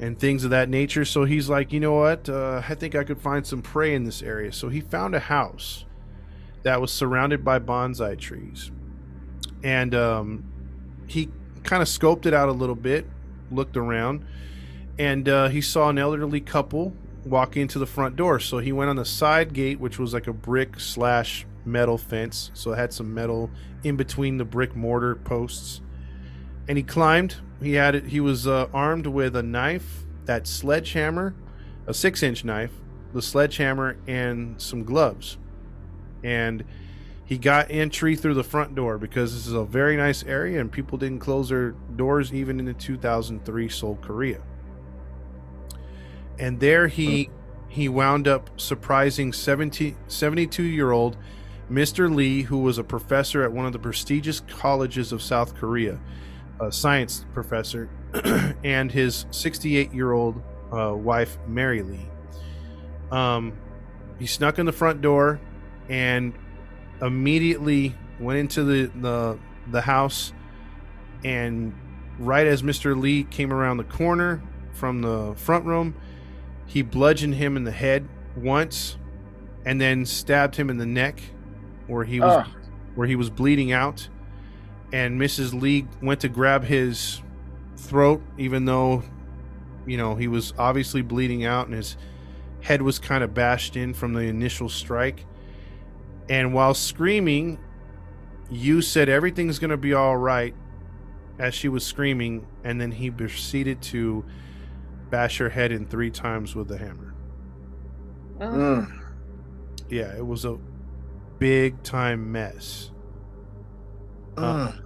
and 0.00 0.18
things 0.18 0.44
of 0.44 0.50
that 0.50 0.68
nature. 0.68 1.04
So 1.04 1.24
he's 1.24 1.48
like 1.48 1.72
you 1.72 1.80
know 1.80 1.94
what? 1.94 2.28
Uh, 2.28 2.62
i 2.68 2.74
think 2.74 2.94
i 2.94 3.04
could 3.04 3.20
find 3.20 3.46
some 3.46 3.62
prey 3.62 3.94
in 3.94 4.04
this 4.04 4.22
area. 4.22 4.52
So 4.52 4.68
he 4.68 4.80
found 4.80 5.14
a 5.14 5.20
house 5.20 5.84
that 6.62 6.80
was 6.80 6.92
surrounded 6.92 7.44
by 7.44 7.58
bonsai 7.58 8.18
trees. 8.18 8.70
And 9.62 9.94
um, 9.94 10.44
he 11.06 11.30
kind 11.64 11.82
of 11.82 11.88
scoped 11.88 12.26
it 12.26 12.34
out 12.34 12.48
a 12.48 12.52
little 12.52 12.74
bit 12.74 13.06
looked 13.50 13.76
around 13.76 14.24
and 14.98 15.28
uh, 15.28 15.48
he 15.48 15.60
saw 15.60 15.88
an 15.88 15.98
elderly 15.98 16.40
couple 16.40 16.92
walk 17.24 17.56
into 17.56 17.78
the 17.78 17.86
front 17.86 18.16
door. 18.16 18.40
So 18.40 18.58
he 18.58 18.72
went 18.72 18.90
on 18.90 18.96
the 18.96 19.04
side 19.04 19.52
gate 19.52 19.80
which 19.80 19.98
was 19.98 20.14
like 20.14 20.26
a 20.26 20.32
brick 20.32 20.78
slash 20.80 21.46
metal 21.64 21.98
fence. 21.98 22.50
So 22.54 22.72
it 22.72 22.76
had 22.76 22.92
some 22.92 23.12
metal 23.12 23.50
in 23.84 23.96
between 23.96 24.38
the 24.38 24.44
brick 24.44 24.74
mortar 24.74 25.14
posts 25.14 25.80
and 26.68 26.78
he 26.78 26.84
climbed 26.84 27.36
he 27.60 27.74
had 27.74 27.94
it 27.94 28.06
he 28.06 28.20
was 28.20 28.46
uh, 28.46 28.68
armed 28.72 29.06
with 29.06 29.34
a 29.34 29.42
knife 29.42 30.04
that 30.26 30.46
sledgehammer 30.46 31.34
a 31.86 31.94
six 31.94 32.22
inch 32.22 32.44
knife 32.44 32.72
the 33.12 33.22
sledgehammer 33.22 33.96
and 34.06 34.60
some 34.60 34.84
gloves 34.84 35.38
and 36.22 36.64
he 37.28 37.36
got 37.36 37.70
entry 37.70 38.16
through 38.16 38.32
the 38.32 38.42
front 38.42 38.74
door 38.74 38.96
because 38.96 39.34
this 39.34 39.46
is 39.46 39.52
a 39.52 39.64
very 39.64 39.98
nice 39.98 40.24
area 40.24 40.58
and 40.58 40.72
people 40.72 40.96
didn't 40.96 41.18
close 41.18 41.50
their 41.50 41.72
doors 41.94 42.32
even 42.32 42.58
in 42.58 42.64
the 42.64 42.72
2003 42.72 43.68
Seoul, 43.68 43.98
Korea. 44.00 44.40
And 46.38 46.58
there 46.58 46.88
he 46.88 47.28
he 47.68 47.86
wound 47.86 48.26
up 48.26 48.48
surprising 48.58 49.34
70, 49.34 49.94
72 50.06 50.62
year 50.62 50.90
old 50.90 51.18
Mr. 51.70 52.12
Lee, 52.12 52.42
who 52.42 52.60
was 52.60 52.78
a 52.78 52.84
professor 52.84 53.42
at 53.42 53.52
one 53.52 53.66
of 53.66 53.74
the 53.74 53.78
prestigious 53.78 54.40
colleges 54.40 55.12
of 55.12 55.20
South 55.20 55.54
Korea, 55.54 56.00
a 56.60 56.72
science 56.72 57.24
professor, 57.34 57.88
and 58.64 58.90
his 58.90 59.26
68 59.30 59.92
year 59.92 60.12
old 60.12 60.42
uh, 60.72 60.92
wife, 60.94 61.38
Mary 61.46 61.82
Lee. 61.82 62.06
Um, 63.10 63.56
he 64.18 64.26
snuck 64.26 64.58
in 64.58 64.66
the 64.66 64.72
front 64.72 65.00
door 65.00 65.40
and 65.88 66.34
immediately 67.00 67.94
went 68.20 68.38
into 68.38 68.64
the, 68.64 68.90
the, 69.00 69.38
the 69.70 69.80
house. 69.80 70.32
And 71.24 71.74
right 72.18 72.46
as 72.46 72.62
Mr. 72.62 72.98
Lee 73.00 73.24
came 73.24 73.52
around 73.52 73.76
the 73.76 73.84
corner 73.84 74.42
from 74.72 75.02
the 75.02 75.34
front 75.36 75.64
room, 75.64 75.94
he 76.66 76.82
bludgeoned 76.82 77.34
him 77.36 77.56
in 77.56 77.64
the 77.64 77.72
head 77.72 78.08
once 78.36 78.96
and 79.64 79.80
then 79.80 80.04
stabbed 80.04 80.56
him 80.56 80.70
in 80.70 80.76
the 80.78 80.86
neck 80.86 81.20
where 81.86 82.04
he 82.04 82.20
was 82.20 82.44
Ah. 82.46 82.52
where 82.94 83.06
he 83.06 83.16
was 83.16 83.30
bleeding 83.30 83.72
out 83.72 84.08
and 84.92 85.20
Mrs. 85.20 85.60
Lee 85.60 85.86
went 86.00 86.20
to 86.20 86.28
grab 86.28 86.64
his 86.64 87.20
throat 87.76 88.22
even 88.36 88.64
though 88.64 89.02
you 89.86 89.96
know 89.96 90.14
he 90.14 90.28
was 90.28 90.52
obviously 90.58 91.00
bleeding 91.02 91.44
out 91.44 91.66
and 91.66 91.74
his 91.74 91.96
head 92.60 92.82
was 92.82 92.98
kind 92.98 93.22
of 93.22 93.32
bashed 93.32 93.76
in 93.76 93.94
from 93.94 94.14
the 94.14 94.20
initial 94.20 94.68
strike 94.68 95.24
and 96.28 96.52
while 96.52 96.74
screaming 96.74 97.58
you 98.50 98.82
said 98.82 99.08
everything's 99.08 99.58
going 99.58 99.70
to 99.70 99.76
be 99.76 99.94
all 99.94 100.16
right 100.16 100.54
as 101.38 101.54
she 101.54 101.68
was 101.68 101.84
screaming 101.84 102.46
and 102.64 102.80
then 102.80 102.90
he 102.90 103.10
proceeded 103.10 103.80
to 103.80 104.24
bash 105.08 105.38
her 105.38 105.50
head 105.50 105.70
in 105.70 105.86
three 105.86 106.10
times 106.10 106.54
with 106.54 106.68
the 106.68 106.76
hammer 106.76 107.14
Ugh. 108.40 108.52
Mm. 108.52 109.00
yeah 109.88 110.16
it 110.16 110.26
was 110.26 110.44
a 110.44 110.58
big 111.38 111.80
time 111.84 112.32
mess 112.32 112.90
Uh, 114.44 114.72
Mm. 114.72 114.80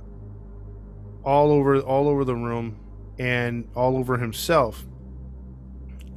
all 1.24 1.50
over 1.52 1.78
all 1.80 2.08
over 2.08 2.24
the 2.24 2.34
room 2.34 2.76
and 3.18 3.68
all 3.76 3.96
over 3.96 4.16
himself. 4.18 4.84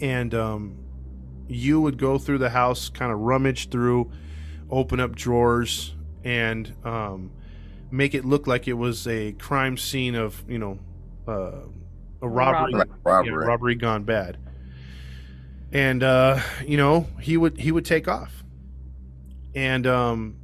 And 0.01 0.33
um 0.33 0.77
you 1.47 1.79
would 1.79 1.97
go 1.97 2.17
through 2.17 2.39
the 2.39 2.49
house 2.49 2.89
kind 2.89 3.11
of 3.11 3.19
rummage 3.19 3.69
through 3.69 4.11
open 4.71 4.99
up 4.99 5.15
drawers 5.15 5.93
and 6.23 6.73
um 6.83 7.29
make 7.91 8.15
it 8.15 8.25
look 8.25 8.47
like 8.47 8.67
it 8.67 8.73
was 8.73 9.05
a 9.07 9.33
crime 9.33 9.77
scene 9.77 10.15
of 10.15 10.43
you 10.49 10.57
know 10.57 10.79
uh 11.27 11.61
a 12.21 12.27
robbery. 12.27 12.73
Like 12.73 12.87
yeah, 12.87 12.93
robbery. 13.03 13.45
robbery 13.45 13.75
gone 13.75 14.03
bad. 14.05 14.37
And 15.71 16.01
uh 16.01 16.39
you 16.65 16.77
know 16.77 17.07
he 17.21 17.37
would 17.37 17.59
he 17.59 17.71
would 17.71 17.85
take 17.85 18.07
off. 18.07 18.43
And 19.53 19.85
um 19.85 20.37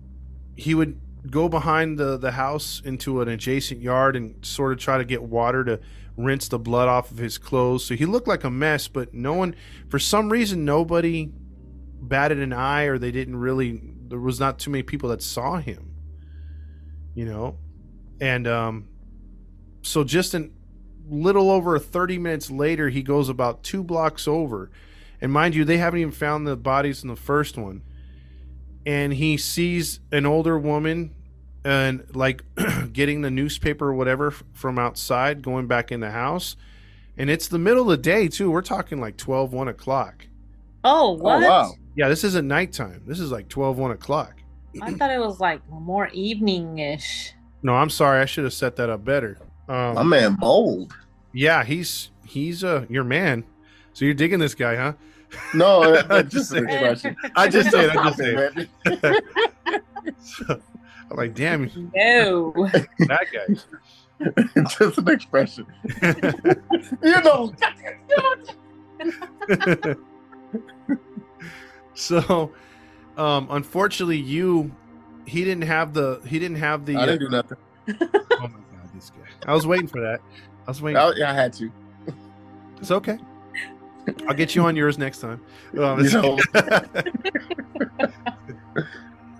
he 0.55 0.75
would 0.75 0.99
go 1.30 1.47
behind 1.47 1.99
the 1.99 2.17
the 2.17 2.32
house 2.32 2.82
into 2.84 3.22
an 3.22 3.28
adjacent 3.28 3.82
yard 3.82 4.15
and 4.15 4.43
sort 4.45 4.72
of 4.72 4.80
try 4.80 4.97
to 4.97 5.05
get 5.05 5.22
water 5.22 5.63
to 5.63 5.80
rinse 6.17 6.47
the 6.47 6.59
blood 6.59 6.88
off 6.88 7.11
of 7.11 7.17
his 7.17 7.38
clothes. 7.38 7.86
So 7.86 7.95
he 7.95 8.05
looked 8.05 8.28
like 8.28 8.43
a 8.43 8.49
mess 8.49 8.88
but 8.88 9.13
no 9.13 9.34
one 9.34 9.55
for 9.89 9.99
some 9.99 10.32
reason 10.32 10.65
nobody 10.65 11.32
batted 12.01 12.39
an 12.39 12.53
eye 12.53 12.84
or 12.84 12.97
they 12.97 13.11
didn't 13.11 13.36
really 13.36 13.80
there 14.07 14.19
was 14.19 14.39
not 14.39 14.59
too 14.59 14.72
many 14.72 14.84
people 14.84 15.09
that 15.09 15.22
saw 15.22 15.57
him 15.57 15.88
you 17.13 17.26
know? 17.26 17.57
And 18.19 18.47
um 18.47 18.88
so 19.84 20.03
just 20.03 20.34
a 20.34 20.49
little 21.09 21.49
over 21.49 21.78
30 21.78 22.17
minutes 22.17 22.49
later 22.51 22.89
he 22.89 23.03
goes 23.03 23.30
about 23.30 23.63
two 23.63 23.84
blocks 23.84 24.28
over. 24.28 24.72
And 25.19 25.32
mind 25.32 25.53
you 25.53 25.65
they 25.65 25.78
haven't 25.78 25.99
even 25.99 26.11
found 26.11 26.47
the 26.47 26.57
bodies 26.57 27.03
in 27.03 27.09
the 27.09 27.15
first 27.15 27.57
one 27.57 27.84
and 28.86 29.13
he 29.13 29.38
sees 29.38 29.99
an 30.11 30.25
older 30.25 30.57
woman 30.57 31.13
and 31.63 32.03
like 32.15 32.43
getting 32.93 33.21
the 33.21 33.29
newspaper 33.32 33.89
or 33.89 33.93
whatever 33.93 34.32
from 34.53 34.79
outside 34.79 35.41
going 35.43 35.67
back 35.67 35.91
in 35.91 35.99
the 35.99 36.11
house. 36.11 36.55
And 37.17 37.29
it's 37.29 37.47
the 37.47 37.59
middle 37.59 37.84
of 37.84 37.88
the 37.89 37.97
day 37.97 38.27
too. 38.27 38.49
We're 38.49 38.61
talking 38.61 38.99
like 38.99 39.17
12 39.17 39.53
1 39.53 39.67
o'clock. 39.67 40.25
Oh, 40.84 41.11
what? 41.11 41.43
Oh 41.43 41.47
wow. 41.47 41.73
yeah 41.95 42.09
this 42.09 42.23
isn't 42.23 42.47
nighttime. 42.47 43.03
This 43.05 43.19
is 43.19 43.32
like 43.32 43.47
12 43.49 43.77
1 43.77 43.91
o'clock. 43.91 44.36
I 44.82 44.93
thought 44.93 45.11
it 45.11 45.19
was 45.19 45.39
like 45.39 45.61
more 45.69 46.07
evening-ish. 46.13 47.34
no 47.61 47.75
i'm 47.75 47.89
sorry. 47.89 48.21
I 48.21 48.25
should 48.25 48.45
have 48.45 48.53
set 48.53 48.75
that 48.77 48.89
up 48.89 49.03
better. 49.05 49.38
Um, 49.69 49.95
My 49.95 50.03
man 50.03 50.36
bold. 50.36 50.93
yeah 51.34 51.63
he's 51.63 52.09
he's 52.25 52.63
uh 52.63 52.86
your 52.89 53.03
man. 53.03 53.43
So 53.93 54.05
you're 54.05 54.13
digging 54.15 54.39
this 54.39 54.55
guy 54.55 54.75
huh 54.77 54.93
No, 55.53 55.84
uh, 55.95 56.03
uh, 56.09 56.23
Just 56.23 56.34
just 56.34 56.51
an 56.53 56.69
expression. 56.69 57.15
i 57.36 57.47
just 57.47 57.71
say 57.71 57.86
it 57.86 57.95
i 57.95 58.03
just 58.09 58.17
Stop 58.17 58.17
say 58.17 58.36
it, 58.36 58.69
it 60.45 60.61
i'm 61.09 61.17
like 61.17 61.34
damn 61.34 61.69
No. 61.95 62.51
that 62.99 63.27
guy 63.32 63.55
just 64.69 64.97
an 64.99 65.09
expression. 65.09 65.65
You 67.01 67.21
know. 67.23 67.53
so 71.95 72.51
um 73.17 73.47
unfortunately 73.49 74.17
you 74.17 74.71
he 75.25 75.43
didn't 75.43 75.63
have 75.63 75.93
the 75.93 76.21
he 76.25 76.39
didn't 76.39 76.57
have 76.57 76.86
the 76.86 76.95
I 76.97 77.01
uh, 77.01 77.05
didn't 77.07 77.19
do 77.21 77.29
nothing. 77.29 77.57
oh 77.89 77.97
my 78.41 78.47
god 78.47 78.89
this 78.93 79.09
guy 79.09 79.17
i 79.47 79.53
was 79.53 79.65
waiting 79.67 79.88
for 79.88 80.01
that 80.01 80.21
i 80.67 80.71
was 80.71 80.82
waiting 80.82 80.97
I, 80.97 81.11
yeah, 81.15 81.32
I 81.32 81.34
had 81.34 81.53
to. 81.53 81.71
it's 82.79 82.91
okay 82.91 83.17
i'll 84.28 84.36
get 84.36 84.56
you 84.56 84.64
on 84.64 84.76
yours 84.76 84.97
next 84.97 85.20
time. 85.20 85.41
Um, 85.78 86.04
know. 86.04 86.39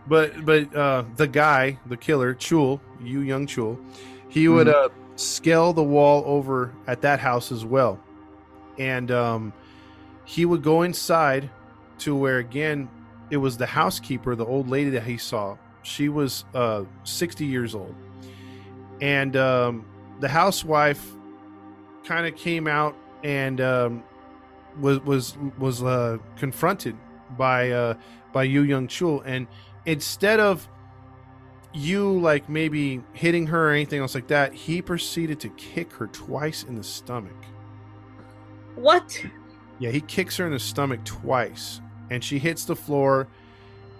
but 0.08 0.46
but 0.46 0.76
uh 0.76 1.04
the 1.16 1.28
guy 1.28 1.78
the 1.86 1.98
killer 1.98 2.36
chul 2.36 2.80
Yoo 3.02 3.22
Young-chul 3.22 3.78
he 4.30 4.48
would 4.48 4.68
uh 4.68 4.90
scale 5.16 5.74
the 5.74 5.84
wall 5.84 6.24
over 6.26 6.74
at 6.88 7.02
that 7.02 7.20
house 7.20 7.52
as 7.52 7.64
well. 7.64 8.00
And 8.78 9.12
um 9.12 9.54
he 10.26 10.46
would 10.46 10.64
go 10.64 10.84
inside 10.84 11.50
to 12.00 12.16
where 12.16 12.38
again 12.40 12.90
it 13.30 13.38
was 13.38 13.58
the 13.58 13.66
housekeeper 13.66 14.36
the 14.36 14.46
old 14.46 14.68
lady 14.68 14.90
that 14.92 15.04
he 15.04 15.18
saw. 15.18 15.58
She 15.84 16.10
was 16.10 16.46
uh 16.54 16.84
60 17.04 17.46
years 17.46 17.76
old. 17.76 17.96
And 19.02 19.36
um 19.36 19.86
the 20.20 20.30
housewife 20.30 21.04
kind 22.04 22.28
of 22.28 22.36
came 22.36 22.68
out 22.68 22.96
and 23.24 23.62
um 23.62 24.04
was 24.80 25.00
was 25.02 25.38
was 25.58 25.84
uh 25.84 26.18
confronted 26.38 26.96
by 27.38 27.72
uh 27.72 27.94
by 28.32 28.44
Yoo 28.44 28.64
Young-chul 28.64 29.24
and 29.26 29.48
instead 29.86 30.40
of 30.40 30.68
you 31.74 32.20
like 32.20 32.50
maybe 32.50 33.02
hitting 33.14 33.48
her 33.48 33.70
or 33.70 33.72
anything 33.72 34.02
else 34.02 34.16
like 34.16 34.28
that, 34.28 34.54
he 34.54 34.82
proceeded 34.82 35.40
to 35.42 35.50
kick 35.50 35.92
her 35.94 36.08
twice 36.08 36.64
in 36.64 36.76
the 36.76 36.84
stomach. 36.84 37.36
What? 38.76 39.26
Yeah, 39.80 39.92
he 39.92 40.02
kicks 40.02 40.38
her 40.38 40.46
in 40.46 40.52
the 40.52 40.60
stomach 40.60 41.04
twice, 41.06 41.82
and 42.10 42.24
she 42.24 42.40
hits 42.40 42.66
the 42.66 42.76
floor. 42.76 43.28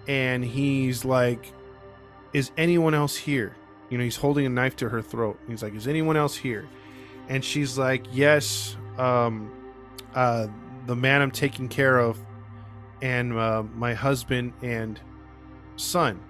And 0.08 0.44
he's 0.44 1.04
like, 1.04 1.52
"Is 2.32 2.50
anyone 2.56 2.94
else 2.94 3.16
here?" 3.16 3.54
You 3.88 3.98
know, 3.98 4.04
he's 4.04 4.16
holding 4.16 4.46
a 4.46 4.48
knife 4.48 4.76
to 4.76 4.88
her 4.88 5.00
throat. 5.00 5.38
He's 5.48 5.62
like, 5.62 5.74
"Is 5.74 5.86
anyone 5.86 6.16
else 6.16 6.36
here?" 6.36 6.66
And 7.28 7.44
she's 7.44 7.78
like, 7.78 8.04
"Yes, 8.12 8.76
um, 8.98 9.50
uh, 10.14 10.48
the 10.86 10.96
man 10.96 11.22
I'm 11.22 11.30
taking 11.30 11.68
care 11.68 11.98
of, 11.98 12.18
and 13.00 13.32
uh, 13.32 13.62
my 13.74 13.94
husband 13.94 14.52
and 14.62 15.00
son." 15.76 16.20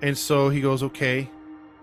And 0.00 0.16
so 0.16 0.48
he 0.48 0.60
goes, 0.60 0.82
"Okay," 0.82 1.30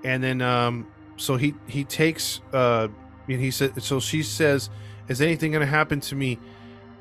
and 0.03 0.23
then 0.23 0.41
um, 0.41 0.87
so 1.17 1.37
he 1.37 1.55
he 1.67 1.83
takes 1.83 2.41
uh, 2.53 2.87
and 3.27 3.39
he 3.39 3.51
said, 3.51 3.81
so 3.81 3.99
she 3.99 4.23
says, 4.23 4.69
"Is 5.07 5.21
anything 5.21 5.51
going 5.51 5.61
to 5.61 5.67
happen 5.67 5.99
to 6.01 6.15
me?" 6.15 6.39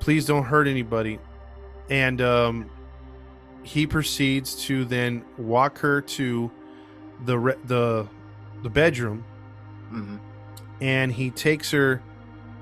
please 0.00 0.26
don't 0.26 0.44
hurt 0.44 0.66
anybody 0.68 1.18
and 1.90 2.20
um 2.20 2.70
he 3.62 3.86
proceeds 3.86 4.54
to 4.64 4.84
then 4.84 5.24
walk 5.36 5.78
her 5.78 6.00
to 6.00 6.50
the 7.24 7.38
re- 7.38 7.56
the 7.64 8.06
the 8.62 8.70
bedroom 8.70 9.24
hmm 9.88 10.16
and 10.80 11.12
he 11.12 11.30
takes 11.30 11.72
her 11.72 12.00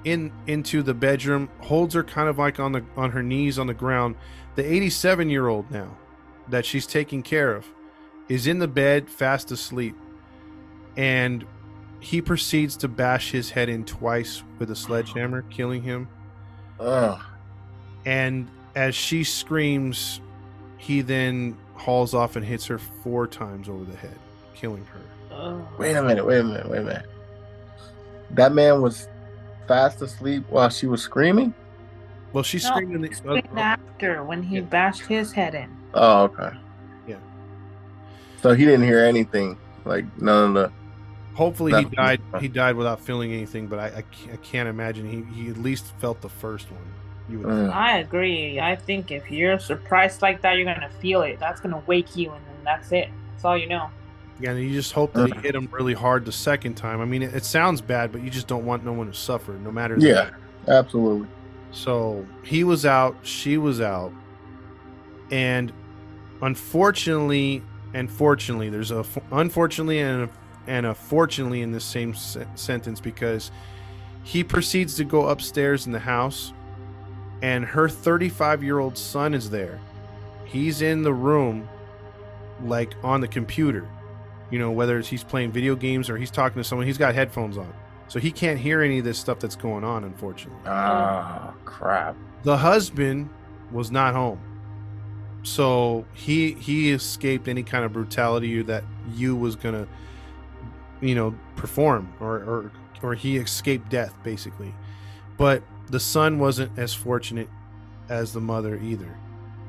in 0.07 0.33
into 0.47 0.85
the 0.85 0.95
bedroom 0.95 1.51
holds 1.59 1.93
her 1.93 2.05
kind 2.05 2.29
of 2.29 2.39
like 2.39 2.61
on 2.61 2.71
the 2.71 2.85
on 2.97 3.11
her 3.11 3.25
knees 3.25 3.59
on 3.59 3.67
the 3.67 3.75
ground. 3.75 4.15
The 4.55 4.65
87 4.65 5.29
year 5.29 5.49
old 5.49 5.71
now 5.71 5.99
that 6.49 6.65
she's 6.65 6.87
taking 6.87 7.23
care 7.23 7.55
of 7.55 7.67
is 8.29 8.47
in 8.47 8.61
the 8.61 8.69
bed 8.69 9.11
fast 9.11 9.51
asleep. 9.51 9.97
And 10.97 11.45
he 11.99 12.23
proceeds 12.23 12.77
to 12.79 12.89
bash 12.89 13.33
his 13.33 13.51
head 13.51 13.69
in 13.69 13.85
twice 13.85 14.45
with 14.61 14.71
a 14.71 14.77
sledgehammer 14.77 15.43
killing 15.51 15.83
him. 15.83 16.09
Oh, 16.79 17.21
and 18.07 18.49
as 18.77 18.95
she 18.95 19.25
screams 19.25 20.21
he 20.79 21.01
then 21.01 21.57
hauls 21.75 22.15
off 22.15 22.37
and 22.37 22.45
hits 22.45 22.67
her 22.67 22.79
four 22.79 23.27
times 23.27 23.69
over 23.69 23.85
the 23.85 23.97
head 23.97 24.17
killing 24.55 24.85
her. 24.85 25.01
Wait 25.79 25.95
a 25.97 26.03
minute, 26.03 26.25
wait 26.25 26.39
a 26.39 26.45
minute, 26.45 26.69
wait 26.69 26.79
a 26.79 26.85
minute. 26.85 27.11
That 28.31 28.53
man 28.53 28.81
was 28.81 29.09
fast 29.67 30.03
asleep 30.03 30.45
while 30.49 30.69
she 30.69 30.87
was 30.87 31.03
screaming? 31.03 31.53
well 32.33 32.43
she's 32.43 32.65
No, 32.65 32.71
screaming 32.71 33.01
the, 33.01 33.15
Straight 33.15 33.47
after 33.57 34.23
when 34.25 34.43
he 34.43 34.57
Yeah. 34.57 34.63
bashed 34.63 35.03
his 35.07 35.33
head 35.33 35.55
in. 35.55 35.75
Oh, 35.95 36.25
okay. 36.25 36.51
Yeah. 37.07 37.17
So 38.43 38.55
he 38.55 38.65
didn't 38.65 38.85
hear 38.85 39.05
anything, 39.05 39.57
like 39.85 40.05
none 40.21 40.49
of 40.49 40.55
the. 40.55 40.73
hopefully 41.35 41.73
he 41.75 41.85
died 41.97 42.21
he 42.41 42.49
died 42.49 42.75
without 42.77 42.99
feeling 42.99 43.31
anything 43.33 43.67
but 43.67 43.79
i, 43.79 43.87
I, 43.99 44.03
can't, 44.11 44.33
I 44.33 44.37
can't 44.37 44.69
imagine 44.71 45.05
he, 45.07 45.21
he 45.35 45.51
at 45.51 45.59
least 45.59 45.85
felt 45.99 46.21
the 46.23 46.31
first 46.31 46.71
one 46.73 46.87
you 47.29 47.41
would 47.41 47.51
Uh, 47.51 47.71
I 47.73 47.99
agree. 47.99 48.59
I 48.61 48.75
think 48.77 49.11
if 49.11 49.31
you're 49.31 49.59
surprised 49.59 50.23
like 50.23 50.41
that, 50.43 50.57
you're 50.57 50.65
gonna 50.73 50.89
feel 51.01 51.23
it. 51.23 51.39
That's 51.41 51.61
gonna 51.61 51.83
wake 51.87 52.15
you, 52.17 52.31
and 52.31 52.43
then 52.47 52.57
that's 52.65 52.93
it. 52.93 53.09
That's 53.33 53.45
all 53.45 53.59
you 53.59 53.67
know. 53.69 53.91
Yeah 54.41 54.51
and 54.51 54.61
you 54.63 54.73
just 54.73 54.93
hope 54.93 55.13
that 55.15 55.33
he 55.33 55.41
hit 55.41 55.55
him 55.55 55.69
really 55.73 55.95
hard 55.95 56.25
the 56.25 56.33
second 56.33 56.75
time 56.75 57.01
i 57.01 57.05
mean 57.05 57.23
it, 57.23 57.35
it 57.35 57.45
sounds 57.45 57.81
bad 57.81 58.13
but 58.13 58.21
you 58.23 58.29
just 58.31 58.47
don't 58.47 58.65
want 58.67 58.85
no 58.85 58.93
one 58.93 59.07
to 59.07 59.15
suffer 59.15 59.53
no 59.53 59.71
matter 59.73 59.99
the- 59.99 60.07
yeah, 60.67 60.75
absolutely. 60.79 61.27
So 61.73 62.25
he 62.43 62.65
was 62.65 62.87
out, 62.87 63.17
she 63.23 63.59
was 63.59 63.81
out, 63.81 64.11
and 65.31 65.73
unfortunately, 66.43 67.63
and 67.95 68.11
fortunately, 68.11 68.71
there's 68.71 68.91
a 68.91 69.05
unfortunately 69.31 69.99
and 70.01 70.23
a, 70.23 70.29
and 70.67 70.87
a 70.87 70.95
fortunately 70.95 71.63
in 71.63 71.73
this 71.73 71.85
same 71.85 72.15
se- 72.15 72.47
sentence 72.55 73.01
because 73.01 73.51
he 74.23 74.43
proceeds 74.43 74.95
to 74.97 75.05
go 75.05 75.29
upstairs 75.29 75.87
in 75.87 75.93
the 75.93 75.99
house, 75.99 76.53
and 77.43 77.65
her 77.65 77.89
35 77.89 78.63
year 78.63 78.79
old 78.79 78.97
son 78.97 79.35
is 79.35 79.51
there. 79.51 79.79
He's 80.45 80.81
in 80.83 81.03
the 81.03 81.13
room, 81.13 81.69
like 82.65 82.95
on 83.03 83.21
the 83.21 83.29
computer, 83.29 83.87
you 84.51 84.59
know, 84.59 84.71
whether 84.71 84.99
it's 84.99 85.09
he's 85.09 85.25
playing 85.25 85.53
video 85.53 85.75
games 85.77 86.09
or 86.11 86.17
he's 86.17 86.31
talking 86.31 86.61
to 86.61 86.65
someone. 86.65 86.87
He's 86.87 86.99
got 86.99 87.15
headphones 87.15 87.59
on, 87.59 87.73
so 88.09 88.19
he 88.19 88.31
can't 88.31 88.59
hear 88.59 88.83
any 88.83 88.99
of 88.99 89.05
this 89.05 89.19
stuff 89.19 89.39
that's 89.39 89.57
going 89.57 89.85
on. 89.85 90.05
Unfortunately. 90.05 90.61
Ah, 90.67 91.53
crap. 91.65 92.17
the 92.43 92.57
husband 92.57 93.29
was 93.73 93.91
not 93.91 94.15
home 94.15 94.39
so 95.43 96.05
he 96.13 96.53
he 96.55 96.91
escaped 96.93 97.47
any 97.49 97.63
kind 97.63 97.85
of 97.85 97.93
brutality 97.93 98.63
that 98.63 98.83
you 99.15 99.35
was 99.37 99.55
gonna 99.57 99.87
you 101.01 101.15
know 101.15 101.35
perform 101.57 102.13
or 102.21 102.37
or 102.39 102.73
or 103.03 103.15
he 103.15 103.37
escaped 103.37 103.89
death 103.89 104.13
basically 104.25 104.75
but 105.37 105.63
the 105.91 106.01
son 106.01 106.39
wasn't 106.41 106.77
as 106.79 106.93
fortunate 106.95 107.49
as 108.09 108.33
the 108.33 108.41
mother 108.41 108.77
either 108.83 109.17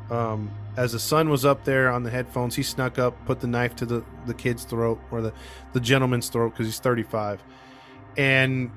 um 0.09 0.49
as 0.77 0.93
the 0.93 0.99
son 0.99 1.29
was 1.29 1.43
up 1.43 1.65
there 1.65 1.91
on 1.91 2.03
the 2.03 2.09
headphones 2.09 2.55
he 2.55 2.63
snuck 2.63 2.97
up 2.97 3.13
put 3.25 3.39
the 3.39 3.47
knife 3.47 3.75
to 3.75 3.85
the 3.85 4.03
the 4.25 4.33
kid's 4.33 4.63
throat 4.63 4.99
or 5.11 5.21
the 5.21 5.33
the 5.73 5.79
gentleman's 5.79 6.29
throat 6.29 6.51
because 6.51 6.65
he's 6.65 6.79
35 6.79 7.43
and 8.17 8.71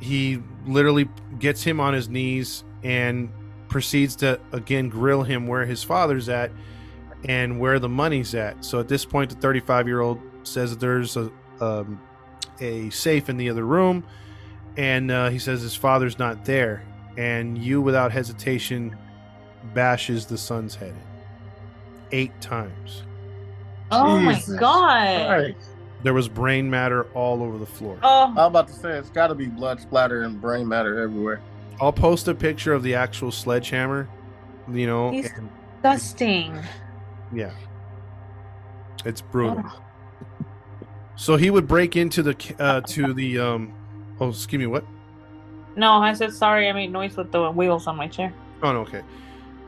he 0.00 0.42
literally 0.66 1.08
gets 1.38 1.62
him 1.62 1.78
on 1.78 1.94
his 1.94 2.08
knees 2.08 2.64
and 2.82 3.30
proceeds 3.68 4.16
to 4.16 4.40
again 4.52 4.88
grill 4.88 5.22
him 5.22 5.46
where 5.46 5.64
his 5.64 5.82
father's 5.82 6.28
at 6.28 6.50
and 7.24 7.58
where 7.60 7.78
the 7.78 7.88
money's 7.88 8.34
at. 8.34 8.64
So 8.64 8.80
at 8.80 8.88
this 8.88 9.04
point, 9.04 9.30
the 9.30 9.36
35 9.36 9.86
year 9.86 10.00
old 10.00 10.20
says 10.42 10.70
that 10.70 10.80
there's 10.80 11.16
a 11.16 11.30
um, 11.60 12.00
a 12.60 12.90
safe 12.90 13.28
in 13.28 13.36
the 13.36 13.48
other 13.48 13.64
room, 13.64 14.04
and 14.76 15.10
uh, 15.10 15.30
he 15.30 15.38
says 15.38 15.62
his 15.62 15.74
father's 15.74 16.18
not 16.18 16.44
there. 16.44 16.84
And 17.16 17.58
you, 17.58 17.80
without 17.80 18.10
hesitation, 18.10 18.96
bashes 19.74 20.26
the 20.26 20.38
son's 20.38 20.74
head 20.74 20.94
in 20.94 21.11
eight 22.12 22.38
times. 22.40 23.02
Oh 23.90 24.18
Jesus 24.20 24.48
my 24.48 24.58
god. 24.58 25.30
Right. 25.30 25.56
There 26.02 26.14
was 26.14 26.28
brain 26.28 26.68
matter 26.68 27.04
all 27.14 27.42
over 27.42 27.58
the 27.58 27.66
floor. 27.66 27.98
Oh, 28.02 28.24
I'm 28.30 28.38
about 28.38 28.66
to 28.68 28.74
say 28.74 28.92
it's 28.98 29.10
got 29.10 29.28
to 29.28 29.34
be 29.34 29.46
blood 29.46 29.80
splatter 29.80 30.22
and 30.22 30.40
brain 30.40 30.66
matter 30.66 31.00
everywhere. 31.00 31.40
I'll 31.80 31.92
post 31.92 32.26
a 32.28 32.34
picture 32.34 32.72
of 32.72 32.82
the 32.82 32.94
actual 32.94 33.30
sledgehammer. 33.30 34.08
You 34.70 34.86
know, 34.86 35.10
He's- 35.10 35.30
and- 35.36 35.48
disgusting. 35.82 36.58
yeah, 37.32 37.50
it's 39.04 39.20
brutal. 39.20 39.64
So 41.16 41.36
he 41.36 41.50
would 41.50 41.68
break 41.68 41.96
into 41.96 42.22
the 42.22 42.36
uh, 42.58 42.80
to 42.80 43.12
the 43.12 43.38
um. 43.38 43.72
Oh, 44.20 44.28
excuse 44.30 44.58
me. 44.60 44.66
What? 44.66 44.84
No, 45.76 45.92
I 45.94 46.12
said 46.14 46.32
sorry. 46.32 46.68
I 46.68 46.72
made 46.72 46.90
noise 46.92 47.16
with 47.16 47.30
the 47.32 47.50
wheels 47.50 47.86
on 47.86 47.96
my 47.96 48.08
chair. 48.08 48.32
Oh 48.62 48.72
no. 48.72 48.80
Okay. 48.80 49.02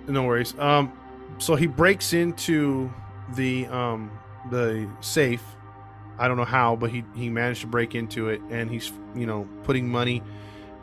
No 0.09 0.25
worries. 0.25 0.55
Um. 0.59 0.93
So 1.39 1.57
he 1.57 1.67
breaks 1.67 2.13
into 2.13 2.93
the 3.35 3.67
um 3.67 4.11
the 4.51 4.89
safe. 5.01 5.43
I 6.19 6.29
don't 6.29 6.37
know 6.37 6.45
how, 6.45 6.77
but 6.77 6.91
he 6.91 7.05
he 7.15 7.29
managed 7.29 7.63
to 7.63 7.67
break 7.67 7.95
into 7.95 8.29
it, 8.29 8.41
and 8.51 8.71
he's 8.71 8.93
you 9.15 9.27
know 9.27 9.49
putting 9.65 9.89
money, 9.89 10.23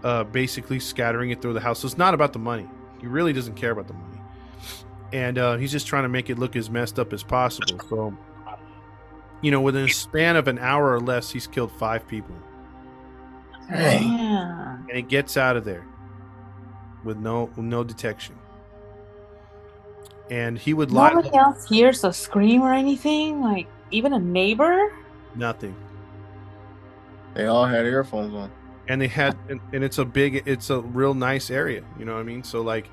uh, 0.04 0.24
basically 0.26 0.80
scattering 0.80 1.30
it 1.32 1.42
through 1.42 1.54
the 1.54 1.62
house. 1.62 1.80
So 1.80 1.86
it's 1.88 1.98
not 1.98 2.14
about 2.14 2.34
the 2.34 2.40
money. 2.40 2.68
He 3.00 3.08
really 3.08 3.34
doesn't 3.34 3.56
care 3.56 3.72
about 3.72 3.88
the 3.88 3.94
money, 3.94 4.20
and 5.14 5.38
uh, 5.38 5.58
he's 5.58 5.72
just 5.72 5.88
trying 5.88 6.04
to 6.04 6.10
make 6.10 6.30
it 6.30 6.38
look 6.38 6.56
as 6.56 6.70
messed 6.70 7.00
up 7.00 7.14
as 7.14 7.24
possible. 7.24 7.80
So, 7.90 8.16
you 9.42 9.52
know, 9.52 9.62
within 9.62 9.86
a 9.86 9.90
span 9.90 10.36
of 10.36 10.48
an 10.48 10.60
hour 10.60 10.92
or 10.94 11.00
less, 11.00 11.32
he's 11.32 11.48
killed 11.48 11.72
five 11.72 12.08
people, 12.08 12.36
Dang. 13.70 14.04
Yeah. 14.04 14.78
and 14.88 14.92
he 14.98 15.02
gets 15.02 15.38
out 15.38 15.56
of 15.56 15.64
there 15.64 15.86
with 17.04 17.18
no 17.18 17.46
with 17.56 17.66
no 17.66 17.84
detection. 17.84 18.36
And 20.32 20.58
he 20.58 20.74
would 20.74 20.90
lie. 20.92 21.10
Nobody 21.14 21.36
else 21.38 21.68
hears 21.70 22.04
a 22.04 22.12
scream 22.12 22.62
or 22.64 22.74
anything. 22.74 23.42
Like 23.42 23.68
even 23.92 24.14
a 24.14 24.20
neighbor. 24.20 24.92
Nothing. 25.36 25.76
They 27.36 27.46
all 27.46 27.66
had 27.66 27.86
earphones 27.86 28.34
on. 28.34 28.50
and 28.88 29.00
they 29.02 29.08
had 29.08 29.38
and, 29.50 29.60
and 29.72 29.84
it's 29.84 30.00
a 30.00 30.06
big 30.06 30.42
it's 30.48 30.70
a 30.70 30.80
real 30.82 31.14
nice 31.14 31.50
area 31.52 31.84
you 32.00 32.04
know 32.04 32.14
what 32.16 32.20
i 32.20 32.24
mean 32.24 32.44
so 32.44 32.62
like 32.62 32.90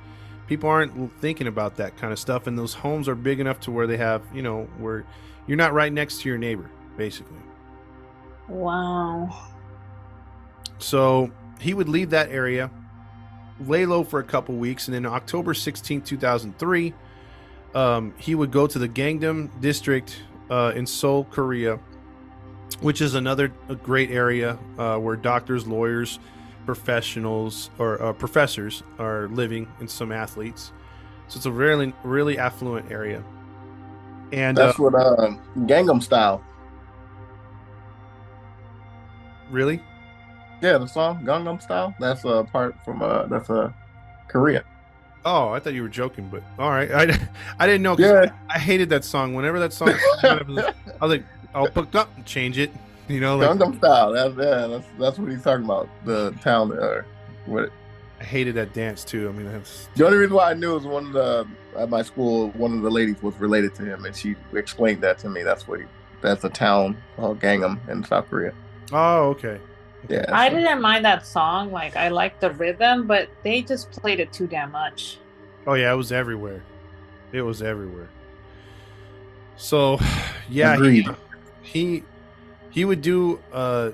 people 0.47 0.69
aren't 0.69 0.93
thinking 1.21 1.47
about 1.49 1.77
that 1.77 1.97
kind 1.97 2.13
of 2.13 2.19
stuff 2.19 2.47
and 2.47 2.57
those 2.59 2.75
homes 2.75 3.09
are 3.09 3.15
big 3.17 3.41
enough 3.41 3.59
to 3.59 3.71
where 3.73 3.87
they 3.87 3.97
have 3.97 4.23
you 4.33 4.43
know 4.43 4.69
where 4.79 5.05
you're 5.47 5.57
not 5.57 5.73
right 5.73 5.93
next 5.93 6.21
to 6.21 6.29
your 6.29 6.39
neighbor 6.39 6.71
basically 6.97 7.39
Wow. 8.49 9.49
so 10.79 11.31
he 11.59 11.75
would 11.75 11.89
leave 11.89 12.11
that 12.11 12.31
area 12.31 12.71
lay 13.67 13.85
low 13.87 14.05
for 14.05 14.21
a 14.21 14.25
couple 14.25 14.55
weeks 14.57 14.87
and 14.89 14.95
then 14.95 15.07
october 15.07 15.53
16 15.55 16.03
2003 16.03 16.95
um, 17.75 18.15
he 18.19 18.35
would 18.35 18.51
go 18.51 18.67
to 18.67 18.79
the 18.79 18.89
gangnam 18.89 19.49
district 19.61 20.23
uh, 20.51 20.73
in 20.75 20.87
seoul 20.87 21.25
korea 21.25 21.79
which 22.81 23.01
is 23.01 23.15
another 23.15 23.53
a 23.69 23.75
great 23.75 24.11
area 24.11 24.59
uh, 24.79 24.97
where 24.97 25.17
doctors 25.17 25.67
lawyers 25.67 26.19
professionals 26.67 27.71
or 27.79 28.01
uh, 28.03 28.13
professors 28.13 28.83
are 28.99 29.29
living 29.29 29.67
and 29.81 29.91
some 29.91 30.13
athletes 30.13 30.73
so 31.29 31.37
it's 31.37 31.47
a 31.47 31.53
really 31.53 31.93
really 32.05 32.39
affluent 32.39 32.91
area 32.91 33.23
And 34.33 34.59
uh, 34.59 34.67
That's 34.67 34.79
what 34.79 34.95
um 34.95 35.41
Gangnam 35.67 36.03
Style. 36.03 36.43
really, 39.51 39.81
Yeah, 40.61 40.77
the 40.79 40.87
song 40.87 41.25
Gangnam 41.25 41.61
Style. 41.63 41.95
That's 41.99 42.25
a 42.25 42.45
part 42.45 42.77
from 42.85 43.03
uh 43.03 43.27
that's 43.27 43.49
uh 43.49 43.73
Korea. 44.29 44.65
Oh, 45.25 45.49
I 45.51 45.61
thought 45.61 45.75
you 45.75 45.83
were 45.83 45.89
joking, 45.89 46.29
but 46.31 46.43
all 46.59 46.71
right, 46.71 46.91
I, 46.91 47.03
I 47.59 47.67
didn't 47.67 47.83
know. 47.83 47.97
'cause 47.97 48.05
Yeah. 48.07 48.33
I 48.49 48.59
hated 48.59 48.89
that 48.91 49.05
song. 49.05 49.35
Whenever 49.35 49.59
that 49.61 49.73
song, 49.73 49.91
I 50.23 50.41
was 51.01 51.11
like, 51.11 51.25
I'll 51.55 51.69
pick 51.69 51.95
up 51.95 52.11
and 52.17 52.25
change 52.27 52.59
it. 52.59 52.71
You 53.09 53.21
know, 53.21 53.39
like 53.39 53.49
Gangnam 53.59 53.79
Style. 53.79 54.13
That's 54.13 54.37
yeah, 54.37 54.67
that's 54.67 54.87
that's 54.99 55.19
what 55.19 55.31
he's 55.31 55.43
talking 55.43 55.65
about. 55.65 55.89
The 56.05 56.31
town 56.43 56.79
uh 56.79 57.01
what 57.47 57.71
I 58.21 58.25
hated 58.25 58.55
that 58.57 58.75
dance 58.75 59.03
too. 59.03 59.31
I 59.31 59.33
mean, 59.33 59.51
that's 59.51 59.89
the 59.97 60.05
only 60.05 60.19
reason 60.19 60.35
why 60.37 60.51
I 60.51 60.53
knew 60.53 60.77
is 60.77 60.85
one 60.85 61.07
of 61.07 61.13
the 61.15 61.47
at 61.79 61.89
my 61.89 62.03
school, 62.03 62.51
one 62.51 62.75
of 62.75 62.83
the 62.83 62.91
ladies 62.91 63.23
was 63.23 63.35
related 63.37 63.75
to 63.77 63.83
him 63.87 64.05
and 64.05 64.15
she 64.15 64.37
explained 64.53 65.01
that 65.05 65.17
to 65.21 65.31
me. 65.31 65.43
That's 65.43 65.67
what 65.67 65.81
he 65.81 65.87
that's 66.21 66.45
a 66.45 66.51
town 66.51 66.99
called 67.17 67.41
Gangnam 67.41 67.79
in 67.89 68.05
South 68.05 68.29
Korea. 68.29 68.53
oh, 68.93 69.29
okay. 69.29 69.59
Yeah. 70.09 70.25
I 70.33 70.49
so- 70.49 70.57
didn't 70.57 70.81
mind 70.81 71.05
that 71.05 71.27
song. 71.27 71.73
Like 71.73 71.97
I 71.97 72.09
liked 72.09 72.41
the 72.41 72.51
rhythm, 72.51 73.07
but 73.07 73.29
they 73.43 73.63
just 73.63 73.91
played 73.91 74.21
it 74.21 74.33
too 74.33 74.47
damn 74.47 74.73
much. 74.73 75.19
Oh 75.67 75.75
yeah, 75.75 75.93
it 75.93 75.97
was 75.97 76.13
everywhere. 76.13 76.63
It 77.33 77.43
was 77.43 77.63
everywhere. 77.63 78.09
So, 79.57 79.99
yeah, 80.49 80.81
he, 80.83 81.07
he 81.63 82.05
he 82.71 82.85
would 82.85 83.03
do 83.03 83.41
uh 83.53 83.91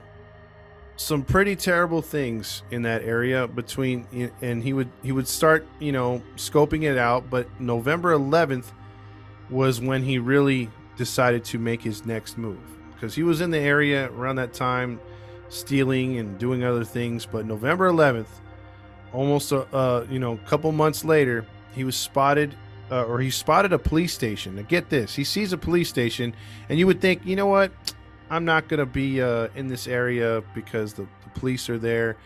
some 0.97 1.25
pretty 1.25 1.57
terrible 1.57 2.01
things 2.03 2.63
in 2.71 2.83
that 2.83 3.03
area 3.03 3.49
between 3.49 4.31
and 4.41 4.63
he 4.63 4.73
would 4.73 4.89
he 5.03 5.11
would 5.11 5.27
start, 5.27 5.67
you 5.81 5.91
know, 5.91 6.23
scoping 6.37 6.85
it 6.85 6.97
out, 6.97 7.29
but 7.29 7.49
November 7.61 8.17
11th 8.17 8.67
was 9.51 9.81
when 9.81 10.03
he 10.05 10.19
really 10.19 10.71
decided 10.97 11.45
to 11.45 11.59
make 11.59 11.83
his 11.83 12.07
next 12.07 12.39
move 12.39 12.61
because 12.95 13.15
he 13.15 13.25
was 13.25 13.41
in 13.41 13.51
the 13.51 13.59
area 13.59 14.09
around 14.13 14.37
that 14.37 14.53
time 14.53 15.01
stealing 15.49 16.19
and 16.19 16.39
doing 16.39 16.65
other 16.65 16.85
things, 16.85 17.27
but 17.27 17.47
November 17.47 17.91
11th 17.91 18.27
almost 19.13 19.53
a 19.53 19.61
uh, 19.75 20.07
you 20.11 20.19
know, 20.19 20.37
couple 20.45 20.71
months 20.73 21.05
later, 21.05 21.47
he 21.75 21.85
was 21.85 21.97
spotted 21.97 22.55
uh, 22.91 23.05
or 23.05 23.21
he 23.21 23.31
spotted 23.31 23.73
a 23.73 23.79
police 23.79 24.13
station. 24.13 24.57
Now 24.57 24.63
get 24.63 24.91
this, 24.91 25.15
he 25.15 25.25
sees 25.25 25.53
a 25.53 25.59
police 25.59 25.89
station, 25.89 26.35
and 26.69 26.79
you 26.79 26.87
would 26.87 27.01
think, 27.01 27.25
you 27.25 27.37
know 27.37 27.47
what, 27.47 27.73
I'm 28.29 28.45
not 28.45 28.69
gonna 28.69 28.87
be 28.87 29.23
uh, 29.23 29.49
in 29.55 29.69
this 29.69 29.87
area 29.87 30.43
because 30.55 30.95
the, 30.95 31.03
the 31.03 31.31
police 31.41 31.71
are 31.71 31.79
there. 31.79 32.17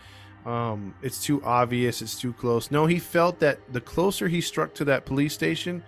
Um, 0.45 0.95
it's 1.01 1.23
too 1.23 1.43
obvious. 1.43 2.01
It's 2.01 2.19
too 2.19 2.33
close. 2.33 2.71
No, 2.71 2.85
he 2.85 2.97
felt 2.97 3.39
that 3.39 3.59
the 3.71 3.81
closer 3.81 4.27
he 4.27 4.41
struck 4.41 4.73
to 4.75 4.85
that 4.85 5.05
police 5.05 5.33
station, 5.33 5.83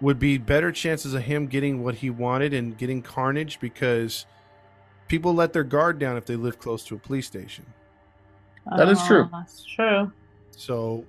would 0.00 0.18
be 0.18 0.38
better 0.38 0.72
chances 0.72 1.14
of 1.14 1.22
him 1.22 1.46
getting 1.46 1.82
what 1.82 1.96
he 1.96 2.10
wanted 2.10 2.54
and 2.54 2.76
getting 2.78 3.02
carnage 3.02 3.60
because 3.60 4.26
people 5.10 5.34
let 5.34 5.52
their 5.52 5.64
guard 5.64 5.98
down 5.98 6.16
if 6.16 6.24
they 6.24 6.36
live 6.36 6.58
close 6.60 6.84
to 6.84 6.94
a 6.94 6.98
police 6.98 7.26
station. 7.26 7.66
That 8.76 8.88
is 8.88 9.02
true. 9.06 9.24
Uh, 9.24 9.40
That's 9.40 9.64
true. 9.64 10.12
So 10.52 11.04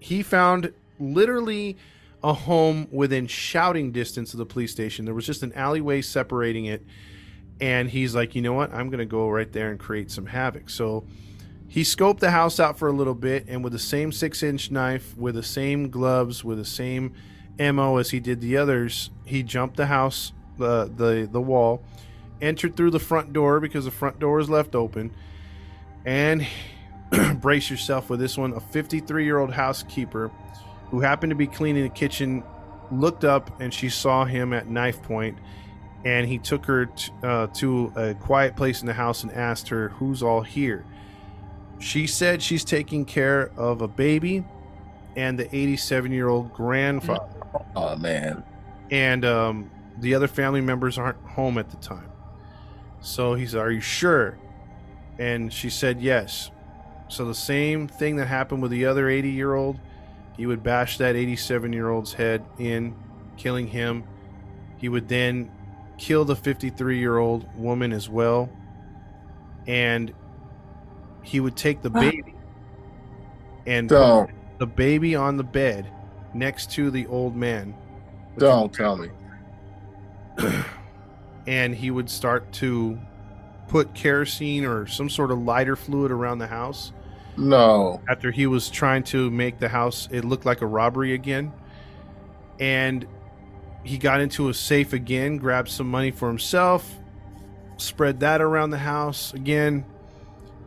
he 0.00 0.24
found 0.24 0.72
literally 0.98 1.76
a 2.24 2.32
home 2.32 2.88
within 2.90 3.28
shouting 3.28 3.92
distance 3.92 4.34
of 4.34 4.38
the 4.38 4.46
police 4.46 4.72
station. 4.72 5.04
There 5.04 5.14
was 5.14 5.24
just 5.24 5.44
an 5.44 5.52
alleyway 5.52 6.02
separating 6.02 6.64
it. 6.64 6.84
And 7.60 7.88
he's 7.88 8.12
like, 8.14 8.34
you 8.34 8.42
know 8.42 8.54
what? 8.54 8.74
I'm 8.74 8.88
going 8.88 8.98
to 8.98 9.06
go 9.06 9.30
right 9.30 9.50
there 9.52 9.70
and 9.70 9.78
create 9.78 10.10
some 10.10 10.26
havoc. 10.26 10.68
So 10.68 11.04
he 11.68 11.82
scoped 11.82 12.18
the 12.18 12.32
house 12.32 12.58
out 12.58 12.76
for 12.76 12.88
a 12.88 12.92
little 12.92 13.14
bit. 13.14 13.44
And 13.46 13.62
with 13.62 13.72
the 13.72 13.78
same 13.78 14.10
six 14.10 14.42
inch 14.42 14.72
knife, 14.72 15.16
with 15.16 15.36
the 15.36 15.44
same 15.44 15.90
gloves, 15.90 16.42
with 16.42 16.58
the 16.58 16.64
same 16.64 17.14
ammo 17.60 17.98
as 17.98 18.10
he 18.10 18.18
did 18.18 18.40
the 18.40 18.56
others, 18.56 19.10
he 19.24 19.44
jumped 19.44 19.76
the 19.76 19.86
house, 19.86 20.32
the, 20.58 20.90
the, 20.96 21.28
the 21.30 21.40
wall, 21.40 21.84
entered 22.44 22.76
through 22.76 22.90
the 22.90 22.98
front 23.00 23.32
door 23.32 23.58
because 23.60 23.84
the 23.84 23.90
front 23.90 24.18
door 24.18 24.38
is 24.38 24.48
left 24.50 24.74
open. 24.74 25.12
And 26.04 26.46
brace 27.40 27.70
yourself 27.70 28.10
with 28.10 28.20
this 28.20 28.36
one. 28.36 28.52
A 28.52 28.60
53 28.60 29.24
year 29.24 29.38
old 29.38 29.52
housekeeper 29.52 30.30
who 30.90 31.00
happened 31.00 31.30
to 31.30 31.36
be 31.36 31.46
cleaning 31.46 31.82
the 31.82 31.88
kitchen 31.88 32.44
looked 32.90 33.24
up 33.24 33.60
and 33.60 33.72
she 33.72 33.88
saw 33.88 34.24
him 34.24 34.52
at 34.52 34.68
knife 34.68 35.02
point 35.02 35.38
and 36.04 36.28
he 36.28 36.38
took 36.38 36.66
her 36.66 36.84
t- 36.86 37.10
uh, 37.22 37.46
to 37.48 37.90
a 37.96 38.14
quiet 38.14 38.54
place 38.56 38.82
in 38.82 38.86
the 38.86 38.92
house 38.92 39.22
and 39.22 39.32
asked 39.32 39.68
her 39.70 39.88
who's 39.88 40.22
all 40.22 40.42
here 40.42 40.84
she 41.80 42.06
said 42.06 42.42
she's 42.42 42.62
taking 42.62 43.06
care 43.06 43.50
of 43.56 43.80
a 43.80 43.88
baby 43.88 44.44
and 45.16 45.38
the 45.38 45.52
87 45.56 46.12
year 46.12 46.28
old 46.28 46.52
grandfather 46.52 47.26
Oh 47.74 47.96
man. 47.96 48.44
and 48.90 49.24
um, 49.24 49.70
the 49.98 50.14
other 50.14 50.28
family 50.28 50.60
members 50.60 50.98
aren't 50.98 51.18
home 51.26 51.56
at 51.56 51.70
the 51.70 51.76
time. 51.78 52.08
So 53.04 53.34
he 53.34 53.46
said, 53.46 53.60
Are 53.60 53.70
you 53.70 53.80
sure? 53.80 54.38
And 55.18 55.52
she 55.52 55.68
said, 55.70 56.00
Yes. 56.00 56.50
So 57.08 57.26
the 57.26 57.34
same 57.34 57.86
thing 57.86 58.16
that 58.16 58.26
happened 58.26 58.62
with 58.62 58.70
the 58.70 58.86
other 58.86 59.08
80 59.08 59.30
year 59.30 59.54
old, 59.54 59.78
he 60.36 60.46
would 60.46 60.62
bash 60.62 60.96
that 60.98 61.14
87 61.14 61.72
year 61.72 61.90
old's 61.90 62.14
head 62.14 62.44
in, 62.58 62.96
killing 63.36 63.68
him. 63.68 64.04
He 64.78 64.88
would 64.88 65.06
then 65.08 65.52
kill 65.98 66.24
the 66.24 66.34
53 66.34 66.98
year 66.98 67.18
old 67.18 67.46
woman 67.56 67.92
as 67.92 68.08
well. 68.08 68.48
And 69.66 70.12
he 71.22 71.40
would 71.40 71.56
take 71.56 71.82
the 71.82 71.90
baby 71.90 72.34
and 73.66 73.88
put 73.88 73.94
Don't 73.96 74.30
the 74.58 74.66
baby 74.66 75.14
on 75.14 75.36
the 75.36 75.44
bed 75.44 75.90
next 76.32 76.70
to 76.72 76.90
the 76.90 77.06
old 77.06 77.36
man. 77.36 77.74
don't 78.38 78.72
tell 78.72 78.96
me. 78.96 79.10
and 81.46 81.74
he 81.74 81.90
would 81.90 82.08
start 82.10 82.50
to 82.52 82.98
put 83.68 83.94
kerosene 83.94 84.64
or 84.64 84.86
some 84.86 85.08
sort 85.08 85.30
of 85.30 85.38
lighter 85.38 85.76
fluid 85.76 86.10
around 86.10 86.38
the 86.38 86.46
house 86.46 86.92
No. 87.36 88.00
after 88.08 88.30
he 88.30 88.46
was 88.46 88.70
trying 88.70 89.02
to 89.04 89.30
make 89.30 89.58
the 89.58 89.68
house 89.68 90.08
it 90.10 90.24
look 90.24 90.44
like 90.44 90.60
a 90.60 90.66
robbery 90.66 91.14
again 91.14 91.52
and 92.60 93.06
he 93.82 93.98
got 93.98 94.20
into 94.20 94.48
a 94.48 94.54
safe 94.54 94.92
again 94.92 95.36
grabbed 95.38 95.68
some 95.68 95.88
money 95.90 96.10
for 96.10 96.28
himself 96.28 96.90
spread 97.76 98.20
that 98.20 98.40
around 98.40 98.70
the 98.70 98.78
house 98.78 99.34
again 99.34 99.84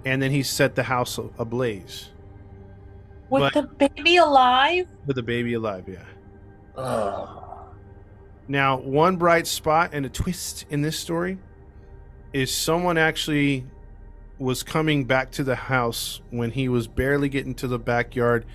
and 0.06 0.22
then 0.22 0.32
he 0.32 0.44
set 0.44 0.76
the 0.76 0.84
house 0.84 1.18
ablaze 1.40 2.10
With 3.30 3.42
But- 3.42 3.54
the 3.54 3.64
baby 3.90 4.18
alive? 4.18 4.88
with 5.06 5.16
the 5.16 5.24
baby 5.24 5.54
alive 5.54 5.86
yeah 5.88 6.04
Oh. 6.76 7.47
Now, 8.48 8.78
one 8.78 9.18
bright 9.18 9.46
spot 9.46 9.90
and 9.94 10.06
a 10.06 10.10
twist 10.10 10.66
in 10.70 10.82
this 10.82 10.98
story 10.98 11.38
is 12.32 12.54
someone 12.54 12.98
actually 12.98 13.66
was 14.40 14.64
coming 14.64 15.04
back 15.04 15.32
to 15.32 15.44
the 15.44 15.56
house 15.56 16.22
when 16.30 16.52
he 16.52 16.70
was 16.70 16.88
barely 16.88 17.28
getting 17.28 17.56
to 17.56 17.68
the 17.68 17.80
backyard, 17.80 18.46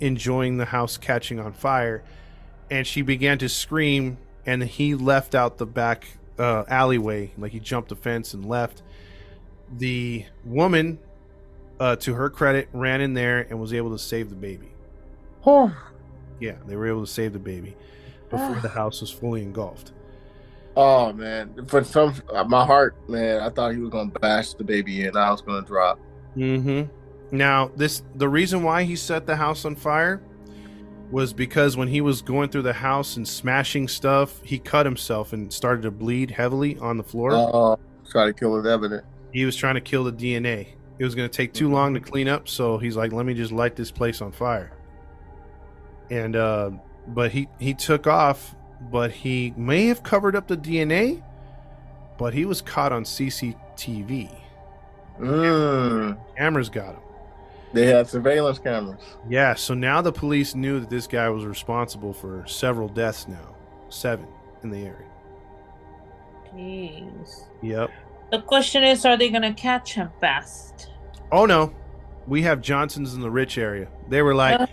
enjoying 0.00 0.56
the 0.56 0.64
house 0.66 0.96
catching 0.96 1.38
on 1.38 1.52
fire, 1.52 2.02
and 2.70 2.86
she 2.86 3.02
began 3.02 3.38
to 3.38 3.48
scream, 3.48 4.16
and 4.46 4.62
he 4.62 4.94
left 4.94 5.34
out 5.34 5.58
the 5.58 5.66
back 5.66 6.06
uh, 6.38 6.64
alleyway, 6.68 7.32
like 7.36 7.52
he 7.52 7.60
jumped 7.60 7.90
the 7.90 7.96
fence 7.96 8.32
and 8.32 8.46
left. 8.46 8.82
The 9.76 10.24
woman, 10.44 10.98
uh, 11.78 11.96
to 11.96 12.14
her 12.14 12.30
credit, 12.30 12.68
ran 12.72 13.00
in 13.00 13.14
there 13.14 13.40
and 13.40 13.60
was 13.60 13.74
able 13.74 13.90
to 13.90 13.98
save 13.98 14.30
the 14.30 14.36
baby. 14.36 14.72
Oh. 15.44 15.74
Yeah, 16.40 16.56
they 16.66 16.76
were 16.76 16.86
able 16.86 17.04
to 17.04 17.10
save 17.10 17.32
the 17.32 17.38
baby 17.38 17.76
before 18.32 18.60
the 18.60 18.68
house 18.68 19.00
was 19.00 19.10
fully 19.10 19.42
engulfed. 19.42 19.92
Oh 20.76 21.12
man, 21.12 21.66
for 21.68 21.84
some, 21.84 22.14
my 22.48 22.64
heart, 22.64 22.96
man, 23.08 23.40
I 23.40 23.50
thought 23.50 23.72
he 23.72 23.78
was 23.78 23.90
gonna 23.90 24.10
bash 24.10 24.54
the 24.54 24.64
baby 24.64 25.04
in. 25.04 25.16
I 25.16 25.30
was 25.30 25.42
gonna 25.42 25.66
drop. 25.66 26.00
Mm-hmm. 26.36 27.36
Now, 27.36 27.70
this 27.76 28.02
the 28.14 28.28
reason 28.28 28.62
why 28.62 28.82
he 28.82 28.96
set 28.96 29.26
the 29.26 29.36
house 29.36 29.64
on 29.64 29.76
fire 29.76 30.22
was 31.10 31.34
because 31.34 31.76
when 31.76 31.88
he 31.88 32.00
was 32.00 32.22
going 32.22 32.48
through 32.48 32.62
the 32.62 32.72
house 32.72 33.16
and 33.16 33.28
smashing 33.28 33.86
stuff, 33.86 34.40
he 34.42 34.58
cut 34.58 34.86
himself 34.86 35.34
and 35.34 35.52
started 35.52 35.82
to 35.82 35.90
bleed 35.90 36.30
heavily 36.30 36.78
on 36.78 36.96
the 36.96 37.02
floor. 37.04 37.32
Oh, 37.32 37.78
try 38.10 38.24
to 38.26 38.32
kill 38.32 38.56
his 38.56 38.66
evidence. 38.66 39.04
he 39.30 39.44
was 39.44 39.54
trying 39.54 39.74
to 39.74 39.80
kill 39.82 40.04
the 40.04 40.12
DNA. 40.12 40.68
It 40.98 41.04
was 41.04 41.14
going 41.14 41.28
to 41.28 41.36
take 41.36 41.52
too 41.52 41.70
long 41.70 41.94
to 41.94 42.00
clean 42.00 42.28
up, 42.28 42.48
so 42.48 42.78
he's 42.78 42.96
like, 42.96 43.12
"Let 43.12 43.26
me 43.26 43.34
just 43.34 43.52
light 43.52 43.76
this 43.76 43.90
place 43.90 44.22
on 44.22 44.32
fire." 44.32 44.72
And 46.10 46.36
uh, 46.36 46.70
but 47.08 47.32
he 47.32 47.48
he 47.58 47.74
took 47.74 48.06
off, 48.06 48.54
but 48.90 49.10
he 49.10 49.52
may 49.56 49.86
have 49.86 50.02
covered 50.02 50.36
up 50.36 50.48
the 50.48 50.56
DNA, 50.56 51.22
but 52.18 52.34
he 52.34 52.44
was 52.44 52.60
caught 52.62 52.92
on 52.92 53.04
CCTV. 53.04 54.30
Mm. 55.18 56.18
Cameras 56.36 56.68
got 56.68 56.94
him. 56.94 57.02
They 57.72 57.86
had 57.86 58.08
surveillance 58.08 58.58
cameras. 58.58 59.00
Yeah, 59.28 59.54
so 59.54 59.72
now 59.72 60.02
the 60.02 60.12
police 60.12 60.54
knew 60.54 60.80
that 60.80 60.90
this 60.90 61.06
guy 61.06 61.28
was 61.30 61.46
responsible 61.46 62.12
for 62.12 62.44
several 62.46 62.88
deaths 62.88 63.26
now, 63.28 63.54
seven 63.88 64.26
in 64.62 64.70
the 64.70 64.78
area. 64.78 65.08
Jeez. 66.54 67.44
Yep. 67.62 67.90
The 68.30 68.40
question 68.42 68.82
is, 68.82 69.04
are 69.04 69.16
they 69.16 69.30
gonna 69.30 69.54
catch 69.54 69.94
him 69.94 70.10
fast? 70.20 70.90
Oh 71.30 71.46
no, 71.46 71.72
we 72.26 72.42
have 72.42 72.60
Johnsons 72.60 73.14
in 73.14 73.20
the 73.20 73.30
rich 73.30 73.56
area. 73.58 73.88
They 74.08 74.22
were 74.22 74.34
like, 74.34 74.60
Uh. 74.60 74.66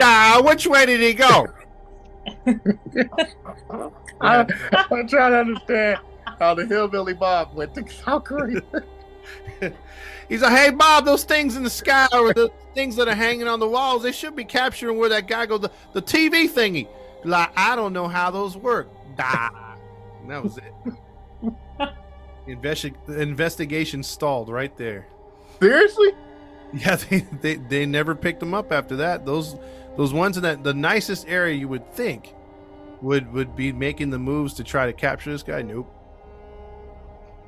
ah, 0.00 0.42
which 0.44 0.66
way 0.66 0.86
did 0.86 1.00
he 1.00 1.12
go? 1.12 1.46
I, 4.20 4.46
I'm 4.90 5.08
trying 5.08 5.32
to 5.32 5.38
understand 5.38 6.00
how 6.38 6.54
the 6.54 6.66
hillbilly 6.66 7.14
Bob 7.14 7.54
went 7.54 7.74
to 7.74 7.88
South 7.88 8.24
Korea. 8.28 8.62
He's 10.28 10.42
like, 10.42 10.52
hey 10.52 10.70
Bob, 10.70 11.04
those 11.04 11.24
things 11.24 11.56
in 11.56 11.62
the 11.62 11.70
sky 11.70 12.08
or 12.12 12.32
the 12.34 12.50
things 12.74 12.96
that 12.96 13.08
are 13.08 13.14
hanging 13.14 13.46
on 13.48 13.60
the 13.60 13.68
walls, 13.68 14.02
they 14.02 14.12
should 14.12 14.36
be 14.36 14.44
capturing 14.44 14.98
where 14.98 15.08
that 15.08 15.28
guy 15.28 15.46
goes, 15.46 15.60
the, 15.60 15.70
the 15.92 16.02
TV 16.02 16.48
thingy. 16.48 16.88
Like, 17.24 17.50
I 17.56 17.74
don't 17.74 17.92
know 17.92 18.08
how 18.08 18.30
those 18.30 18.56
work. 18.56 18.88
Da. 19.16 19.50
And 20.20 20.30
that 20.30 20.42
was 20.42 20.58
it. 20.58 20.72
The 21.42 21.92
investi- 22.48 22.94
the 23.06 23.20
investigation 23.20 24.02
stalled 24.02 24.48
right 24.48 24.76
there. 24.76 25.06
Seriously? 25.60 26.10
Yeah, 26.72 26.96
they, 26.96 27.20
they 27.40 27.54
they 27.54 27.86
never 27.86 28.14
picked 28.14 28.40
them 28.40 28.52
up 28.52 28.72
after 28.72 28.96
that. 28.96 29.24
Those 29.24 29.56
those 29.96 30.12
ones 30.12 30.36
in 30.36 30.42
that 30.42 30.62
the 30.62 30.74
nicest 30.74 31.26
area 31.28 31.54
you 31.54 31.68
would 31.68 31.92
think 31.92 32.34
would 33.00 33.32
would 33.32 33.56
be 33.56 33.72
making 33.72 34.10
the 34.10 34.18
moves 34.18 34.54
to 34.54 34.64
try 34.64 34.86
to 34.86 34.92
capture 34.92 35.30
this 35.30 35.42
guy. 35.42 35.62
Nope. 35.62 35.92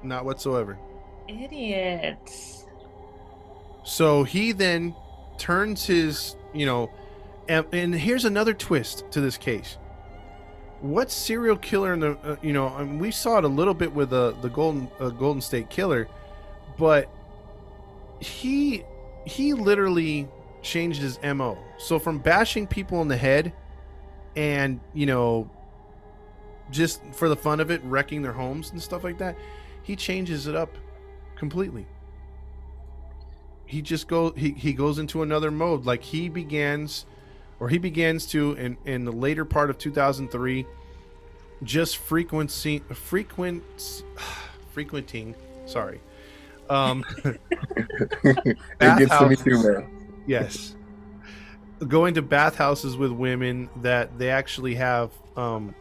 Not 0.03 0.25
whatsoever. 0.25 0.79
Idiots. 1.29 2.67
So 3.85 4.23
he 4.23 4.53
then 4.53 4.95
turns 5.39 5.87
his, 5.87 6.37
you 6.53 6.67
know, 6.67 6.91
and, 7.49 7.67
and 7.73 7.95
here's 7.95 8.25
another 8.25 8.53
twist 8.53 9.05
to 9.13 9.21
this 9.21 9.37
case. 9.37 9.79
What 10.81 11.11
serial 11.11 11.57
killer 11.57 11.93
in 11.93 12.01
the, 12.01 12.13
uh, 12.19 12.37
you 12.43 12.53
know, 12.53 12.69
I 12.69 12.85
mean, 12.85 12.99
we 12.99 13.11
saw 13.11 13.39
it 13.39 13.45
a 13.45 13.49
little 13.49 13.75
bit 13.75 13.93
with 13.93 14.13
uh, 14.13 14.33
the 14.43 14.49
Golden 14.49 14.89
uh, 15.01 15.09
Golden 15.09 15.41
State 15.41 15.71
Killer, 15.71 16.09
but 16.79 17.11
he 18.21 18.85
he 19.27 19.55
literally 19.55 20.29
changed 20.69 21.01
his 21.01 21.19
mo. 21.23 21.59
So 21.79 21.99
from 21.99 22.19
bashing 22.19 22.67
people 22.67 23.03
in 23.03 23.09
the 23.09 23.17
head, 23.17 23.53
and 24.37 24.81
you 24.95 25.07
know, 25.07 25.51
just 26.71 27.03
for 27.13 27.29
the 27.29 27.37
fun 27.37 27.61
of 27.61 27.71
it, 27.71 27.81
wrecking 27.85 28.23
their 28.23 28.33
homes 28.33 28.71
and 28.71 28.83
stuff 28.83 29.03
like 29.05 29.19
that, 29.19 29.37
he 29.83 29.97
changes 29.97 30.47
it 30.47 30.55
up 30.55 30.77
completely 31.37 31.87
he 33.69 33.83
just 33.83 34.09
go 34.09 34.33
he, 34.33 34.51
he 34.53 34.73
goes 34.73 34.99
into 34.99 35.23
another 35.23 35.51
mode 35.51 35.85
like 35.85 36.03
he 36.03 36.29
begins 36.29 37.05
or 37.61 37.69
he 37.69 37.77
begins 37.77 38.25
to 38.25 38.53
in 38.55 38.77
in 38.87 39.05
the 39.05 39.13
later 39.13 39.45
part 39.45 39.69
of 39.69 39.77
2003 39.77 40.67
just 41.63 41.99
frequency 41.99 42.79
frequent 42.95 44.03
frequenting 44.73 45.35
sorry 45.67 46.01
um 46.71 47.05
it 47.25 48.59
gets 48.81 49.19
to 49.19 49.29
me 49.29 49.37
too, 49.37 49.63
man. 49.63 49.98
Yes. 50.29 50.77
Going 51.87 52.15
to 52.15 52.23
bathhouses 52.23 52.97
with 52.97 53.13
women 53.13 53.71
that 53.83 54.19
they 54.19 54.31
actually 54.31 54.75
have 54.77 55.11
um 55.37 55.75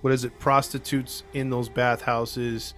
what 0.00 0.12
is 0.12 0.24
it 0.24 0.38
prostitutes 0.38 1.24
in 1.32 1.50
those 1.50 1.68
bathhouses 1.68 2.74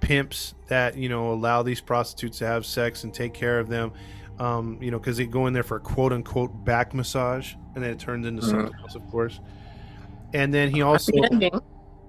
pimps 0.00 0.54
that 0.68 0.96
you 0.96 1.08
know 1.08 1.32
allow 1.32 1.62
these 1.62 1.80
prostitutes 1.80 2.38
to 2.38 2.46
have 2.46 2.64
sex 2.64 3.04
and 3.04 3.12
take 3.12 3.34
care 3.34 3.58
of 3.58 3.68
them 3.68 3.92
um 4.38 4.78
you 4.80 4.90
know 4.90 4.98
because 4.98 5.18
they 5.18 5.26
go 5.26 5.46
in 5.46 5.52
there 5.52 5.62
for 5.62 5.76
a 5.76 5.80
quote 5.80 6.10
unquote 6.12 6.64
back 6.64 6.94
massage 6.94 7.54
and 7.74 7.84
then 7.84 7.90
it 7.90 7.98
turns 7.98 8.26
into 8.26 8.42
something 8.42 8.74
else 8.80 8.94
of 8.94 9.06
course. 9.10 9.40
And 10.32 10.54
then 10.54 10.70
he 10.70 10.82
also 10.82 11.12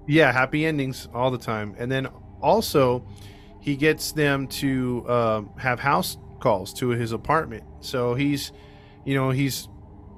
yeah 0.06 0.32
happy 0.32 0.64
endings 0.64 1.08
all 1.14 1.30
the 1.30 1.38
time. 1.38 1.74
And 1.78 1.90
then 1.90 2.08
also 2.40 3.04
he 3.60 3.76
gets 3.76 4.12
them 4.12 4.48
to 4.48 5.08
um, 5.08 5.50
have 5.56 5.78
house 5.78 6.18
calls 6.42 6.74
to 6.74 6.88
his 6.88 7.12
apartment. 7.12 7.62
So 7.80 8.14
he's 8.14 8.52
you 9.04 9.14
know 9.14 9.30
he's 9.30 9.68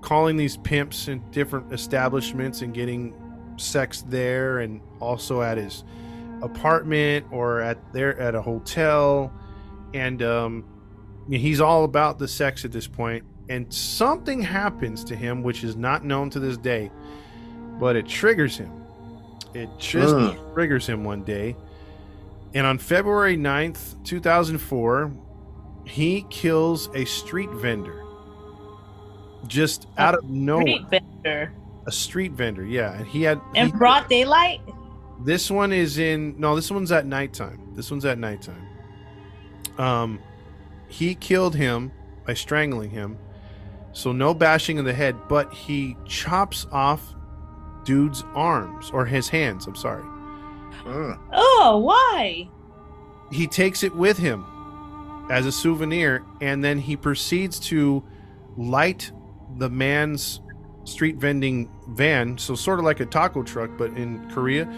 calling 0.01 0.37
these 0.37 0.57
pimps 0.57 1.09
in 1.09 1.23
different 1.31 1.73
establishments 1.73 2.63
and 2.63 2.75
getting 2.75 3.15
sex 3.57 4.03
there 4.09 4.59
and 4.59 4.81
also 5.01 5.41
at 5.43 5.57
his 5.57 5.85
apartment 6.43 7.27
or 7.31 7.61
at 7.61 7.79
there 7.93 8.19
at 8.19 8.35
a 8.35 8.43
hotel. 8.43 9.33
And 9.93 10.23
um 10.23 10.65
he's 11.31 11.61
all 11.61 11.85
about 11.85 12.19
the 12.19 12.27
sex 12.27 12.65
at 12.65 12.73
this 12.73 12.87
point. 12.87 13.25
And 13.49 13.73
something 13.73 14.41
happens 14.41 15.05
to 15.05 15.17
him 15.17 15.43
which 15.43 15.63
is 15.63 15.77
not 15.77 16.05
known 16.05 16.31
to 16.31 16.41
this 16.41 16.57
day 16.57 16.91
but 17.79 17.97
it 17.97 18.07
triggers 18.07 18.57
him. 18.57 18.71
It 19.53 19.69
just 19.79 20.15
triggers 20.55 20.87
him 20.87 21.05
one 21.05 21.23
day. 21.23 21.57
And 22.55 22.67
on 22.67 22.79
february 22.79 23.37
9th 23.37 24.03
2004 24.05 25.13
he 25.85 26.23
kills 26.31 26.89
a 26.95 27.05
street 27.05 27.51
vendor 27.51 28.03
just 29.47 29.87
out 29.99 30.15
of 30.15 30.25
nowhere 30.29 30.65
Street 30.67 30.87
vendor. 30.91 31.53
a 31.87 31.93
street 31.93 32.33
vendor 32.33 32.65
yeah 32.65 32.95
and 32.95 33.07
he 33.07 33.23
had 33.23 33.41
In 33.55 33.71
broad 33.71 34.09
daylight? 34.09 34.61
this 35.25 35.51
one 35.51 35.73
is 35.73 35.99
in 35.99 36.35
no, 36.39 36.57
this 36.57 36.71
one's 36.71 36.91
at 36.93 37.07
nighttime. 37.07 37.73
This 37.75 37.91
one's 37.91 38.05
at 38.05 38.19
nighttime. 38.19 38.67
Um 39.79 40.21
he 40.89 41.15
killed 41.15 41.55
him 41.55 41.93
by 42.27 42.35
strangling 42.35 42.91
him. 42.91 43.19
So 43.93 44.13
no 44.13 44.33
bashing 44.35 44.79
in 44.79 44.85
the 44.85 44.93
head, 44.95 45.17
but 45.29 45.53
he 45.53 45.97
chops 46.07 46.67
off 46.73 47.15
dude's 47.85 48.25
arms 48.35 48.91
or 48.93 49.05
his 49.05 49.29
hands, 49.29 49.67
I'm 49.67 49.77
sorry. 49.77 50.05
Oh, 50.87 51.79
why? 51.85 52.49
He 53.31 53.47
takes 53.47 53.83
it 53.83 53.95
with 53.95 54.17
him 54.19 54.45
as 55.31 55.47
a 55.47 55.53
souvenir 55.53 56.25
and 56.41 56.63
then 56.63 56.79
he 56.79 56.97
proceeds 56.97 57.59
to 57.59 58.03
light 58.57 59.11
the 59.59 59.71
man's 59.71 60.41
street 60.85 61.17
vending 61.17 61.71
van, 61.89 62.37
so 62.37 62.55
sort 62.55 62.79
of 62.79 62.85
like 62.85 63.01
a 63.01 63.07
taco 63.07 63.43
truck 63.43 63.71
but 63.79 63.91
in 63.97 64.29
Korea. 64.31 64.71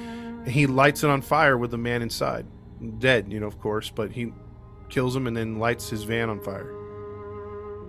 He 0.47 0.67
lights 0.67 1.03
it 1.03 1.11
on 1.11 1.21
fire 1.23 1.59
with 1.59 1.73
the 1.73 1.79
man 1.79 2.03
inside. 2.03 2.47
Dead, 2.99 3.33
you 3.33 3.41
know, 3.41 3.47
of 3.47 3.59
course, 3.59 3.91
but 3.91 4.13
he 4.13 4.33
kills 4.89 5.17
him 5.17 5.27
and 5.27 5.37
then 5.37 5.59
lights 5.59 5.89
his 5.91 6.05
van 6.05 6.31
on 6.31 6.41
fire. 6.41 6.73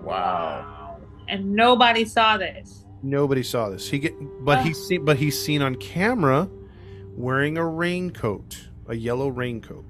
Wow. 0.02 0.98
And 1.28 1.54
nobody 1.54 2.06
saw 2.06 2.38
this. 2.38 2.86
Nobody 3.04 3.44
saw 3.44 3.70
this. 3.70 3.88
He 3.90 4.00
get 4.00 4.14
but 4.44 4.60
Ah. 4.60 4.62
he's 4.64 4.84
seen 4.88 5.06
but 5.06 5.18
he's 5.18 5.40
seen 5.40 5.62
on 5.62 5.76
camera 5.76 6.50
wearing 7.16 7.58
a 7.58 7.66
raincoat, 7.68 8.70
a 8.88 8.96
yellow 8.96 9.28
raincoat. 9.28 9.86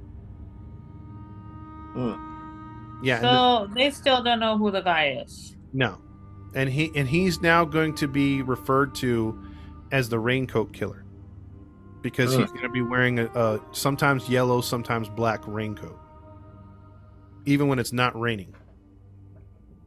Mm. 1.96 2.27
Yeah, 3.04 3.16
and 3.18 3.26
the- 3.26 3.68
So 3.68 3.74
they 3.74 3.90
still 3.92 4.24
don't 4.24 4.40
know 4.40 4.58
who 4.58 4.72
the 4.72 4.82
guy 4.82 5.22
is. 5.24 5.56
No, 5.74 5.98
and 6.56 6.70
he 6.70 6.92
and 6.96 7.08
he's 7.08 7.42
now 7.42 7.66
going 7.66 7.94
to 7.96 8.08
be 8.08 8.42
referred 8.42 8.96
to 8.96 9.40
as 9.92 10.10
the 10.10 10.20
raincoat 10.20 10.74
killer 10.74 11.04
because 12.02 12.34
he's 12.34 12.50
going 12.52 12.64
to 12.64 12.70
be 12.70 12.82
wearing 12.82 13.20
a, 13.20 13.26
a 13.28 13.62
sometimes 13.72 14.30
yellow, 14.30 14.62
sometimes 14.62 15.10
black 15.10 15.42
raincoat, 15.48 16.00
even 17.46 17.68
when 17.68 17.80
it's 17.80 17.94
not 17.94 18.20
raining. 18.20 18.54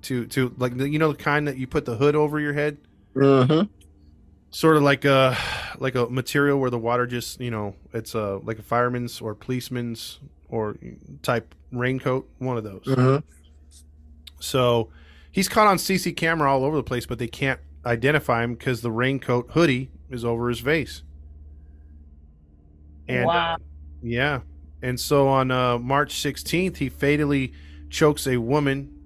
To 0.03 0.27
to 0.29 0.55
like 0.57 0.75
you 0.79 0.99
know 0.99 1.13
the 1.13 1.19
kind 1.19 1.47
that 1.49 1.57
you 1.59 1.67
put 1.67 1.85
the 1.85 1.97
hood 1.97 2.15
over 2.17 2.41
your 2.41 2.53
head, 2.55 2.79
Mm-hmm. 3.15 3.67
sort 4.51 4.77
of 4.77 4.83
like 4.83 5.05
a 5.05 5.37
like 5.79 5.95
a 5.95 6.07
material 6.07 6.59
where 6.59 6.71
the 6.71 6.79
water 6.79 7.07
just 7.07 7.39
you 7.41 7.51
know 7.51 7.75
it's 7.93 8.15
a 8.15 8.37
like 8.45 8.59
a 8.59 8.63
fireman's 8.63 9.21
or 9.21 9.35
policeman's 9.35 10.19
or 10.49 10.77
type 11.23 11.55
raincoat, 11.73 12.29
one 12.39 12.57
of 12.57 12.65
those. 12.65 12.85
Mm-hmm. 12.85 13.27
So 14.41 14.91
he's 15.31 15.49
caught 15.49 15.67
on 15.67 15.77
CC 15.77 16.17
camera 16.17 16.53
all 16.53 16.65
over 16.65 16.77
the 16.77 16.83
place, 16.83 17.07
but 17.07 17.19
they 17.19 17.29
can't 17.29 17.61
identify 17.85 18.43
him 18.43 18.55
because 18.55 18.81
the 18.81 18.91
raincoat 18.91 19.51
hoodie 19.51 19.91
is 20.11 20.25
over 20.25 20.49
his 20.49 20.61
face. 20.61 21.03
And 23.09 23.25
uh, 23.25 23.29
wow. 23.29 23.57
yeah, 24.03 24.41
and 24.83 24.99
so 24.99 25.29
on 25.29 25.51
uh, 25.51 25.79
March 25.79 26.15
16th, 26.15 26.77
he 26.77 26.89
fatally 26.89 27.53
chokes 27.89 28.27
a 28.27 28.37
woman 28.37 28.97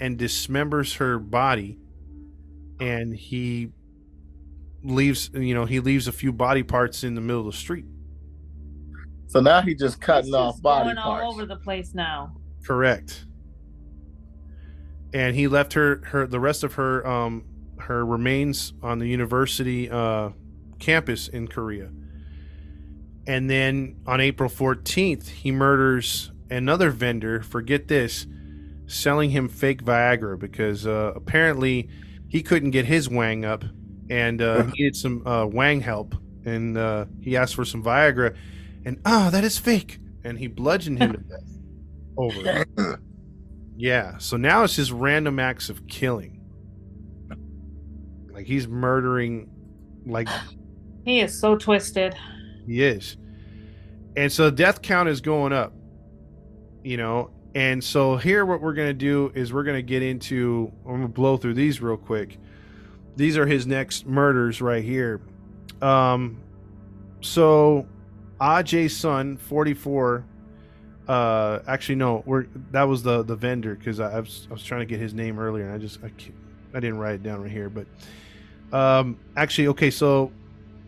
and 0.00 0.18
dismembers 0.18 0.96
her 0.96 1.18
body, 1.18 1.78
and 2.80 3.14
he 3.14 3.70
leaves. 4.82 5.30
You 5.32 5.54
know, 5.54 5.66
he 5.66 5.80
leaves 5.80 6.08
a 6.08 6.12
few 6.12 6.32
body 6.32 6.62
parts 6.62 7.04
in 7.04 7.14
the 7.14 7.20
middle 7.20 7.46
of 7.46 7.52
the 7.52 7.58
street. 7.58 7.84
So 9.26 9.40
now 9.40 9.62
he 9.62 9.74
just 9.74 10.00
cutting 10.00 10.28
is 10.28 10.34
off 10.34 10.60
body 10.62 10.84
going 10.84 10.96
parts. 10.96 11.24
all 11.24 11.32
over 11.32 11.46
the 11.46 11.56
place 11.56 11.94
now. 11.94 12.34
Correct. 12.64 13.24
And 15.12 15.34
he 15.36 15.48
left 15.48 15.72
her 15.74 16.02
her 16.06 16.26
the 16.26 16.40
rest 16.40 16.64
of 16.64 16.74
her 16.74 17.06
um 17.06 17.44
her 17.80 18.04
remains 18.04 18.72
on 18.82 18.98
the 18.98 19.06
university 19.06 19.90
uh 19.90 20.30
campus 20.78 21.28
in 21.28 21.48
Korea. 21.48 21.90
And 23.26 23.48
then 23.48 23.96
on 24.06 24.20
April 24.20 24.50
14th, 24.50 25.28
he 25.28 25.50
murders 25.50 26.30
another 26.50 26.90
vendor, 26.90 27.40
forget 27.42 27.88
this, 27.88 28.26
selling 28.86 29.30
him 29.30 29.48
fake 29.48 29.82
Viagra 29.82 30.38
because 30.38 30.86
uh 30.86 31.12
apparently 31.16 31.88
he 32.28 32.42
couldn't 32.42 32.70
get 32.70 32.84
his 32.86 33.08
wang 33.08 33.44
up 33.44 33.64
and 34.10 34.42
uh 34.42 34.62
he 34.74 34.82
needed 34.82 34.96
some 34.96 35.26
uh 35.26 35.46
wang 35.46 35.80
help 35.80 36.14
and 36.44 36.76
uh 36.76 37.06
he 37.20 37.36
asked 37.36 37.54
for 37.54 37.64
some 37.64 37.82
Viagra 37.82 38.36
and 38.84 39.00
ah 39.04 39.30
that 39.30 39.44
is 39.44 39.58
fake 39.58 39.98
and 40.24 40.38
he 40.38 40.46
bludgeoned 40.46 40.98
him 40.98 41.12
to 41.12 41.18
death 41.28 41.58
over 42.16 42.64
it. 42.78 42.98
Yeah, 43.76 44.18
so 44.18 44.36
now 44.36 44.64
it's 44.64 44.76
just 44.76 44.92
random 44.92 45.38
acts 45.38 45.68
of 45.68 45.86
killing. 45.86 46.40
Like 48.32 48.46
he's 48.46 48.66
murdering 48.66 49.50
like 50.06 50.28
He 51.04 51.20
is 51.20 51.38
so 51.38 51.56
twisted. 51.56 52.14
He 52.66 52.82
is. 52.82 53.18
And 54.16 54.32
so 54.32 54.46
the 54.46 54.52
death 54.56 54.80
count 54.80 55.08
is 55.08 55.20
going 55.20 55.52
up. 55.52 55.74
You 56.82 56.96
know, 56.96 57.30
and 57.54 57.82
so 57.82 58.16
here 58.16 58.44
what 58.46 58.60
we're 58.60 58.74
going 58.74 58.88
to 58.88 58.94
do 58.94 59.32
is 59.34 59.52
we're 59.52 59.64
going 59.64 59.76
to 59.78 59.82
get 59.82 60.02
into 60.02 60.72
I'm 60.84 60.92
going 60.92 61.02
to 61.02 61.08
blow 61.08 61.36
through 61.36 61.54
these 61.54 61.80
real 61.80 61.96
quick. 61.96 62.38
These 63.16 63.36
are 63.36 63.46
his 63.46 63.66
next 63.66 64.06
murders 64.06 64.60
right 64.60 64.84
here. 64.84 65.20
Um 65.82 66.40
so 67.20 67.86
Ajay's 68.40 68.96
son, 68.96 69.36
44 69.36 70.24
uh 71.06 71.58
actually 71.66 71.96
no, 71.96 72.22
we're 72.24 72.46
that 72.70 72.84
was 72.84 73.02
the 73.02 73.22
the 73.22 73.36
vendor 73.36 73.76
cuz 73.76 74.00
I, 74.00 74.12
I, 74.12 74.20
was 74.20 74.46
I 74.48 74.54
was 74.54 74.64
trying 74.64 74.80
to 74.80 74.86
get 74.86 74.98
his 75.00 75.12
name 75.12 75.38
earlier 75.38 75.66
and 75.66 75.74
I 75.74 75.78
just 75.78 76.02
I, 76.02 76.10
I 76.72 76.80
didn't 76.80 76.96
write 76.96 77.16
it 77.16 77.22
down 77.22 77.42
right 77.42 77.50
here, 77.50 77.68
but 77.68 77.86
um 78.72 79.18
actually 79.36 79.68
okay, 79.68 79.90
so 79.90 80.32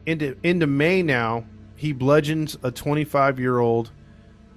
into 0.06 0.36
into 0.42 0.66
May 0.66 1.02
now, 1.02 1.44
he 1.74 1.92
bludgeons 1.92 2.56
a 2.62 2.70
25 2.70 3.38
year 3.38 3.58
old 3.58 3.90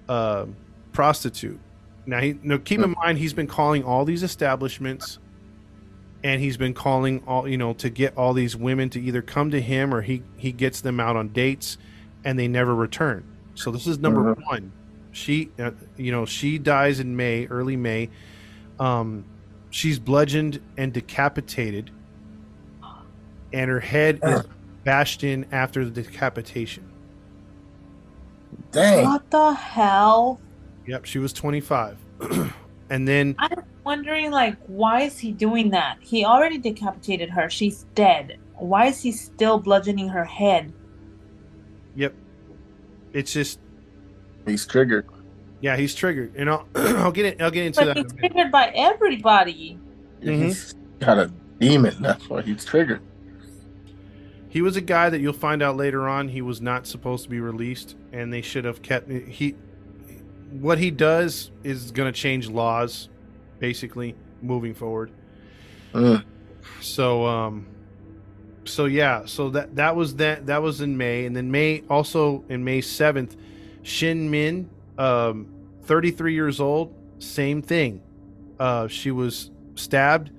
uh, 0.08 0.46
prostitute. 0.94 1.60
Now, 2.06 2.20
he 2.20 2.40
now 2.42 2.58
keep 2.58 2.80
in 2.80 2.92
mind 2.92 3.18
he's 3.18 3.34
been 3.34 3.48
calling 3.48 3.84
all 3.84 4.06
these 4.06 4.24
establishments, 4.24 5.20
and 6.24 6.42
he's 6.42 6.58
been 6.58 6.74
calling 6.74 7.24
all 7.28 7.48
you 7.48 7.58
know 7.58 7.74
to 7.74 7.90
get 7.90 8.16
all 8.16 8.34
these 8.34 8.56
women 8.56 8.90
to 8.92 9.02
either 9.02 9.22
come 9.22 9.52
to 9.52 9.60
him 9.60 9.94
or 9.94 10.02
he 10.02 10.24
he 10.38 10.52
gets 10.52 10.82
them 10.82 11.00
out 11.00 11.16
on 11.16 11.30
dates, 11.30 11.78
and 12.26 12.38
they 12.38 12.48
never 12.48 12.76
return. 12.76 13.24
So 13.56 13.72
this 13.72 13.88
is 13.88 14.00
number 14.00 14.36
Mhm. 14.36 14.46
one. 14.48 14.72
She, 15.12 15.50
uh, 15.60 15.72
you 15.98 16.12
know, 16.12 16.26
she 16.26 16.58
dies 16.58 17.00
in 17.00 17.16
May, 17.16 17.46
early 17.48 17.76
May. 17.76 18.10
Um, 18.80 19.26
she's 19.70 20.00
bludgeoned 20.00 20.62
and 20.78 20.94
decapitated, 20.94 21.92
and 23.52 23.70
her 23.70 23.80
head 23.80 24.20
is 24.24 24.44
bashed 24.84 25.24
in 25.24 25.46
after 25.52 25.84
the 25.84 25.92
decapitation. 26.04 26.84
Dang. 28.72 29.06
What 29.06 29.30
the 29.32 29.54
hell? 29.54 30.40
Yep, 30.86 31.06
she 31.06 31.20
was 31.20 31.34
25. 31.34 31.98
and 32.90 33.08
then 33.08 33.36
I'm 33.40 33.64
wondering, 33.84 34.32
like, 34.32 34.58
why 34.68 35.02
is 35.02 35.18
he 35.20 35.32
doing 35.32 35.72
that? 35.72 35.98
He 36.02 36.26
already 36.26 36.58
decapitated 36.58 37.30
her. 37.32 37.50
She's 37.50 37.86
dead. 37.96 38.38
Why 38.56 38.86
is 38.88 39.02
he 39.02 39.12
still 39.12 39.60
bludgeoning 39.60 40.10
her 40.10 40.26
head? 40.26 40.74
Yep. 42.00 42.14
It's 43.14 43.34
just 43.34 43.60
He's 44.46 44.66
triggered. 44.66 45.06
yeah, 45.62 45.76
he's 45.76 45.94
triggered. 45.94 46.34
And 46.36 46.50
I'll 46.50 46.66
I'll 46.76 47.12
get 47.12 47.26
it 47.26 47.42
I'll 47.42 47.52
get 47.52 47.66
into 47.66 47.82
But 47.82 47.86
that. 47.88 47.98
in 47.98 48.04
he's 48.04 48.12
a 48.12 48.16
minute. 48.16 48.32
triggered 48.34 48.52
by 48.52 48.72
everybody. 48.76 49.78
Mhm. 50.22 50.44
He's 50.46 50.76
got 51.00 51.18
a 51.18 51.32
demon. 51.60 51.96
That's 52.02 52.28
why 52.30 52.42
he's 52.42 52.64
triggered. 52.66 53.02
He 54.48 54.62
was 54.62 54.76
a 54.78 54.82
guy 54.82 55.10
that 55.10 55.20
you'll 55.22 55.34
find 55.34 55.62
out 55.62 55.76
later 55.78 56.08
on 56.08 56.30
he 56.30 56.42
was 56.42 56.60
not 56.62 56.88
supposed 56.88 57.24
to 57.26 57.30
be 57.30 57.40
released 57.40 57.96
and 58.12 58.34
they 58.34 58.42
should 58.42 58.66
have 58.66 58.82
kept 58.82 59.10
he 59.12 59.56
what 60.52 60.80
he 60.80 60.90
does 60.90 61.52
is 61.64 61.92
going 61.92 62.12
to 62.12 62.18
change 62.20 62.50
laws 62.50 63.10
basically 63.60 64.16
moving 64.42 64.74
forward. 64.74 65.12
Mm. 65.94 66.24
So 66.82 67.26
um 67.28 67.68
so 68.66 68.86
yeah, 68.86 69.26
so 69.26 69.50
that 69.52 69.76
that 69.76 69.96
was 69.96 70.16
that 70.18 70.46
that 70.48 70.62
was 70.62 70.82
in 70.82 70.98
May 70.98 71.26
and 71.26 71.36
then 71.36 71.50
May 71.52 71.84
also 71.90 72.44
in 72.50 72.64
May 72.64 72.82
7th 72.82 73.36
Shin 73.84 74.30
Min 74.30 74.70
um 74.98 75.48
33 75.84 76.34
years 76.34 76.60
old, 76.60 76.94
same 77.20 77.62
thing. 77.62 78.02
Uh 78.60 78.88
she 78.88 79.12
was 79.12 79.52
stabbed 79.76 80.32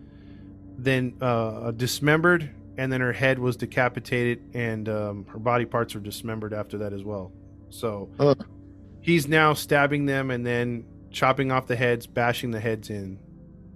then 0.78 1.14
uh 1.20 1.70
dismembered 1.72 2.50
and 2.78 2.90
then 2.92 3.00
her 3.00 3.12
head 3.12 3.38
was 3.38 3.56
decapitated 3.56 4.40
and 4.54 4.88
um, 4.88 5.26
her 5.26 5.38
body 5.38 5.66
parts 5.66 5.94
were 5.94 6.00
dismembered 6.00 6.54
after 6.54 6.78
that 6.78 6.92
as 6.94 7.04
well. 7.04 7.30
So 7.68 8.08
Huh. 8.18 8.34
he's 9.02 9.28
now 9.28 9.52
stabbing 9.52 10.06
them 10.06 10.30
and 10.30 10.46
then 10.46 10.84
chopping 11.10 11.52
off 11.52 11.66
the 11.66 11.76
heads, 11.76 12.06
bashing 12.06 12.52
the 12.52 12.60
heads 12.60 12.88
in. 12.88 13.18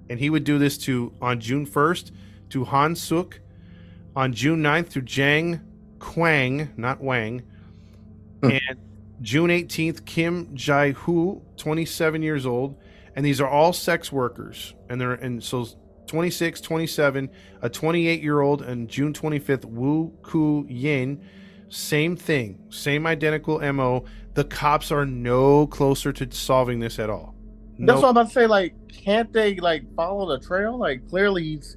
And 0.09 0.19
he 0.19 0.31
would 0.31 0.45
do 0.45 0.59
this 0.59 0.79
to 0.79 1.13
on 1.21 1.41
June 1.41 1.67
1st 1.67 2.13
to 2.51 2.65
Han 2.65 2.95
Suk, 2.97 3.41
on 4.17 4.33
June 4.33 4.63
9th 4.63 4.91
to 4.91 5.03
Jang 5.03 5.61
Kwang, 5.99 6.71
not 6.77 7.03
Wang, 7.03 7.43
Hmm. 8.43 8.51
and 8.51 8.79
June 9.23 9.51
18th 9.51 10.05
Kim 10.05 10.55
Jai 10.55 10.93
Hu, 10.93 11.41
27 11.57 12.23
years 12.23 12.45
old, 12.47 12.77
and 13.17 13.25
these 13.25 13.41
are 13.41 13.49
all 13.49 13.73
sex 13.73 14.13
workers. 14.13 14.75
And 14.91 15.01
they're 15.01 15.15
and 15.15 15.43
so 15.43 15.67
26, 16.07 16.61
27, 16.61 17.31
a 17.63 17.69
28 17.71 18.23
year 18.23 18.41
old, 18.41 18.61
and 18.63 18.89
June 18.89 19.13
25th 19.13 19.65
Wu 19.65 20.13
Ku 20.23 20.67
Yin, 20.69 21.21
same 21.71 22.17
thing, 22.17 22.59
same 22.71 23.07
identical 23.07 23.61
MO. 23.73 24.05
The 24.35 24.45
cops 24.45 24.91
are 24.93 25.07
no 25.07 25.67
closer 25.69 26.13
to 26.13 26.31
solving 26.33 26.81
this 26.81 26.99
at 26.99 27.09
all. 27.09 27.35
That's 27.79 28.01
what 28.03 28.09
I'm 28.09 28.11
about 28.11 28.27
to 28.29 28.33
say. 28.33 28.47
Like, 28.47 28.75
can't 28.89 29.33
they 29.33 29.57
like 29.57 29.83
follow 29.95 30.29
the 30.29 30.45
trail? 30.45 30.77
Like, 30.77 31.09
clearly 31.09 31.43
he's 31.45 31.77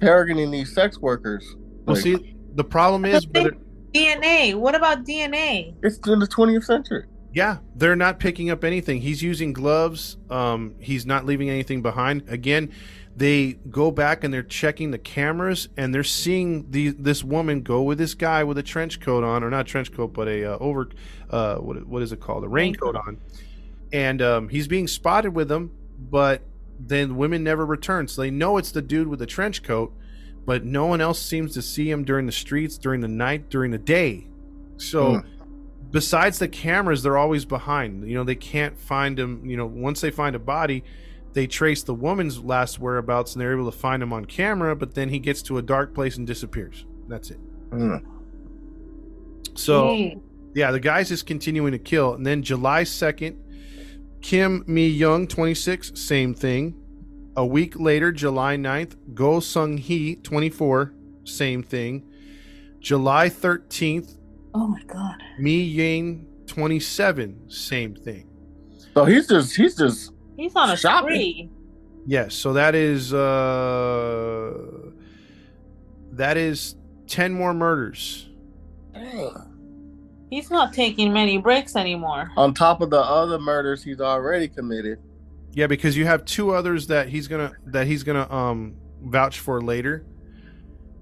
targeting 0.00 0.50
these 0.50 0.72
sex 0.74 0.98
workers. 0.98 1.56
Well, 1.86 1.96
Like, 1.96 2.02
see, 2.02 2.36
the 2.54 2.64
problem 2.64 3.04
is, 3.04 3.26
But 3.26 3.32
they- 3.34 3.42
whether, 3.44 3.56
DNA. 3.92 4.54
What 4.54 4.74
about 4.74 5.04
DNA? 5.04 5.74
it's 5.82 5.98
in 6.08 6.18
the 6.20 6.26
20th 6.26 6.64
century. 6.64 7.04
yeah, 7.32 7.58
they're 7.76 7.96
not 7.96 8.18
picking 8.18 8.50
up 8.50 8.64
anything. 8.64 9.00
He's 9.00 9.22
using 9.22 9.52
gloves. 9.52 10.16
Um, 10.30 10.74
he's 10.78 11.06
not 11.06 11.26
leaving 11.26 11.48
anything 11.50 11.82
behind. 11.82 12.22
Again, 12.28 12.70
they 13.16 13.54
go 13.70 13.90
back 13.90 14.22
and 14.24 14.32
they're 14.32 14.42
checking 14.42 14.92
the 14.92 14.98
cameras 14.98 15.68
and 15.76 15.92
they're 15.94 16.04
seeing 16.04 16.70
the 16.70 16.90
this 16.90 17.22
woman 17.24 17.60
go 17.62 17.82
with 17.82 17.98
this 17.98 18.14
guy 18.14 18.44
with 18.44 18.56
a 18.58 18.62
trench 18.62 19.00
coat 19.00 19.24
on, 19.24 19.42
or 19.44 19.50
not 19.50 19.66
trench 19.66 19.92
coat, 19.92 20.12
but 20.12 20.28
a 20.28 20.44
uh, 20.54 20.58
over, 20.58 20.88
uh, 21.30 21.56
what 21.56 21.86
what 21.86 22.02
is 22.02 22.12
it 22.12 22.20
called, 22.20 22.44
a 22.44 22.48
raincoat 22.48 22.94
on, 22.96 23.18
and 23.92 24.22
um, 24.22 24.48
he's 24.48 24.68
being 24.68 24.86
spotted 24.86 25.34
with 25.34 25.48
them, 25.48 25.70
but 26.10 26.42
then 26.88 27.16
women 27.16 27.42
never 27.44 27.64
return, 27.66 28.08
so 28.08 28.22
they 28.22 28.30
know 28.30 28.56
it's 28.56 28.72
the 28.72 28.82
dude 28.82 29.08
with 29.08 29.18
the 29.18 29.26
trench 29.26 29.62
coat, 29.62 29.92
but 30.46 30.64
no 30.64 30.86
one 30.86 31.00
else 31.00 31.20
seems 31.20 31.52
to 31.54 31.62
see 31.62 31.90
him 31.90 32.04
during 32.04 32.26
the 32.26 32.32
streets, 32.32 32.78
during 32.78 33.00
the 33.00 33.08
night, 33.08 33.50
during 33.50 33.70
the 33.70 33.78
day. 33.78 34.26
So, 34.78 35.18
Hmm. 35.18 35.28
besides 35.90 36.38
the 36.38 36.48
cameras, 36.48 37.02
they're 37.02 37.18
always 37.18 37.44
behind. 37.44 38.08
You 38.08 38.14
know, 38.14 38.24
they 38.24 38.34
can't 38.34 38.78
find 38.78 39.18
him. 39.18 39.42
You 39.44 39.56
know, 39.56 39.66
once 39.66 40.00
they 40.00 40.10
find 40.10 40.34
a 40.34 40.38
body, 40.38 40.82
they 41.34 41.46
trace 41.46 41.82
the 41.82 41.94
woman's 41.94 42.38
last 42.40 42.80
whereabouts 42.80 43.34
and 43.34 43.40
they're 43.42 43.52
able 43.52 43.70
to 43.70 43.76
find 43.76 44.02
him 44.02 44.12
on 44.12 44.24
camera. 44.24 44.74
But 44.74 44.94
then 44.94 45.10
he 45.10 45.18
gets 45.18 45.42
to 45.42 45.58
a 45.58 45.62
dark 45.62 45.94
place 45.94 46.16
and 46.16 46.26
disappears. 46.26 46.86
That's 47.08 47.30
it. 47.30 47.38
Mm. 47.70 48.02
So 49.54 49.88
Hey, 49.88 50.18
yeah, 50.54 50.70
the 50.70 50.80
guy's 50.80 51.08
just 51.08 51.26
continuing 51.26 51.72
to 51.72 51.78
kill. 51.78 52.14
And 52.14 52.24
then 52.26 52.42
July 52.42 52.82
2nd, 52.84 53.36
Kim 54.20 54.64
Mi 54.66 54.86
Young, 54.88 55.26
26, 55.26 55.92
same 55.98 56.34
thing. 56.34 56.74
A 57.36 57.46
week 57.46 57.78
later, 57.78 58.12
July 58.12 58.56
9th, 58.56 58.96
Go 59.14 59.40
Sung 59.40 59.76
Hee, 59.78 60.16
24, 60.16 60.92
same 61.24 61.62
thing. 61.62 62.04
July 62.80 63.28
13th, 63.28 64.16
oh 64.54 64.66
my 64.66 64.82
god. 64.84 65.16
Mi 65.38 65.62
Yang, 65.62 66.26
27, 66.46 67.50
same 67.50 67.94
thing. 67.94 68.26
So 68.94 69.04
he's 69.04 69.28
just 69.28 69.54
he's 69.56 69.76
just 69.76 70.12
He's 70.36 70.54
on 70.56 70.70
a 70.70 70.76
Shopping. 70.76 71.06
spree. 71.08 71.50
Yes, 72.06 72.34
so 72.34 72.54
that 72.54 72.74
is 72.74 73.12
uh 73.14 74.52
that 76.12 76.36
is 76.36 76.74
10 77.06 77.32
more 77.32 77.54
murders. 77.54 78.28
He's 80.30 80.50
not 80.50 80.72
taking 80.72 81.12
many 81.12 81.38
breaks 81.38 81.74
anymore. 81.76 82.30
on 82.36 82.54
top 82.54 82.80
of 82.80 82.90
the 82.90 83.00
other 83.00 83.38
murders 83.38 83.82
he's 83.82 84.00
already 84.00 84.48
committed. 84.48 84.98
Yeah, 85.52 85.66
because 85.66 85.96
you 85.96 86.06
have 86.06 86.24
two 86.24 86.52
others 86.52 86.86
that 86.86 87.08
he's 87.08 87.26
gonna 87.26 87.52
that 87.66 87.86
he's 87.86 88.04
gonna 88.04 88.30
um 88.32 88.76
vouch 89.02 89.40
for 89.40 89.60
later, 89.60 90.06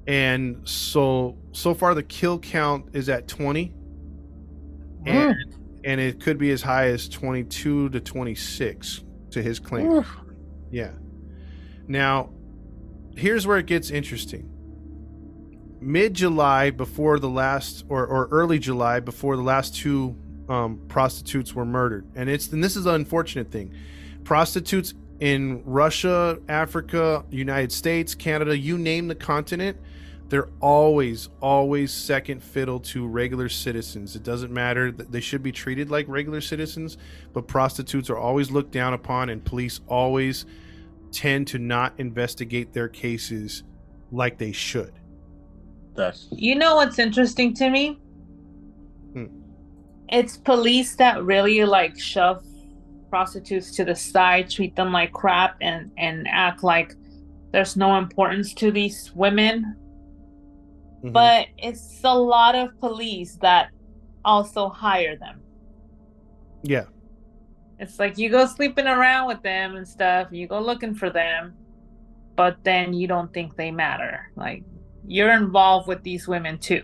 and 0.07 0.67
so 0.67 1.37
so 1.53 1.75
far 1.75 1.95
the 1.95 2.03
kill 2.03 2.39
count 2.39 2.87
is 2.95 3.11
at 3.11 3.29
twenty, 3.29 3.75
and 5.05 5.37
and 5.85 6.01
it 6.01 6.21
could 6.21 6.39
be 6.39 6.51
as 6.51 6.63
high 6.63 6.89
as 6.89 7.09
twenty 7.09 7.45
two 7.45 7.91
to 7.91 8.01
twenty 8.01 8.35
six 8.35 9.05
to 9.31 9.43
his 9.43 9.59
claim. 9.59 9.91
Oof. 9.91 10.17
Yeah. 10.71 10.93
Now, 11.87 12.31
here's 13.17 13.47
where 13.47 13.59
it 13.59 13.67
gets 13.67 13.91
interesting. 13.91 14.51
Mid 15.81 16.15
July, 16.15 16.71
before 16.71 17.19
the 17.19 17.29
last, 17.29 17.85
or, 17.89 18.07
or 18.07 18.29
early 18.31 18.59
July, 18.59 19.01
before 19.01 19.37
the 19.37 19.43
last 19.43 19.77
two 19.77 20.17
um, 20.49 20.81
prostitutes 20.89 21.55
were 21.55 21.65
murdered, 21.65 22.07
and 22.15 22.29
it's 22.29 22.49
and 22.49 22.65
this 22.65 22.75
is 22.75 22.87
an 22.87 22.95
unfortunate 22.95 23.51
thing. 23.51 23.73
Prostitutes 24.25 24.95
in 25.21 25.63
Russia, 25.65 26.39
Africa, 26.49 27.25
United 27.31 27.73
States, 27.73 28.15
Canada, 28.15 28.57
you 28.57 28.79
name 28.79 29.09
the 29.09 29.15
continent, 29.15 29.77
they're 30.29 30.51
always, 30.61 31.29
always 31.41 31.93
second 31.93 32.43
fiddle 32.43 32.81
to 32.81 33.07
regular 33.07 33.49
citizens. 33.49 34.15
It 34.15 34.23
doesn't 34.23 34.53
matter 34.53 34.93
that 34.93 35.11
they 35.11 35.21
should 35.21 35.43
be 35.43 35.53
treated 35.53 35.91
like 35.91 36.07
regular 36.09 36.41
citizens, 36.41 36.99
but 37.33 37.49
prostitutes 37.49 38.11
are 38.11 38.19
always 38.19 38.51
looked 38.51 38.71
down 38.71 38.93
upon, 38.95 39.31
and 39.31 39.45
police 39.45 39.81
always 39.89 40.45
tend 41.11 41.47
to 41.49 41.59
not 41.59 41.95
investigate 41.99 42.73
their 42.73 42.89
cases 42.89 43.63
like 44.13 44.39
they 44.39 44.53
should. 44.53 44.93
That's 45.99 46.29
You 46.31 46.55
know 46.55 46.77
what's 46.77 46.99
interesting 46.99 47.53
to 47.55 47.69
me? 47.69 47.99
Hmm. 49.13 49.27
It's 50.09 50.37
police 50.37 50.95
that 50.97 51.23
really 51.25 51.65
like 51.65 51.99
shove 51.99 52.43
prostitutes 53.11 53.75
to 53.77 53.85
the 53.85 53.95
side, 53.95 54.49
treat 54.49 54.77
them 54.77 54.93
like 54.93 55.13
crap, 55.13 55.57
and 55.61 55.91
and 55.99 56.27
act 56.31 56.63
like 56.63 56.95
there's 57.53 57.77
no 57.77 57.97
importance 57.99 58.55
to 58.55 58.71
these 58.71 59.13
women. 59.15 59.75
Mhm. 61.03 61.13
But 61.13 61.47
it's 61.59 62.01
a 62.05 62.17
lot 62.17 62.55
of 62.55 62.79
police 62.81 63.37
that 63.43 63.71
also 64.25 64.69
hire 64.69 65.17
them. 65.17 65.41
yeah, 66.63 66.87
It's 67.79 67.99
like 68.01 68.19
you 68.19 68.29
go 68.31 68.45
sleeping 68.47 68.87
around 68.89 69.29
with 69.29 69.43
them 69.43 69.77
and 69.77 69.87
stuff, 69.87 70.29
you 70.33 70.49
go 70.49 70.61
looking 70.61 70.93
for 70.95 71.09
them, 71.09 71.55
but 72.37 72.57
then 72.65 72.93
you 72.93 73.07
don't 73.07 73.33
think 73.33 73.55
they 73.57 73.71
matter. 73.71 74.31
Like 74.37 74.65
you're 75.09 75.33
involved 75.33 75.89
with 75.89 76.03
these 76.03 76.29
women 76.29 76.59
too. 76.59 76.83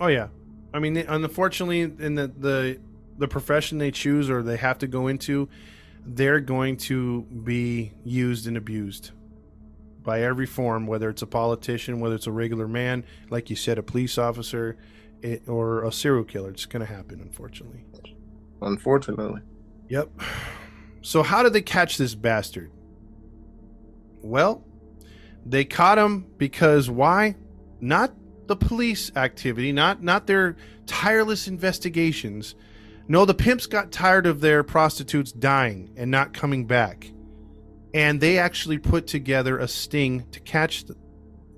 oh 0.00 0.08
yeah. 0.08 0.28
I 0.74 0.80
mean, 0.80 0.96
unfortunately, 0.98 1.80
in 1.80 2.14
the 2.14 2.28
the 2.28 2.78
the 3.16 3.26
profession 3.28 3.78
they 3.78 3.90
choose 3.90 4.28
or 4.28 4.42
they 4.42 4.56
have 4.58 4.78
to 4.78 4.86
go 4.86 5.06
into, 5.06 5.48
they're 6.04 6.40
going 6.40 6.76
to 6.76 7.22
be 7.22 7.92
used 8.04 8.46
and 8.46 8.56
abused 8.56 9.12
by 10.02 10.22
every 10.22 10.46
form, 10.46 10.86
whether 10.86 11.08
it's 11.10 11.22
a 11.22 11.26
politician, 11.26 12.00
whether 12.00 12.14
it's 12.14 12.26
a 12.26 12.32
regular 12.32 12.68
man, 12.68 13.04
like 13.30 13.50
you 13.50 13.56
said, 13.56 13.78
a 13.78 13.82
police 13.82 14.18
officer, 14.18 14.76
it, 15.22 15.42
or 15.48 15.84
a 15.84 15.92
serial 15.92 16.24
killer. 16.24 16.50
It's 16.50 16.66
going 16.66 16.86
to 16.86 16.92
happen, 16.92 17.20
unfortunately. 17.20 17.84
unfortunately. 18.62 19.40
Yep. 19.88 20.10
So 21.00 21.22
how 21.22 21.44
did 21.44 21.52
they 21.52 21.62
catch 21.62 21.96
this 21.96 22.14
bastard? 22.16 22.72
Well, 24.20 24.64
they 25.48 25.64
caught 25.64 25.98
him 25.98 26.26
because 26.36 26.90
why? 26.90 27.36
Not 27.80 28.12
the 28.46 28.56
police 28.56 29.10
activity, 29.16 29.72
not 29.72 30.02
not 30.02 30.26
their 30.26 30.56
tireless 30.86 31.48
investigations. 31.48 32.54
No, 33.08 33.24
the 33.24 33.34
pimps 33.34 33.66
got 33.66 33.90
tired 33.90 34.26
of 34.26 34.40
their 34.40 34.62
prostitutes 34.62 35.32
dying 35.32 35.90
and 35.96 36.10
not 36.10 36.34
coming 36.34 36.66
back. 36.66 37.10
And 37.94 38.20
they 38.20 38.38
actually 38.38 38.76
put 38.78 39.06
together 39.06 39.58
a 39.58 39.66
sting 39.66 40.26
to 40.32 40.40
catch 40.40 40.84
the, 40.84 40.94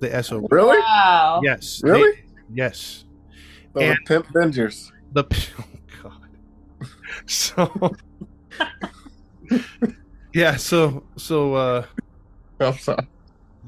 the 0.01 0.23
SOB. 0.23 0.53
Really? 0.53 0.79
Wow. 0.79 1.41
Yes. 1.43 1.81
they- 1.83 1.91
Really? 1.91 2.19
yes. 2.55 3.05
So 3.75 3.81
the 3.81 3.91
And- 3.91 3.99
Pimp 4.07 4.29
Avengers. 4.31 4.93
The 5.13 5.25
oh 5.59 6.13
god. 6.81 6.89
So 7.27 7.93
Yeah, 10.33 10.57
so 10.57 11.05
so 11.17 11.55
uh 11.55 11.85
I'm 12.61 12.79
sorry. 12.79 13.07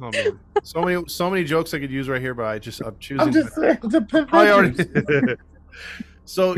Oh 0.02 0.10
man. 0.10 0.38
So 0.62 0.82
many 0.82 1.02
so 1.08 1.30
many 1.30 1.44
jokes 1.44 1.72
I 1.74 1.78
could 1.78 1.90
use 1.90 2.08
right 2.08 2.20
here, 2.20 2.34
but 2.34 2.46
I 2.46 2.58
just 2.58 2.80
I'm 2.82 2.98
choosing 2.98 3.20
I'm 3.26 3.32
just 3.32 3.54
saying 3.54 3.78
the 3.82 4.02
Pimp 4.02 4.32
I 4.34 4.46
Avengers. 4.48 4.86
already 4.94 5.34
So 6.24 6.56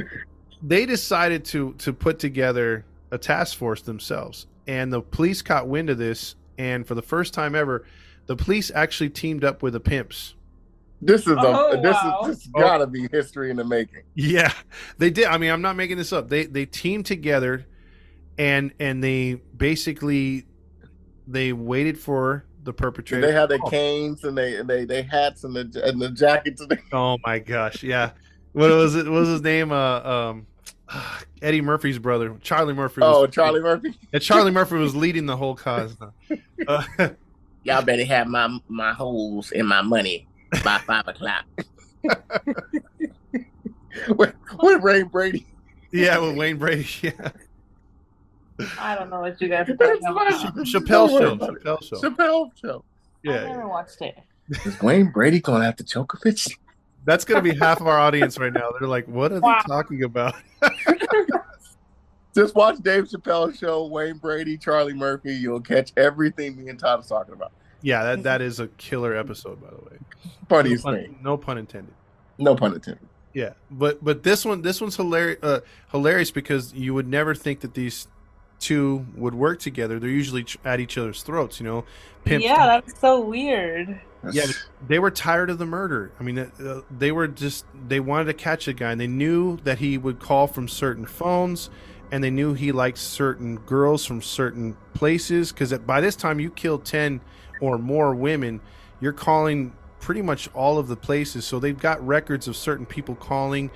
they 0.62 0.86
decided 0.86 1.44
to 1.46 1.74
to 1.74 1.92
put 1.92 2.18
together 2.18 2.84
a 3.10 3.18
task 3.18 3.56
force 3.58 3.82
themselves. 3.82 4.46
And 4.66 4.92
the 4.92 5.02
police 5.02 5.42
caught 5.42 5.68
wind 5.68 5.90
of 5.90 5.98
this 5.98 6.36
and 6.58 6.86
for 6.86 6.94
the 6.94 7.02
first 7.02 7.34
time 7.34 7.54
ever, 7.54 7.84
the 8.26 8.36
police 8.36 8.70
actually 8.74 9.10
teamed 9.10 9.44
up 9.44 9.62
with 9.62 9.72
the 9.74 9.80
pimps. 9.80 10.34
This 11.02 11.22
is 11.22 11.32
a 11.32 11.36
Oh, 11.38 11.80
this 11.82 11.92
wow. 11.94 12.20
is 12.22 12.28
this 12.28 12.44
has 12.44 12.52
gotta 12.52 12.86
be 12.86 13.08
history 13.12 13.50
in 13.50 13.56
the 13.56 13.64
making. 13.64 14.02
Yeah, 14.14 14.52
they 14.98 15.10
did. 15.10 15.26
I 15.26 15.36
mean, 15.38 15.50
I'm 15.50 15.60
not 15.62 15.76
making 15.76 15.98
this 15.98 16.12
up. 16.12 16.28
They 16.30 16.46
they 16.46 16.64
teamed 16.64 17.04
together, 17.04 17.66
and 18.38 18.72
and 18.80 19.04
they 19.04 19.34
basically 19.56 20.46
they 21.26 21.52
waited 21.52 21.98
for 21.98 22.44
the 22.64 22.72
perpetrator. 22.72 23.26
They 23.26 23.32
had 23.32 23.48
their 23.48 23.58
Oh, 23.62 23.68
canes 23.70 24.24
and 24.24 24.36
they 24.36 24.56
and 24.56 24.68
they 24.68 24.84
they 24.84 25.02
hats 25.02 25.44
and 25.44 25.54
the 25.54 25.82
and 25.84 26.00
the 26.00 26.10
jackets. 26.10 26.60
And 26.60 26.70
they, 26.70 26.78
Oh 26.92 27.18
my 27.24 27.38
gosh, 27.38 27.82
yeah. 27.82 28.10
What 28.52 28.70
was 28.70 28.94
it? 28.94 29.04
What 29.08 29.20
was 29.20 29.28
his 29.28 29.42
name? 29.42 29.72
Uh, 29.72 30.00
um, 30.00 30.46
Eddie 31.42 31.60
Murphy's 31.60 31.98
brother, 31.98 32.36
Charlie 32.42 32.74
Murphy. 32.74 33.00
Was, 33.00 33.16
oh, 33.16 33.26
Charlie 33.26 33.60
Murphy. 33.60 33.94
And 34.12 34.22
Charlie 34.22 34.50
Murphy 34.50 34.76
was 34.76 34.94
leading 34.96 35.26
the 35.26 35.36
whole 35.36 35.54
cause. 35.54 35.96
Uh, 36.66 36.82
Y'all 37.64 37.82
better 37.82 38.04
have 38.04 38.26
my 38.26 38.58
my 38.68 38.92
holes 38.92 39.50
in 39.52 39.66
my 39.66 39.82
money 39.82 40.26
by 40.62 40.78
five 40.78 41.06
o'clock. 41.08 41.44
with, 44.08 44.34
what 44.56 44.82
Ray 44.82 45.02
Brady? 45.02 45.46
yeah, 45.92 46.18
with 46.18 46.36
Wayne 46.36 46.56
Brady. 46.58 46.86
Yeah, 47.02 47.30
I 48.78 48.94
don't 48.94 49.10
know 49.10 49.20
what 49.20 49.40
you 49.40 49.48
guys 49.48 49.68
are 49.68 49.76
talking 49.76 49.96
It's 49.96 50.06
about. 50.06 50.54
fine. 50.54 50.64
Chappelle 50.64 51.08
show. 51.08 51.32
about. 51.32 51.50
Chappelle 51.62 51.82
show. 51.82 51.96
Chappelle 52.00 52.50
show. 52.60 52.84
I 53.26 53.30
Yeah, 53.30 53.44
never 53.44 53.68
watched 53.68 54.00
it. 54.02 54.16
Is 54.64 54.80
Wayne 54.82 55.10
Brady 55.10 55.40
gonna 55.40 55.64
have 55.64 55.76
to 55.76 55.84
choke 55.84 56.14
a 56.14 56.16
bitch? 56.18 56.56
that's 57.06 57.24
gonna 57.24 57.42
be 57.42 57.54
half 57.54 57.80
of 57.80 57.86
our 57.86 57.98
audience 57.98 58.38
right 58.38 58.52
now. 58.52 58.70
They're 58.78 58.88
like, 58.88 59.06
"What 59.08 59.32
are 59.32 59.40
Wow. 59.40 59.58
they 59.66 59.72
talking 59.74 60.02
about?" 60.04 60.34
Just 62.34 62.54
watch 62.56 62.78
Dave 62.82 63.04
Chappelle 63.04 63.56
show, 63.56 63.86
Wayne 63.86 64.18
Brady, 64.18 64.58
Charlie 64.58 64.92
Murphy. 64.94 65.34
You'll 65.34 65.60
catch 65.60 65.92
everything 65.96 66.56
me 66.56 66.68
and 66.68 66.78
Todd 66.78 67.00
is 67.00 67.06
talking 67.06 67.32
about. 67.32 67.52
Yeah, 67.80 68.02
that 68.02 68.22
that 68.24 68.42
is 68.42 68.58
a 68.60 68.66
killer 68.68 69.14
episode, 69.14 69.60
by 69.62 69.68
the 69.70 69.76
way. 69.76 69.98
Funniest 70.48 70.84
no, 70.84 70.92
thing. 70.94 71.14
pun, 71.14 71.22
no 71.22 71.36
pun 71.36 71.58
intended. 71.58 71.94
No 72.38 72.56
pun 72.56 72.74
intended. 72.74 73.06
Yeah, 73.34 73.52
but 73.70 74.02
but 74.04 74.22
this 74.24 74.44
one 74.44 74.62
this 74.62 74.80
one's 74.80 74.96
hilarious 74.96 75.38
uh, 75.42 75.60
hilarious 75.92 76.30
because 76.32 76.72
you 76.74 76.92
would 76.94 77.06
never 77.06 77.34
think 77.34 77.60
that 77.60 77.74
these 77.74 78.08
two 78.58 79.06
would 79.16 79.34
work 79.34 79.58
together. 79.60 79.98
They're 79.98 80.10
usually 80.10 80.46
at 80.64 80.80
each 80.80 80.96
other's 80.98 81.22
throats, 81.22 81.60
you 81.60 81.66
know. 81.66 81.84
Pimps- 82.24 82.44
Yeah, 82.44 82.66
that's 82.66 82.98
so 82.98 83.20
weird. 83.20 84.00
Yeah, 84.32 84.46
they 84.88 84.98
were 84.98 85.10
tired 85.10 85.50
of 85.50 85.58
the 85.58 85.66
murder. 85.66 86.10
I 86.18 86.22
mean, 86.22 86.38
uh, 86.38 86.80
they 86.90 87.12
were 87.12 87.28
just 87.28 87.66
they 87.88 88.00
wanted 88.00 88.24
to 88.24 88.34
catch 88.34 88.66
a 88.68 88.72
guy, 88.72 88.90
and 88.92 89.00
they 89.00 89.06
knew 89.06 89.58
that 89.64 89.78
he 89.78 89.98
would 89.98 90.18
call 90.18 90.46
from 90.46 90.66
certain 90.66 91.04
phones, 91.04 91.68
and 92.10 92.24
they 92.24 92.30
knew 92.30 92.54
he 92.54 92.72
liked 92.72 92.96
certain 92.96 93.56
girls 93.56 94.06
from 94.06 94.22
certain 94.22 94.78
places. 94.94 95.52
Because 95.52 95.76
by 95.78 96.00
this 96.00 96.16
time, 96.16 96.40
you 96.40 96.50
kill 96.50 96.78
ten 96.78 97.20
or 97.60 97.76
more 97.76 98.14
women, 98.14 98.62
you're 98.98 99.12
calling 99.12 99.74
pretty 100.00 100.22
much 100.22 100.48
all 100.54 100.78
of 100.78 100.88
the 100.88 100.96
places. 100.96 101.44
So 101.44 101.58
they've 101.58 101.78
got 101.78 102.04
records 102.06 102.48
of 102.48 102.56
certain 102.56 102.86
people 102.86 103.14
calling, 103.14 103.70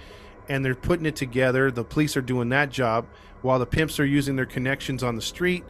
and 0.49 0.65
they're 0.65 0.75
putting 0.75 1.07
it 1.07 1.17
together. 1.17 1.71
The 1.71 1.85
police 1.85 2.17
are 2.17 2.23
doing 2.23 2.49
that 2.51 2.71
job, 2.71 3.07
while 3.43 3.59
the 3.59 3.67
pimps 3.67 4.01
are 4.01 4.07
using 4.07 4.37
their 4.37 4.47
connections 4.47 5.03
on 5.03 5.17
the 5.17 5.23
street. 5.23 5.65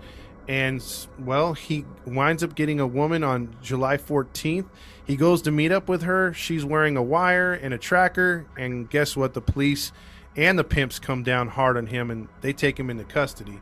And 0.49 0.83
well 1.18 1.53
he 1.53 1.85
winds 2.07 2.43
up 2.43 2.55
getting 2.55 2.81
a 2.81 2.87
woman 2.87 3.22
on 3.22 3.55
july 3.62 3.99
14th 3.99 4.64
he 5.05 5.14
goes 5.14 5.43
to 5.43 5.51
meet 5.51 5.72
up 5.72 5.89
with 5.91 6.03
her. 6.03 6.33
She's 6.35 6.64
wearing 6.66 6.97
a 6.99 7.03
wire 7.03 7.53
and 7.55 7.72
a 7.72 7.79
tracker. 7.79 8.47
And 8.59 8.89
guess 8.91 9.16
what? 9.16 9.33
The 9.33 9.41
police 9.41 9.91
and 10.37 10.59
the 10.59 10.64
pimps 10.64 10.99
come 10.99 11.22
down 11.22 11.49
hard 11.49 11.76
on 11.79 11.87
him 11.87 12.11
and 12.11 12.29
they 12.43 12.53
take 12.53 12.79
him 12.79 12.89
into 12.91 13.05
custody. 13.05 13.59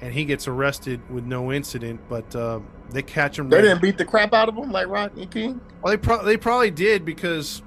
And 0.00 0.12
he 0.12 0.24
gets 0.24 0.46
arrested 0.48 1.00
with 1.10 1.24
no 1.24 1.52
incident 1.52 2.00
but 2.08 2.34
uh, 2.36 2.60
they 2.90 3.02
catch 3.02 3.38
him 3.38 3.48
They 3.48 3.56
red- 3.56 3.62
didn't 3.62 3.82
beat 3.82 3.98
the 3.98 4.04
crap 4.04 4.32
out 4.32 4.48
of 4.48 4.56
him 4.56 4.70
like 4.72 4.86
Rodney 4.88 5.26
King. 5.26 5.60
well, 5.82 5.92
they, 5.92 5.96
pro- 5.96 6.24
they 6.24 6.36
probably 6.36 6.70
did 6.72 7.04
because, 7.04 7.62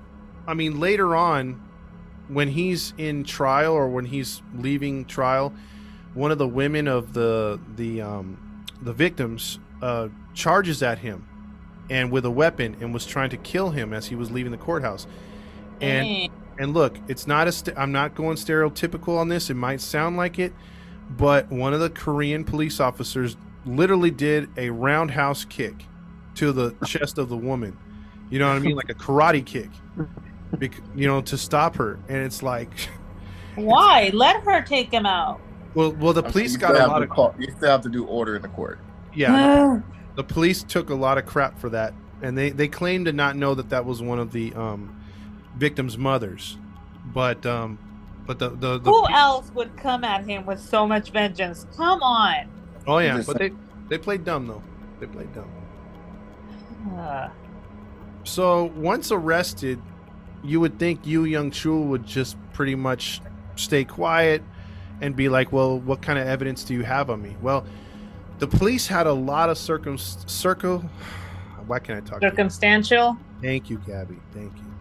I 0.47 0.53
mean, 0.53 0.79
later 0.79 1.15
on, 1.15 1.61
when 2.27 2.49
he's 2.49 2.93
in 2.97 3.23
trial 3.23 3.73
or 3.73 3.87
when 3.87 4.05
he's 4.05 4.41
leaving 4.55 5.05
trial, 5.05 5.53
one 6.13 6.31
of 6.31 6.37
the 6.37 6.47
women 6.47 6.87
of 6.87 7.13
the 7.13 7.59
the 7.75 8.01
um, 8.01 8.65
the 8.81 8.93
victims 8.93 9.59
uh, 9.81 10.07
charges 10.33 10.81
at 10.81 10.99
him, 10.99 11.27
and 11.89 12.11
with 12.11 12.25
a 12.25 12.31
weapon, 12.31 12.75
and 12.79 12.93
was 12.93 13.05
trying 13.05 13.29
to 13.29 13.37
kill 13.37 13.71
him 13.71 13.93
as 13.93 14.07
he 14.07 14.15
was 14.15 14.31
leaving 14.31 14.51
the 14.51 14.57
courthouse. 14.57 15.07
And 15.81 16.07
Dang. 16.07 16.31
and 16.59 16.73
look, 16.73 16.97
it's 17.07 17.27
not 17.27 17.47
a. 17.47 17.51
St- 17.51 17.77
I'm 17.77 17.91
not 17.91 18.15
going 18.15 18.37
stereotypical 18.37 19.17
on 19.17 19.29
this. 19.29 19.49
It 19.49 19.55
might 19.55 19.81
sound 19.81 20.17
like 20.17 20.39
it, 20.39 20.53
but 21.09 21.49
one 21.51 21.73
of 21.73 21.79
the 21.79 21.89
Korean 21.89 22.43
police 22.43 22.79
officers 22.79 23.37
literally 23.65 24.11
did 24.11 24.49
a 24.57 24.69
roundhouse 24.69 25.43
kick 25.45 25.85
to 26.35 26.51
the 26.51 26.75
chest 26.85 27.17
of 27.17 27.29
the 27.29 27.37
woman. 27.37 27.77
You 28.29 28.39
know 28.39 28.47
what 28.47 28.55
I 28.55 28.59
mean, 28.59 28.75
like 28.75 28.89
a 28.89 28.93
karate 28.93 29.45
kick. 29.45 29.69
Bec- 30.57 30.79
you 30.95 31.07
know, 31.07 31.21
to 31.21 31.37
stop 31.37 31.75
her, 31.77 31.99
and 32.07 32.17
it's 32.19 32.41
like, 32.43 32.69
Why? 33.55 34.11
Let 34.13 34.41
her 34.43 34.61
take 34.61 34.91
him 34.91 35.05
out. 35.05 35.39
well, 35.73 35.91
well, 35.93 36.13
the 36.13 36.23
police 36.23 36.51
saying 36.51 36.59
got 36.61 36.75
still 36.75 36.85
a 36.85 36.87
lot 36.87 37.03
of 37.03 37.09
call- 37.09 37.35
You 37.39 37.51
still 37.57 37.69
have 37.71 37.81
to 37.81 37.89
do 37.89 38.05
order 38.05 38.35
in 38.35 38.41
the 38.41 38.47
court. 38.49 38.79
yeah. 39.13 39.79
the 40.15 40.23
police 40.23 40.63
took 40.63 40.89
a 40.89 40.95
lot 40.95 41.17
of 41.17 41.25
crap 41.25 41.59
for 41.59 41.69
that, 41.69 41.93
and 42.21 42.37
they 42.37 42.49
they 42.51 42.67
claimed 42.67 43.05
to 43.07 43.13
not 43.13 43.35
know 43.35 43.53
that 43.55 43.69
that 43.69 43.85
was 43.85 44.01
one 44.01 44.19
of 44.19 44.31
the 44.31 44.53
um, 44.53 45.01
victims' 45.57 45.97
mothers, 45.97 46.57
but 47.13 47.45
um, 47.45 47.77
but 48.25 48.39
the 48.39 48.49
the, 48.51 48.77
the 48.79 48.89
Who 48.91 49.07
else 49.09 49.51
would 49.55 49.75
come 49.75 50.03
at 50.05 50.25
him 50.25 50.45
with 50.45 50.59
so 50.61 50.87
much 50.87 51.11
vengeance? 51.11 51.65
Come 51.75 52.01
on. 52.01 52.49
oh 52.87 52.99
yeah, 52.99 53.21
but 53.25 53.37
they 53.39 53.51
they 53.89 53.97
played 53.97 54.23
dumb 54.23 54.47
though. 54.47 54.63
They 55.01 55.07
played 55.07 55.33
dumb. 55.33 55.51
Uh, 56.97 57.29
So 58.23 58.71
once 58.75 59.11
arrested, 59.11 59.79
you 60.45 60.59
would 60.59 60.79
think 60.79 61.05
Yoo 61.05 61.23
Young-chul 61.23 61.87
would 61.87 62.05
just 62.05 62.37
pretty 62.53 62.75
much 62.75 63.21
stay 63.55 63.83
quiet 63.83 64.43
and 65.01 65.15
be 65.15 65.29
like, 65.29 65.51
"Well, 65.51 65.79
what 65.79 66.01
kind 66.01 66.19
of 66.19 66.27
evidence 66.27 66.63
do 66.63 66.73
you 66.73 66.83
have 66.83 67.09
on 67.09 67.21
me?" 67.21 67.35
Well, 67.41 67.65
the 68.39 68.47
police 68.47 68.87
had 68.87 69.07
a 69.07 69.13
lot 69.13 69.49
of 69.49 69.57
circum 69.57 69.97
circle. 69.97 70.79
Why 71.67 71.79
can't 71.79 72.05
I 72.05 72.07
talk? 72.07 72.21
circumstantial. 72.21 73.17
Thank 73.41 73.69
you, 73.69 73.79
Gabby. 73.79 74.17
Thank 74.33 74.53
you. 74.57 74.63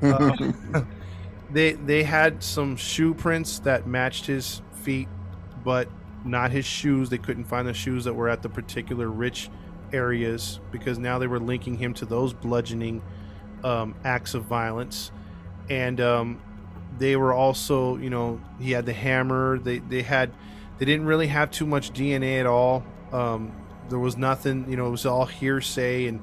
Uh, 0.00 0.84
they 1.50 1.72
they 1.72 2.04
had 2.04 2.40
some 2.40 2.76
shoe 2.76 3.14
prints 3.14 3.58
that 3.60 3.88
matched 3.88 4.26
his 4.26 4.62
feet, 4.74 5.08
but 5.64 5.88
not 6.24 6.52
his 6.52 6.64
shoes. 6.64 7.10
They 7.10 7.18
couldn't 7.18 7.46
find 7.46 7.66
the 7.66 7.74
shoes 7.74 8.04
that 8.04 8.14
were 8.14 8.28
at 8.28 8.42
the 8.42 8.48
particular 8.48 9.08
rich 9.08 9.50
areas 9.92 10.60
because 10.70 10.98
now 10.98 11.18
they 11.18 11.26
were 11.26 11.40
linking 11.40 11.76
him 11.76 11.94
to 11.94 12.06
those 12.06 12.32
bludgeoning 12.32 13.02
um, 13.64 13.94
acts 14.04 14.34
of 14.34 14.44
violence, 14.44 15.10
and 15.70 16.00
um, 16.00 16.40
they 16.98 17.16
were 17.16 17.32
also, 17.32 17.96
you 17.96 18.10
know, 18.10 18.40
he 18.60 18.72
had 18.72 18.86
the 18.86 18.92
hammer. 18.92 19.58
They 19.58 19.78
they 19.78 20.02
had 20.02 20.30
they 20.78 20.84
didn't 20.84 21.06
really 21.06 21.26
have 21.28 21.50
too 21.50 21.66
much 21.66 21.92
DNA 21.92 22.40
at 22.40 22.46
all. 22.46 22.84
Um, 23.12 23.52
there 23.88 23.98
was 23.98 24.16
nothing, 24.16 24.66
you 24.70 24.76
know, 24.76 24.86
it 24.88 24.90
was 24.90 25.06
all 25.06 25.24
hearsay 25.26 26.06
and 26.06 26.20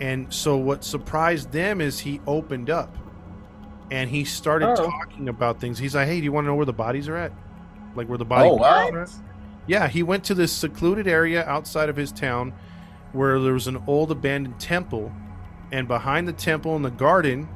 and 0.00 0.32
so 0.34 0.56
what 0.56 0.84
surprised 0.84 1.52
them 1.52 1.80
is 1.80 2.00
he 2.00 2.20
opened 2.26 2.68
up 2.68 2.94
and 3.90 4.10
he 4.10 4.24
started 4.24 4.68
Oh. 4.70 4.74
talking 4.90 5.28
about 5.28 5.60
things. 5.60 5.78
He's 5.78 5.94
like, 5.94 6.06
"Hey, 6.08 6.18
do 6.18 6.24
you 6.24 6.32
want 6.32 6.44
to 6.44 6.48
know 6.48 6.54
where 6.56 6.66
the 6.66 6.72
bodies 6.72 7.08
are 7.08 7.16
at? 7.16 7.32
Like 7.94 8.08
where 8.08 8.18
the 8.18 8.24
body 8.24 8.48
Oh, 8.50 8.58
parts 8.58 8.90
what? 8.90 8.94
are 8.94 9.02
at?" 9.04 9.10
Yeah, 9.68 9.88
he 9.88 10.02
went 10.02 10.24
to 10.24 10.34
this 10.34 10.52
secluded 10.52 11.06
area 11.08 11.44
outside 11.46 11.88
of 11.88 11.96
his 11.96 12.12
town 12.12 12.52
where 13.12 13.38
there 13.40 13.52
was 13.54 13.66
an 13.68 13.82
old 13.86 14.10
abandoned 14.10 14.58
temple, 14.60 15.12
and 15.72 15.88
behind 15.88 16.26
the 16.28 16.32
temple 16.32 16.76
in 16.76 16.82
the 16.82 16.90
garden, 16.90 17.48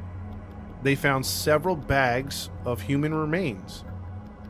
they 0.83 0.95
found 0.95 1.25
several 1.27 1.77
bags 1.77 2.51
of 2.65 2.83
human 2.83 3.15
remains 3.15 3.85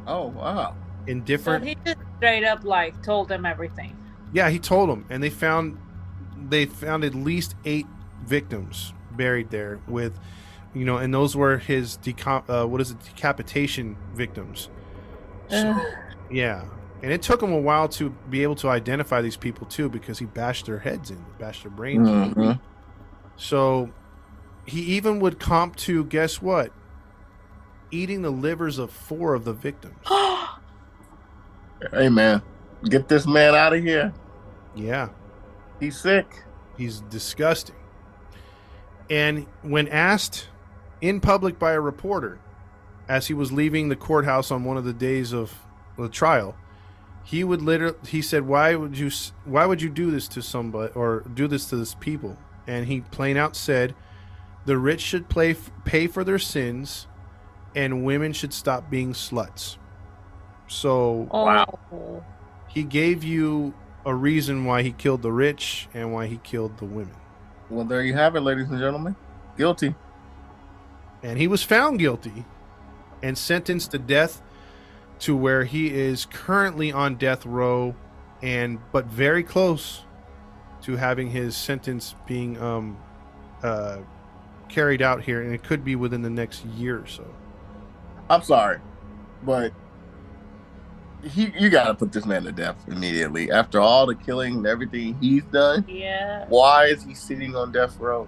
Oh, 0.06 0.26
wow. 0.28 0.74
in 1.06 1.20
So 1.20 1.24
different. 1.24 1.64
he 1.66 1.76
just 1.84 1.98
straight 2.18 2.44
up 2.44 2.64
like 2.64 3.02
told 3.02 3.28
them 3.28 3.44
everything. 3.46 3.96
yeah, 4.32 4.48
he 4.50 4.58
told 4.58 4.88
them, 4.88 5.04
and 5.10 5.22
they 5.22 5.30
found 5.30 5.78
they 6.48 6.64
found 6.66 7.04
at 7.04 7.14
least 7.14 7.54
eight 7.66 7.86
victims 8.24 8.94
buried 9.12 9.50
there 9.50 9.78
with, 9.86 10.18
you 10.74 10.84
know, 10.86 10.96
and 10.96 11.12
those 11.12 11.36
were 11.36 11.58
his 11.58 11.98
decom- 11.98 12.44
uh, 12.48 12.66
what 12.66 12.80
is 12.80 12.90
it 12.92 13.00
decapitation 13.04 13.96
victims. 14.14 14.70
So, 15.48 15.76
Yeah, 16.30 16.64
and 17.02 17.12
it 17.12 17.20
took 17.22 17.42
him 17.42 17.52
a 17.52 17.58
while 17.58 17.88
to 17.90 18.10
be 18.30 18.42
able 18.42 18.54
to 18.56 18.68
identify 18.68 19.20
these 19.20 19.36
people 19.36 19.66
too, 19.66 19.88
because 19.90 20.18
he 20.18 20.24
bashed 20.24 20.66
their 20.66 20.78
heads 20.78 21.10
in, 21.10 21.22
bashed 21.38 21.62
their 21.64 21.72
brains. 21.72 22.08
in. 22.08 22.58
So 23.40 23.88
he 24.66 24.82
even 24.82 25.18
would 25.20 25.40
comp 25.40 25.74
to 25.76 26.04
guess 26.04 26.42
what? 26.42 26.72
Eating 27.90 28.20
the 28.20 28.30
livers 28.30 28.76
of 28.78 28.90
four 28.90 29.32
of 29.34 29.44
the 29.44 29.54
victims. 29.54 29.96
Hey, 31.92 32.10
man, 32.10 32.42
get 32.90 33.08
this 33.08 33.26
man 33.26 33.54
out 33.54 33.72
of 33.72 33.82
here. 33.82 34.12
Yeah, 34.74 35.08
He's 35.80 35.98
sick. 35.98 36.44
he's 36.76 37.00
disgusting. 37.00 37.74
And 39.08 39.46
when 39.62 39.88
asked 39.88 40.48
in 41.00 41.20
public 41.22 41.58
by 41.58 41.72
a 41.72 41.80
reporter 41.80 42.38
as 43.08 43.28
he 43.28 43.32
was 43.34 43.50
leaving 43.50 43.88
the 43.88 43.96
courthouse 43.96 44.50
on 44.50 44.62
one 44.64 44.76
of 44.76 44.84
the 44.84 44.92
days 44.92 45.32
of 45.32 45.54
the 45.96 46.10
trial, 46.10 46.54
he 47.24 47.44
would 47.44 47.62
literally 47.62 47.96
he 48.06 48.20
said, 48.20 48.46
"Why 48.46 48.74
would 48.74 48.98
you 48.98 49.10
why 49.46 49.64
would 49.64 49.80
you 49.80 49.88
do 49.88 50.10
this 50.10 50.28
to 50.28 50.42
somebody 50.42 50.92
or 50.92 51.20
do 51.32 51.48
this 51.48 51.64
to 51.70 51.76
this 51.76 51.94
people?" 51.94 52.36
And 52.66 52.86
he 52.86 53.00
plain 53.00 53.36
out 53.36 53.56
said, 53.56 53.94
"The 54.64 54.78
rich 54.78 55.00
should 55.00 55.28
play, 55.28 55.54
pay 55.84 56.06
for 56.06 56.24
their 56.24 56.38
sins, 56.38 57.06
and 57.74 58.04
women 58.04 58.32
should 58.32 58.52
stop 58.52 58.90
being 58.90 59.12
sluts." 59.12 59.76
So 60.66 61.28
Oh. 61.32 62.22
he 62.68 62.82
gave 62.84 63.24
you 63.24 63.74
a 64.06 64.14
reason 64.14 64.64
why 64.64 64.82
he 64.82 64.92
killed 64.92 65.22
the 65.22 65.32
rich 65.32 65.88
and 65.92 66.12
why 66.12 66.26
he 66.26 66.38
killed 66.38 66.78
the 66.78 66.84
women. 66.84 67.14
Well, 67.68 67.84
there 67.84 68.02
you 68.02 68.14
have 68.14 68.36
it, 68.36 68.40
ladies 68.40 68.70
and 68.70 68.78
gentlemen. 68.78 69.16
Guilty. 69.56 69.94
And 71.22 71.38
he 71.38 71.46
was 71.46 71.62
found 71.62 71.98
guilty 71.98 72.44
and 73.22 73.36
sentenced 73.36 73.90
to 73.90 73.98
death 73.98 74.42
to 75.20 75.36
where 75.36 75.64
he 75.64 75.92
is 75.92 76.24
currently 76.24 76.90
on 76.90 77.16
death 77.16 77.44
row 77.44 77.94
and 78.42 78.78
but 78.90 79.04
very 79.04 79.42
close 79.42 80.04
to 80.82 80.96
having 80.96 81.30
his 81.30 81.56
sentence 81.56 82.14
being 82.26 82.60
um 82.60 82.96
uh 83.62 83.98
carried 84.68 85.02
out 85.02 85.22
here 85.22 85.42
and 85.42 85.52
it 85.54 85.62
could 85.64 85.84
be 85.84 85.96
within 85.96 86.22
the 86.22 86.30
next 86.30 86.64
year 86.64 86.98
or 87.00 87.06
so. 87.06 87.24
I'm 88.28 88.42
sorry, 88.42 88.78
but 89.42 89.72
he, 91.22 91.52
you 91.58 91.68
got 91.68 91.88
to 91.88 91.94
put 91.94 92.12
this 92.12 92.24
man 92.24 92.44
to 92.44 92.52
death 92.52 92.76
immediately. 92.88 93.50
After 93.50 93.80
all 93.80 94.06
the 94.06 94.14
killing 94.14 94.54
and 94.58 94.66
everything 94.66 95.18
he's 95.20 95.42
done, 95.44 95.84
Yeah. 95.88 96.46
why 96.48 96.86
is 96.86 97.02
he 97.02 97.14
sitting 97.14 97.54
on 97.56 97.72
death 97.72 97.98
row? 97.98 98.26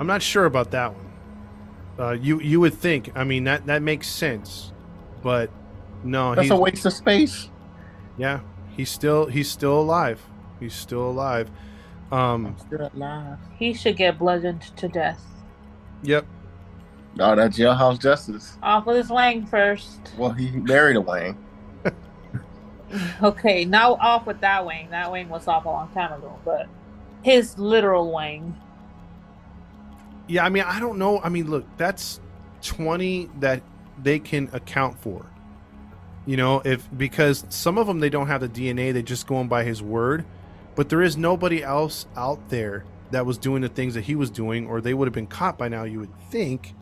I'm 0.00 0.06
not 0.08 0.20
sure 0.22 0.44
about 0.44 0.72
that 0.72 0.92
one. 0.92 1.12
Uh, 1.98 2.10
you 2.12 2.40
you 2.40 2.58
would 2.58 2.74
think. 2.74 3.12
I 3.14 3.22
mean 3.22 3.44
that 3.44 3.66
that 3.66 3.80
makes 3.80 4.08
sense, 4.08 4.72
but 5.22 5.48
no, 6.02 6.34
That's 6.34 6.46
he's, 6.46 6.50
a 6.50 6.56
waste 6.56 6.84
of 6.84 6.92
space. 6.92 7.48
yeah, 8.18 8.40
he's 8.76 8.90
still 8.90 9.26
he's 9.26 9.48
still 9.48 9.80
alive. 9.80 10.20
He's 10.64 10.74
still 10.74 11.08
alive. 11.10 11.50
Um, 12.10 12.56
Still 12.58 12.90
alive. 12.94 13.38
He 13.58 13.74
should 13.74 13.96
get 13.96 14.18
bludgeoned 14.18 14.62
to 14.76 14.88
death. 14.88 15.20
yep. 16.02 16.26
No, 17.16 17.36
that 17.36 17.52
jailhouse 17.52 18.00
justice. 18.00 18.56
Off 18.62 18.86
with 18.86 18.96
his 18.96 19.08
wang 19.08 19.46
first. 19.46 20.00
Well, 20.18 20.30
he 20.32 20.50
married 20.50 20.96
a 20.96 21.00
Wayne. 21.00 21.36
Okay, 23.22 23.64
now 23.64 23.94
off 23.94 24.24
with 24.26 24.40
that 24.40 24.64
wang. 24.64 24.90
That 24.90 25.10
wang 25.10 25.28
was 25.28 25.48
off 25.48 25.64
a 25.64 25.68
long 25.68 25.88
time 25.88 26.12
ago, 26.12 26.38
but 26.44 26.68
his 27.22 27.58
literal 27.58 28.12
wang. 28.12 28.56
Yeah, 30.28 30.44
I 30.44 30.48
mean, 30.48 30.62
I 30.64 30.78
don't 30.78 30.98
know. 30.98 31.20
I 31.20 31.28
mean, 31.28 31.50
look, 31.50 31.64
that's 31.76 32.20
20 32.62 33.30
that 33.40 33.62
they 34.00 34.20
can 34.20 34.48
account 34.52 34.96
for. 35.00 35.26
You 36.24 36.36
know, 36.36 36.62
if 36.64 36.88
because 36.96 37.44
some 37.48 37.78
of 37.78 37.86
them 37.88 37.98
they 37.98 38.10
don't 38.10 38.28
have 38.28 38.40
the 38.40 38.48
DNA, 38.48 38.92
they 38.92 39.02
just 39.02 39.26
go 39.26 39.36
on 39.36 39.48
by 39.48 39.64
his 39.64 39.82
word. 39.82 40.24
But 40.74 40.88
there 40.88 41.02
is 41.02 41.16
nobody 41.16 41.62
else 41.62 42.06
out 42.16 42.48
there 42.48 42.84
that 43.10 43.26
was 43.26 43.38
doing 43.38 43.62
the 43.62 43.68
things 43.68 43.94
that 43.94 44.02
he 44.02 44.14
was 44.14 44.30
doing, 44.30 44.66
or 44.66 44.80
they 44.80 44.94
would 44.94 45.06
have 45.06 45.14
been 45.14 45.26
caught 45.26 45.56
by 45.56 45.68
now, 45.68 45.84
you 45.84 46.00
would 46.00 46.14
think. 46.30 46.74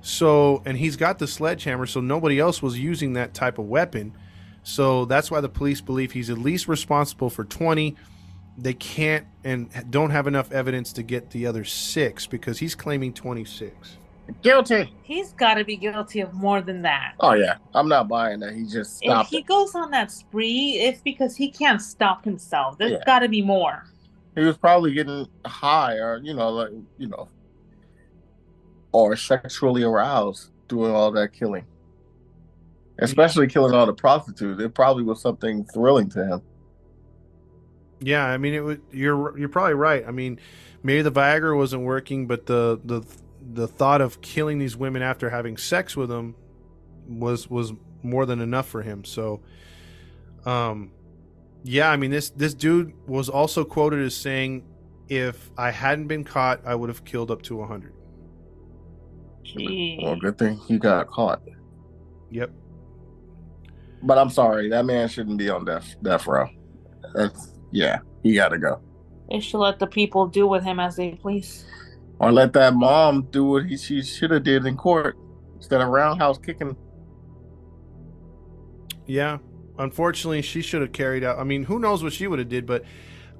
So, 0.00 0.62
and 0.64 0.76
he's 0.76 0.96
got 0.96 1.18
the 1.18 1.28
sledgehammer, 1.28 1.86
so 1.86 2.00
nobody 2.00 2.40
else 2.40 2.60
was 2.60 2.78
using 2.78 3.12
that 3.12 3.34
type 3.34 3.58
of 3.58 3.66
weapon. 3.66 4.16
So 4.64 5.04
that's 5.04 5.30
why 5.30 5.40
the 5.40 5.48
police 5.48 5.80
believe 5.80 6.12
he's 6.12 6.30
at 6.30 6.38
least 6.38 6.66
responsible 6.66 7.30
for 7.30 7.44
20 7.44 7.96
they 8.56 8.74
can't 8.74 9.26
and 9.44 9.70
don't 9.90 10.10
have 10.10 10.26
enough 10.26 10.52
evidence 10.52 10.92
to 10.92 11.02
get 11.02 11.30
the 11.30 11.46
other 11.46 11.64
six 11.64 12.26
because 12.26 12.58
he's 12.58 12.74
claiming 12.74 13.12
26 13.12 13.96
Guilty. 14.42 14.92
He's 15.02 15.32
got 15.32 15.54
to 15.54 15.64
be 15.64 15.76
guilty 15.76 16.20
of 16.20 16.32
more 16.32 16.60
than 16.62 16.82
that. 16.82 17.14
Oh 17.20 17.32
yeah, 17.34 17.56
I'm 17.74 17.88
not 17.88 18.08
buying 18.08 18.40
that. 18.40 18.54
He 18.54 18.64
just 18.66 18.96
stopped. 18.98 19.26
If 19.26 19.30
he 19.30 19.38
it. 19.38 19.46
goes 19.46 19.74
on 19.74 19.90
that 19.90 20.10
spree, 20.10 20.78
it's 20.80 21.00
because 21.00 21.36
he 21.36 21.50
can't 21.50 21.82
stop 21.82 22.24
himself. 22.24 22.78
There's 22.78 22.92
Yeah. 22.92 23.04
got 23.04 23.18
to 23.20 23.28
be 23.28 23.42
more. 23.42 23.84
He 24.34 24.42
was 24.42 24.56
probably 24.56 24.94
getting 24.94 25.28
high, 25.44 25.96
or 25.96 26.18
you 26.22 26.34
know, 26.34 26.50
like 26.50 26.70
you 26.98 27.08
know, 27.08 27.28
or 28.92 29.16
sexually 29.16 29.82
aroused 29.82 30.50
doing 30.68 30.92
all 30.92 31.10
that 31.12 31.32
killing. 31.32 31.64
Especially 32.98 33.46
killing 33.48 33.74
all 33.74 33.86
the 33.86 33.92
prostitutes. 33.92 34.60
It 34.62 34.74
probably 34.74 35.02
was 35.02 35.20
something 35.20 35.64
thrilling 35.64 36.08
to 36.10 36.24
him. 36.24 36.42
yeah 38.00 38.26
i 38.26 38.36
mean 38.36 38.52
it 38.54 38.60
would 38.60 38.80
you're 38.92 39.36
you're 39.38 39.48
probably 39.48 39.74
right 39.74 40.04
i 40.08 40.10
mean 40.10 40.38
maybe 40.82 41.02
the 41.02 41.12
viagra 41.12 41.56
wasn't 41.56 41.80
working 41.82 42.26
but 42.26 42.46
the 42.46 42.80
the 42.84 43.00
the 43.52 43.66
thought 43.66 44.00
of 44.00 44.20
killing 44.20 44.58
these 44.58 44.76
women 44.76 45.02
after 45.02 45.30
having 45.30 45.56
sex 45.56 45.96
with 45.96 46.08
them 46.08 46.34
was 47.08 47.50
was 47.50 47.72
more 48.02 48.26
than 48.26 48.40
enough 48.40 48.68
for 48.68 48.82
him 48.82 49.04
so 49.04 49.40
um 50.44 50.90
yeah 51.64 51.90
i 51.90 51.96
mean 51.96 52.10
this 52.10 52.30
this 52.30 52.54
dude 52.54 52.92
was 53.06 53.28
also 53.28 53.64
quoted 53.64 54.00
as 54.00 54.14
saying 54.14 54.64
if 55.08 55.50
i 55.58 55.70
hadn't 55.70 56.06
been 56.06 56.24
caught 56.24 56.60
i 56.64 56.74
would 56.74 56.88
have 56.88 57.04
killed 57.04 57.30
up 57.30 57.42
to 57.42 57.56
100 57.56 57.92
Gee. 59.44 59.98
Well, 60.02 60.16
good 60.16 60.38
thing 60.38 60.56
he 60.56 60.78
got 60.78 61.08
caught. 61.08 61.42
yep 62.30 62.50
But 64.02 64.18
I'm 64.18 64.30
sorry, 64.30 64.68
that 64.70 64.84
man 64.84 65.08
shouldn't 65.08 65.36
be 65.36 65.50
on 65.50 65.64
death 65.64 65.96
death 66.02 66.26
row. 66.26 66.48
That's 67.14 67.52
yeah, 67.70 67.98
he 68.22 68.34
got 68.34 68.48
to 68.50 68.58
go. 68.58 68.80
They 69.30 69.40
should 69.40 69.58
let 69.58 69.78
the 69.78 69.86
people 69.86 70.26
do 70.26 70.46
with 70.46 70.62
him 70.62 70.78
as 70.78 70.96
they 70.96 71.12
please. 71.12 71.64
Or 72.22 72.30
let 72.30 72.52
that 72.52 72.74
mom 72.74 73.22
do 73.32 73.44
what 73.44 73.66
he 73.66 73.76
she 73.76 74.00
should 74.00 74.30
have 74.30 74.44
did 74.44 74.64
in 74.64 74.76
court 74.76 75.16
instead 75.56 75.80
of 75.80 75.88
roundhouse 75.88 76.38
kicking. 76.38 76.76
Yeah, 79.06 79.38
unfortunately, 79.78 80.40
she 80.42 80.62
should 80.62 80.82
have 80.82 80.92
carried 80.92 81.24
out. 81.24 81.38
I 81.40 81.44
mean, 81.44 81.64
who 81.64 81.80
knows 81.80 82.02
what 82.04 82.12
she 82.12 82.28
would 82.28 82.38
have 82.38 82.48
did? 82.48 82.64
But 82.64 82.84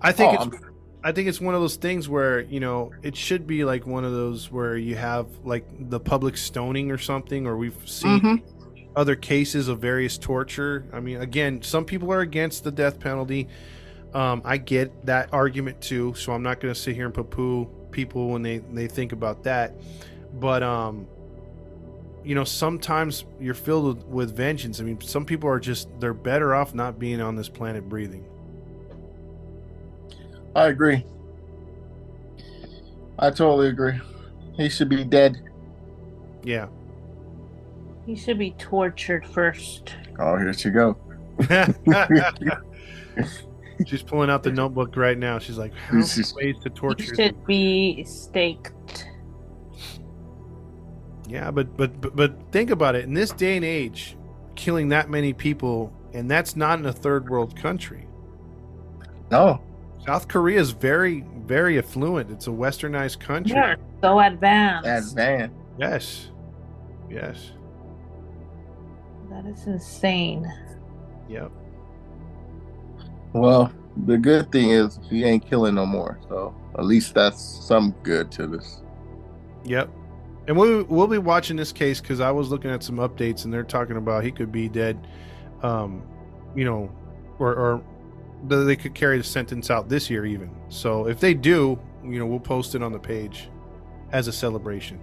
I 0.01 0.11
think 0.11 0.39
Oh, 0.39 0.47
it's 0.47 0.57
I 1.05 1.13
think 1.13 1.29
it's 1.29 1.41
one 1.41 1.55
of 1.55 1.61
those 1.61 1.77
things 1.77 2.09
where 2.09 2.41
you 2.41 2.59
know 2.59 2.91
it 3.03 3.17
should 3.17 3.47
be 3.47 3.65
like 3.65 3.87
one 3.87 4.05
of 4.05 4.13
those 4.13 4.51
where 4.51 4.77
you 4.77 4.97
have 4.97 5.27
like 5.45 5.65
the 5.89 6.01
public 6.01 6.37
stoning 6.37 6.91
or 6.91 6.99
something, 6.99 7.47
or 7.47 7.57
we've 7.57 7.77
seen 7.89 8.21
Mhm. 8.21 8.43
other 8.97 9.15
cases 9.15 9.69
of 9.69 9.79
various 9.79 10.19
torture. 10.19 10.85
I 10.93 10.99
mean, 10.99 11.19
again, 11.21 11.63
some 11.63 11.85
people 11.85 12.13
are 12.13 12.21
against 12.21 12.65
the 12.65 12.73
death 12.73 12.99
penalty. 12.99 13.47
Um, 14.13 14.43
I 14.45 14.57
get 14.59 15.07
that 15.07 15.29
argument 15.33 15.81
too, 15.81 16.15
so 16.15 16.33
I'm 16.33 16.43
not 16.43 16.61
going 16.61 16.75
to 16.75 16.79
sit 16.79 16.95
here 16.97 17.07
and 17.07 17.15
poo-poo 17.15 17.69
people 17.93 18.31
when 18.31 18.43
they 18.43 18.59
they 18.59 18.89
think 18.89 19.13
about 19.13 19.45
that. 19.45 19.75
but 20.35 20.63
um, 20.63 21.07
you 22.25 22.35
know, 22.35 22.45
sometimes 22.45 23.25
you're 23.41 23.55
filled 23.55 23.97
with, 23.97 24.07
with 24.07 24.37
vengeance. 24.37 24.81
I 24.81 24.85
mean, 24.85 25.01
some 25.01 25.25
people 25.25 25.49
are 25.49 25.59
just 25.59 25.89
they're 25.99 26.15
better 26.15 26.55
off 26.55 26.75
not 26.75 26.99
being 26.99 27.21
on 27.21 27.37
this 27.37 27.49
planet 27.49 27.89
breathing. 27.89 28.25
I 30.55 30.67
agree. 30.67 31.05
I 33.19 33.31
totally 33.31 33.69
agree. 33.69 33.99
He 34.55 34.69
should 34.69 34.89
be 34.89 35.05
dead. 35.05 35.43
Yeah. 36.43 36.69
He 38.07 38.17
should 38.17 38.39
be 38.39 38.53
tortured 38.53 39.27
first. 39.27 39.95
Oh, 40.19 40.37
here 40.37 40.53
she 40.53 40.71
go. 40.71 40.97
She's 43.87 44.03
pulling 44.03 44.31
out 44.31 44.43
the 44.43 44.53
notebook 44.53 44.97
right 44.97 45.19
now. 45.19 45.39
She's 45.39 45.59
like, 45.59 45.75
"How 45.75 45.95
many 45.95 46.07
ways 46.37 46.57
to 46.63 46.71
torture?" 46.71 47.07
them?" 47.07 47.17
should 47.17 47.47
be 47.47 48.05
staked. 48.05 49.09
Yeah, 51.29 51.51
but, 51.51 51.77
but 51.77 52.01
but 52.01 52.17
but 52.17 52.53
think 52.53 52.71
about 52.71 52.95
it. 52.95 53.05
In 53.05 53.15
this 53.15 53.31
day 53.31 53.57
and 53.57 53.65
age, 53.65 54.17
killing 54.55 54.89
that 54.89 55.09
many 55.09 55.33
people, 55.33 55.93
and 56.13 56.31
that's 56.31 56.57
not 56.57 56.79
in 56.79 56.87
a 56.87 56.93
third 56.93 57.31
world 57.31 57.57
country. 57.57 58.07
No, 59.31 59.63
South 60.07 60.29
Korea 60.29 60.61
is 60.61 60.73
very 60.73 61.25
very 61.47 61.79
affluent. 61.79 62.31
It's 62.31 62.47
a 62.47 62.51
westernized 62.51 63.21
country. 63.21 63.57
You're 63.57 63.77
so 64.03 64.21
advanced. 64.21 64.85
that's 64.85 65.15
man. 65.15 65.53
Yes. 65.79 66.31
Yes. 67.11 67.53
That 69.31 69.47
is 69.47 69.67
insane. 69.67 70.51
Yep. 71.29 71.51
Well, 73.33 73.73
the 74.07 74.19
good 74.19 74.51
thing 74.53 74.71
is 74.71 74.99
he 75.09 75.25
ain't 75.25 75.47
killing 75.49 75.75
no 75.75 75.87
more. 75.87 76.19
So 76.29 76.55
at 76.79 76.85
least 76.85 77.15
that's 77.15 77.41
some 77.43 77.93
good 78.03 78.31
to 78.33 78.47
this. 78.47 78.81
Yep. 79.65 79.91
And 80.49 80.57
we'll 80.57 80.85
we'll 80.85 81.07
be 81.07 81.19
watching 81.19 81.57
this 81.57 81.73
case 81.73 82.01
because 82.01 82.21
I 82.21 82.31
was 82.31 82.51
looking 82.51 82.71
at 82.71 82.83
some 82.83 82.97
updates 82.97 83.45
and 83.45 83.53
they're 83.53 83.63
talking 83.63 83.97
about 83.97 84.25
he 84.25 84.33
could 84.33 84.51
be 84.51 84.69
dead, 84.69 85.07
um, 85.63 86.03
you 86.57 86.65
know, 86.65 86.91
or 87.39 87.55
or 87.55 87.85
they 88.45 88.75
could 88.75 88.95
carry 88.95 89.19
the 89.19 89.25
sentence 89.25 89.71
out 89.71 89.89
this 89.89 90.11
year 90.11 90.27
even. 90.27 90.51
So 90.69 91.07
if 91.07 91.21
they 91.21 91.33
do, 91.33 91.79
you 92.05 92.19
know, 92.19 92.27
we'll 92.27 92.41
post 92.41 92.75
it 92.75 92.83
on 92.83 92.91
the 92.93 92.99
page 92.99 93.49
as 94.11 94.27
a 94.27 94.33
celebration. 94.33 94.99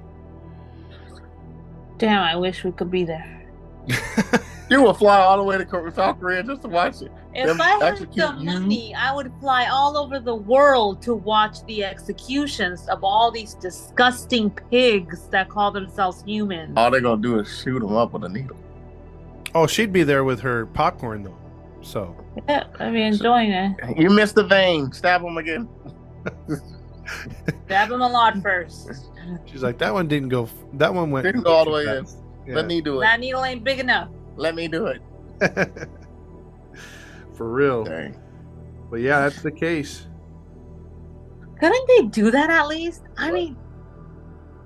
Damn, 1.98 2.22
I 2.22 2.36
wish 2.36 2.64
we 2.64 2.72
could 2.72 2.92
be 2.92 3.06
there. 3.06 3.44
You 4.70 4.84
will 4.84 4.94
fly 4.94 5.18
all 5.20 5.38
the 5.38 5.44
way 5.44 5.58
to 5.58 5.91
South 5.96 6.20
Korea 6.20 6.44
just 6.44 6.62
to 6.62 6.68
watch 6.68 7.02
it. 7.02 7.12
If 7.34 7.48
Them 7.48 7.62
I 7.62 7.70
had 7.70 7.84
execute 7.94 8.16
the 8.16 8.36
you? 8.40 8.46
money, 8.46 8.94
I 8.96 9.14
would 9.14 9.32
fly 9.40 9.68
all 9.68 9.98
over 9.98 10.20
the 10.20 10.36
world 10.36 11.02
to 11.04 11.16
watch 11.16 11.64
the 11.66 11.84
executions 11.84 12.88
of 12.88 13.04
all 13.04 13.32
these 13.32 13.56
disgusting 13.56 14.50
pigs 14.72 15.28
that 15.30 15.50
call 15.50 15.72
themselves 15.72 16.24
humans. 16.24 16.74
All 16.78 16.91
they're 16.91 17.02
gonna 17.02 17.22
do 17.22 17.40
is 17.40 17.62
shoot 17.64 17.80
them 17.80 17.96
up 17.96 18.14
with 18.14 18.24
a 18.24 18.30
needle. 18.30 18.58
oh, 19.56 19.66
she'd 19.68 19.91
be 19.91 20.04
there 20.04 20.24
with 20.24 20.40
her 20.41 20.68
popcorn 20.68 21.24
though. 21.24 21.38
So 21.82 22.16
Yeah, 22.48 22.66
I'd 22.80 22.94
be 22.94 23.02
enjoying 23.02 23.52
it. 23.52 23.98
You 23.98 24.10
missed 24.10 24.36
the 24.36 24.44
vein. 24.44 24.91
Stab 24.91 25.22
him 25.24 25.38
again. 25.38 25.68
Stab 27.66 27.91
him 27.91 28.02
a 28.02 28.08
lot 28.08 28.41
first. 28.41 28.90
she's 29.46 29.64
like, 29.64 29.78
that 29.80 29.94
one 29.94 30.08
didn't 30.08 30.30
go. 30.30 30.48
That 30.74 30.94
one 30.94 31.10
went. 31.12 31.24
Didn't 31.26 31.41
go 31.44 31.52
all 31.54 31.66
the 31.66 31.72
way 31.72 31.84
in. 31.84 32.06
fast." 32.06 32.18
Let 32.48 32.66
me 32.66 32.82
do 32.82 32.98
it. 33.00 33.02
That 33.02 33.20
needle 33.20 33.44
ain't 33.46 33.64
big 33.64 33.80
enough. 33.80 34.10
Let 34.40 34.56
me 34.56 34.70
do 34.70 34.88
it. 34.88 35.02
For 37.36 37.49
real. 37.49 37.84
Dang. 37.84 38.18
But 38.90 39.02
yeah, 39.02 39.20
that's 39.20 39.41
the 39.41 39.52
case. 39.52 40.07
Couldn't 41.60 41.88
they 41.90 42.03
do 42.03 42.32
that 42.32 42.49
at 42.49 42.70
least? 42.70 43.03
I 43.18 43.32
mean, 43.32 43.57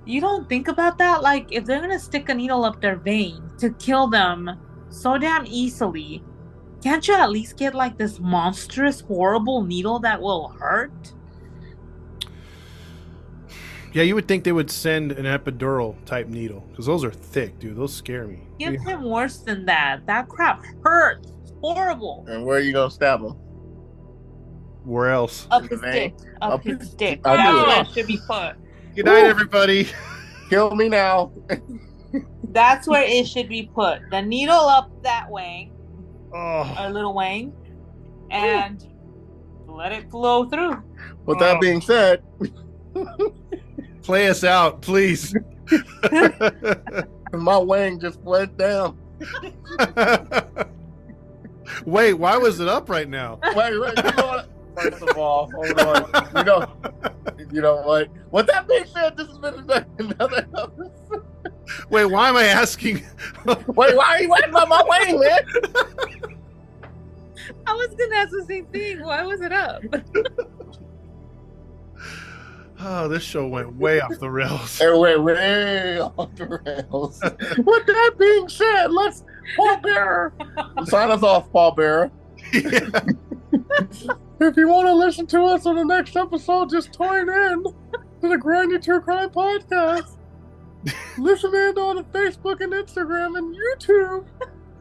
you 0.04 0.20
don't 0.20 0.48
think 0.48 0.68
about 0.68 0.96
that? 0.98 1.22
Like, 1.22 1.50
if 1.50 1.64
they're 1.64 1.80
gonna 1.80 1.98
stick 1.98 2.28
a 2.28 2.34
needle 2.34 2.64
up 2.64 2.80
their 2.80 2.96
vein 2.96 3.42
to 3.58 3.70
kill 3.70 4.06
them 4.06 4.48
so 4.90 5.18
damn 5.18 5.44
easily, 5.44 6.22
can't 6.80 7.06
you 7.08 7.14
at 7.14 7.30
least 7.30 7.56
get 7.56 7.74
like 7.74 7.98
this 7.98 8.20
monstrous, 8.20 9.00
horrible 9.00 9.64
needle 9.64 9.98
that 10.00 10.22
will 10.22 10.48
hurt? 10.48 11.12
Yeah, 13.94 14.02
you 14.02 14.16
would 14.16 14.26
think 14.26 14.42
they 14.42 14.50
would 14.50 14.72
send 14.72 15.12
an 15.12 15.24
epidural 15.24 15.94
type 16.04 16.26
needle 16.26 16.66
because 16.70 16.84
those 16.84 17.04
are 17.04 17.12
thick, 17.12 17.60
dude. 17.60 17.76
Those 17.76 17.94
scare 17.94 18.26
me. 18.26 18.40
Give 18.58 18.74
him 18.82 19.04
worse 19.04 19.38
than 19.38 19.64
that. 19.66 20.04
That 20.06 20.28
crap 20.28 20.64
hurts. 20.82 21.32
Horrible. 21.60 22.26
And 22.28 22.44
where 22.44 22.58
are 22.58 22.60
you 22.60 22.72
gonna 22.72 22.90
stab 22.90 23.20
him? 23.20 23.34
Where 24.82 25.10
else? 25.10 25.46
Up 25.50 25.68
his 25.68 25.80
dick. 25.80 26.14
Up, 26.42 26.54
Up 26.54 26.64
his 26.64 26.78
his- 26.78 26.90
dick. 26.90 27.20
I 27.24 27.36
That's 27.36 27.66
where 27.66 27.80
it 27.82 27.88
should 27.94 28.06
be 28.08 28.18
put. 28.26 28.56
Good 28.96 29.04
night, 29.06 29.22
Woo. 29.22 29.28
everybody. 29.28 29.88
Kill 30.50 30.74
me 30.74 30.88
now. 30.88 31.32
That's 32.50 32.88
where 32.88 33.02
it 33.02 33.26
should 33.28 33.48
be 33.48 33.70
put. 33.72 34.00
The 34.10 34.20
needle 34.22 34.54
up 34.56 34.90
that 35.04 35.30
way, 35.30 35.70
Oh, 36.34 36.74
a 36.78 36.90
little 36.92 37.14
wang, 37.14 37.52
and 38.30 38.84
let 39.68 39.92
it 39.92 40.10
flow 40.10 40.48
through. 40.48 40.82
With 41.26 41.38
that 41.38 41.56
oh. 41.56 41.60
being 41.60 41.80
said, 41.80 42.22
play 44.04 44.28
us 44.28 44.44
out, 44.44 44.82
please. 44.82 45.34
my 47.32 47.58
wing 47.58 47.98
just 47.98 48.20
went 48.20 48.56
down. 48.56 48.98
Wait, 51.84 52.14
why 52.14 52.36
was 52.36 52.60
it 52.60 52.68
up 52.68 52.88
right 52.88 53.08
now? 53.08 53.40
Wait, 53.54 53.78
wait. 53.78 53.96
You 53.96 54.02
know 54.02 54.26
what? 54.26 54.48
First 54.76 55.02
of 55.02 55.16
all, 55.16 55.50
hold 55.52 55.80
on. 55.80 56.36
You 56.36 56.44
know, 56.44 56.72
you 57.52 57.60
know 57.62 57.76
what? 57.82 58.08
With 58.30 58.46
that 58.48 58.68
being 58.68 58.86
said, 58.86 59.16
this 59.16 59.28
has 59.28 59.38
been 59.38 59.54
another 59.98 60.38
episode. 60.38 61.24
Wait, 61.88 62.04
why 62.06 62.28
am 62.28 62.36
I 62.36 62.44
asking? 62.44 63.04
Wait, 63.46 63.96
why 63.96 64.04
are 64.04 64.20
you 64.20 64.28
waiting 64.28 64.54
on 64.54 64.68
my 64.68 64.82
wing, 64.86 65.20
man? 65.20 65.44
I 67.66 67.72
was 67.72 67.88
gonna 67.88 68.16
ask 68.16 68.30
the 68.30 68.44
same 68.46 68.66
thing. 68.66 69.02
Why 69.02 69.24
was 69.24 69.40
it 69.40 69.52
up? 69.52 69.82
Oh, 72.86 73.08
this 73.08 73.22
show 73.22 73.46
went 73.46 73.74
way 73.76 74.00
off 74.00 74.18
the 74.18 74.30
rails. 74.30 74.78
It 74.80 74.94
went 74.98 75.22
way 75.22 76.00
off 76.00 76.34
the 76.34 76.60
rails. 76.64 77.18
With 77.58 77.86
that 77.86 78.14
being 78.18 78.48
said, 78.48 78.88
let's 78.88 79.24
Paul 79.56 79.78
Bearer. 79.78 80.34
Sign 80.84 81.10
us 81.10 81.22
off, 81.22 81.50
Paul 81.50 81.72
Bearer. 81.72 82.10
Yeah. 82.52 83.00
If 84.40 84.56
you 84.56 84.68
want 84.68 84.86
to 84.86 84.92
listen 84.92 85.26
to 85.28 85.42
us 85.44 85.64
on 85.64 85.76
the 85.76 85.84
next 85.84 86.16
episode, 86.16 86.68
just 86.68 86.92
tune 86.92 87.28
in 87.30 87.62
to 87.62 88.28
the 88.28 88.36
Grinding 88.36 88.82
True 88.82 89.00
Crime 89.00 89.30
Podcast. 89.30 90.16
listen 91.16 91.54
in 91.54 91.78
on 91.78 92.04
Facebook 92.06 92.60
and 92.60 92.72
Instagram 92.72 93.38
and 93.38 93.56
YouTube. 93.56 94.26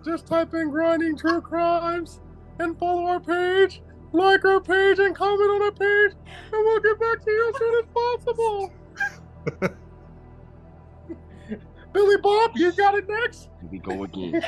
Just 0.03 0.27
type 0.27 0.53
in 0.53 0.69
Grinding 0.69 1.15
True 1.15 1.39
Crimes 1.39 2.19
and 2.59 2.77
follow 2.77 3.05
our 3.05 3.19
page, 3.19 3.81
like 4.13 4.45
our 4.45 4.59
page, 4.59 4.99
and 4.99 5.15
comment 5.15 5.49
on 5.49 5.61
our 5.63 5.71
page, 5.71 6.11
and 6.51 6.65
we'll 6.65 6.79
get 6.79 6.99
back 6.99 7.23
to 7.23 7.31
you 7.31 7.49
as 7.49 7.57
soon 7.57 7.75
as 7.79 7.85
possible. 7.93 8.73
Billy 11.93 12.17
Bob, 12.21 12.51
you 12.55 12.71
got 12.71 12.95
it 12.95 13.07
next. 13.07 13.49
Here 13.61 13.69
we 13.71 13.79
go 13.79 14.03
again. 14.03 14.43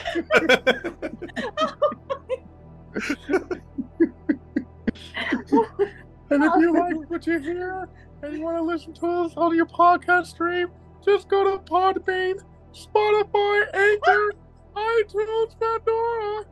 And 6.29 6.43
if 6.43 6.51
you 6.57 6.73
like 6.73 7.09
what 7.09 7.27
you 7.27 7.39
hear 7.39 7.87
and 8.23 8.33
you 8.33 8.41
want 8.41 8.57
to 8.57 8.63
listen 8.63 8.93
to 8.93 9.07
us 9.07 9.33
on 9.37 9.55
your 9.55 9.67
podcast 9.67 10.27
stream, 10.27 10.69
just 11.05 11.29
go 11.29 11.43
to 11.43 11.63
Podbean, 11.63 12.41
Spotify, 12.73 13.65
Anchor, 13.73 14.33
iTunes, 14.75 15.55
Pandora, 15.59 16.45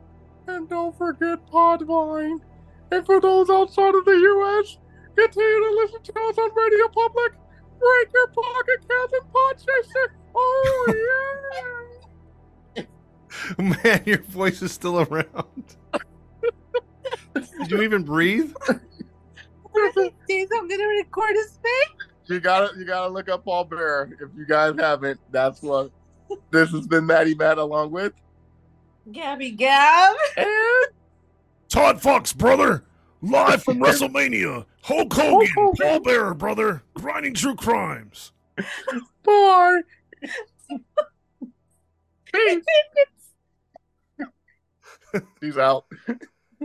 and 0.46 0.68
don't 0.68 0.96
forget 0.96 1.44
Podvine. 1.50 2.40
And 2.94 3.04
for 3.04 3.20
those 3.20 3.50
outside 3.50 3.92
of 3.92 4.04
the 4.04 4.12
U.S., 4.12 4.78
continue 5.16 5.58
to 5.58 5.70
listen 5.82 6.02
to 6.04 6.12
us 6.12 6.38
on 6.38 6.50
Radio 6.54 6.86
Public, 6.88 7.32
Breaker, 7.80 8.32
Pocket 8.32 8.88
Cast, 8.88 9.12
and 9.14 9.32
Podchaser. 9.32 10.06
Oh, 10.32 10.94
yeah! 12.76 12.84
Man, 13.84 14.02
your 14.06 14.22
voice 14.22 14.62
is 14.62 14.70
still 14.70 15.00
around. 15.00 15.76
Did 17.34 17.70
you 17.70 17.82
even 17.82 18.04
breathe? 18.04 18.54
James, 20.28 20.50
I'm 20.56 20.68
gonna 20.68 20.86
record 20.86 21.34
his 21.34 21.58
face. 21.60 22.08
You 22.26 22.38
gotta 22.38 22.78
you 22.78 22.84
gotta 22.84 23.12
look 23.12 23.28
up 23.28 23.44
Paul 23.44 23.64
Bear. 23.64 24.16
If 24.20 24.28
you 24.36 24.46
guys 24.46 24.74
haven't, 24.78 25.18
that's 25.32 25.60
what 25.62 25.90
this 26.52 26.70
has 26.70 26.86
been 26.86 27.06
Maddie 27.06 27.34
Matt 27.34 27.58
along 27.58 27.90
with. 27.90 28.12
Gabby 29.10 29.50
Gab. 29.50 30.14
And 30.36 30.46
Todd 31.74 32.00
Fox, 32.00 32.32
brother. 32.32 32.84
Live 33.20 33.64
from 33.64 33.78
WrestleMania. 33.82 34.64
Hulk 34.82 35.12
Hogan, 35.12 35.48
Hulk 35.56 35.76
Hogan. 35.82 36.02
Bearer, 36.04 36.32
brother. 36.32 36.84
Grinding 36.94 37.34
True 37.34 37.56
Crimes. 37.56 38.30
Boy. 39.24 39.78
He's 45.40 45.58
out. 45.58 45.86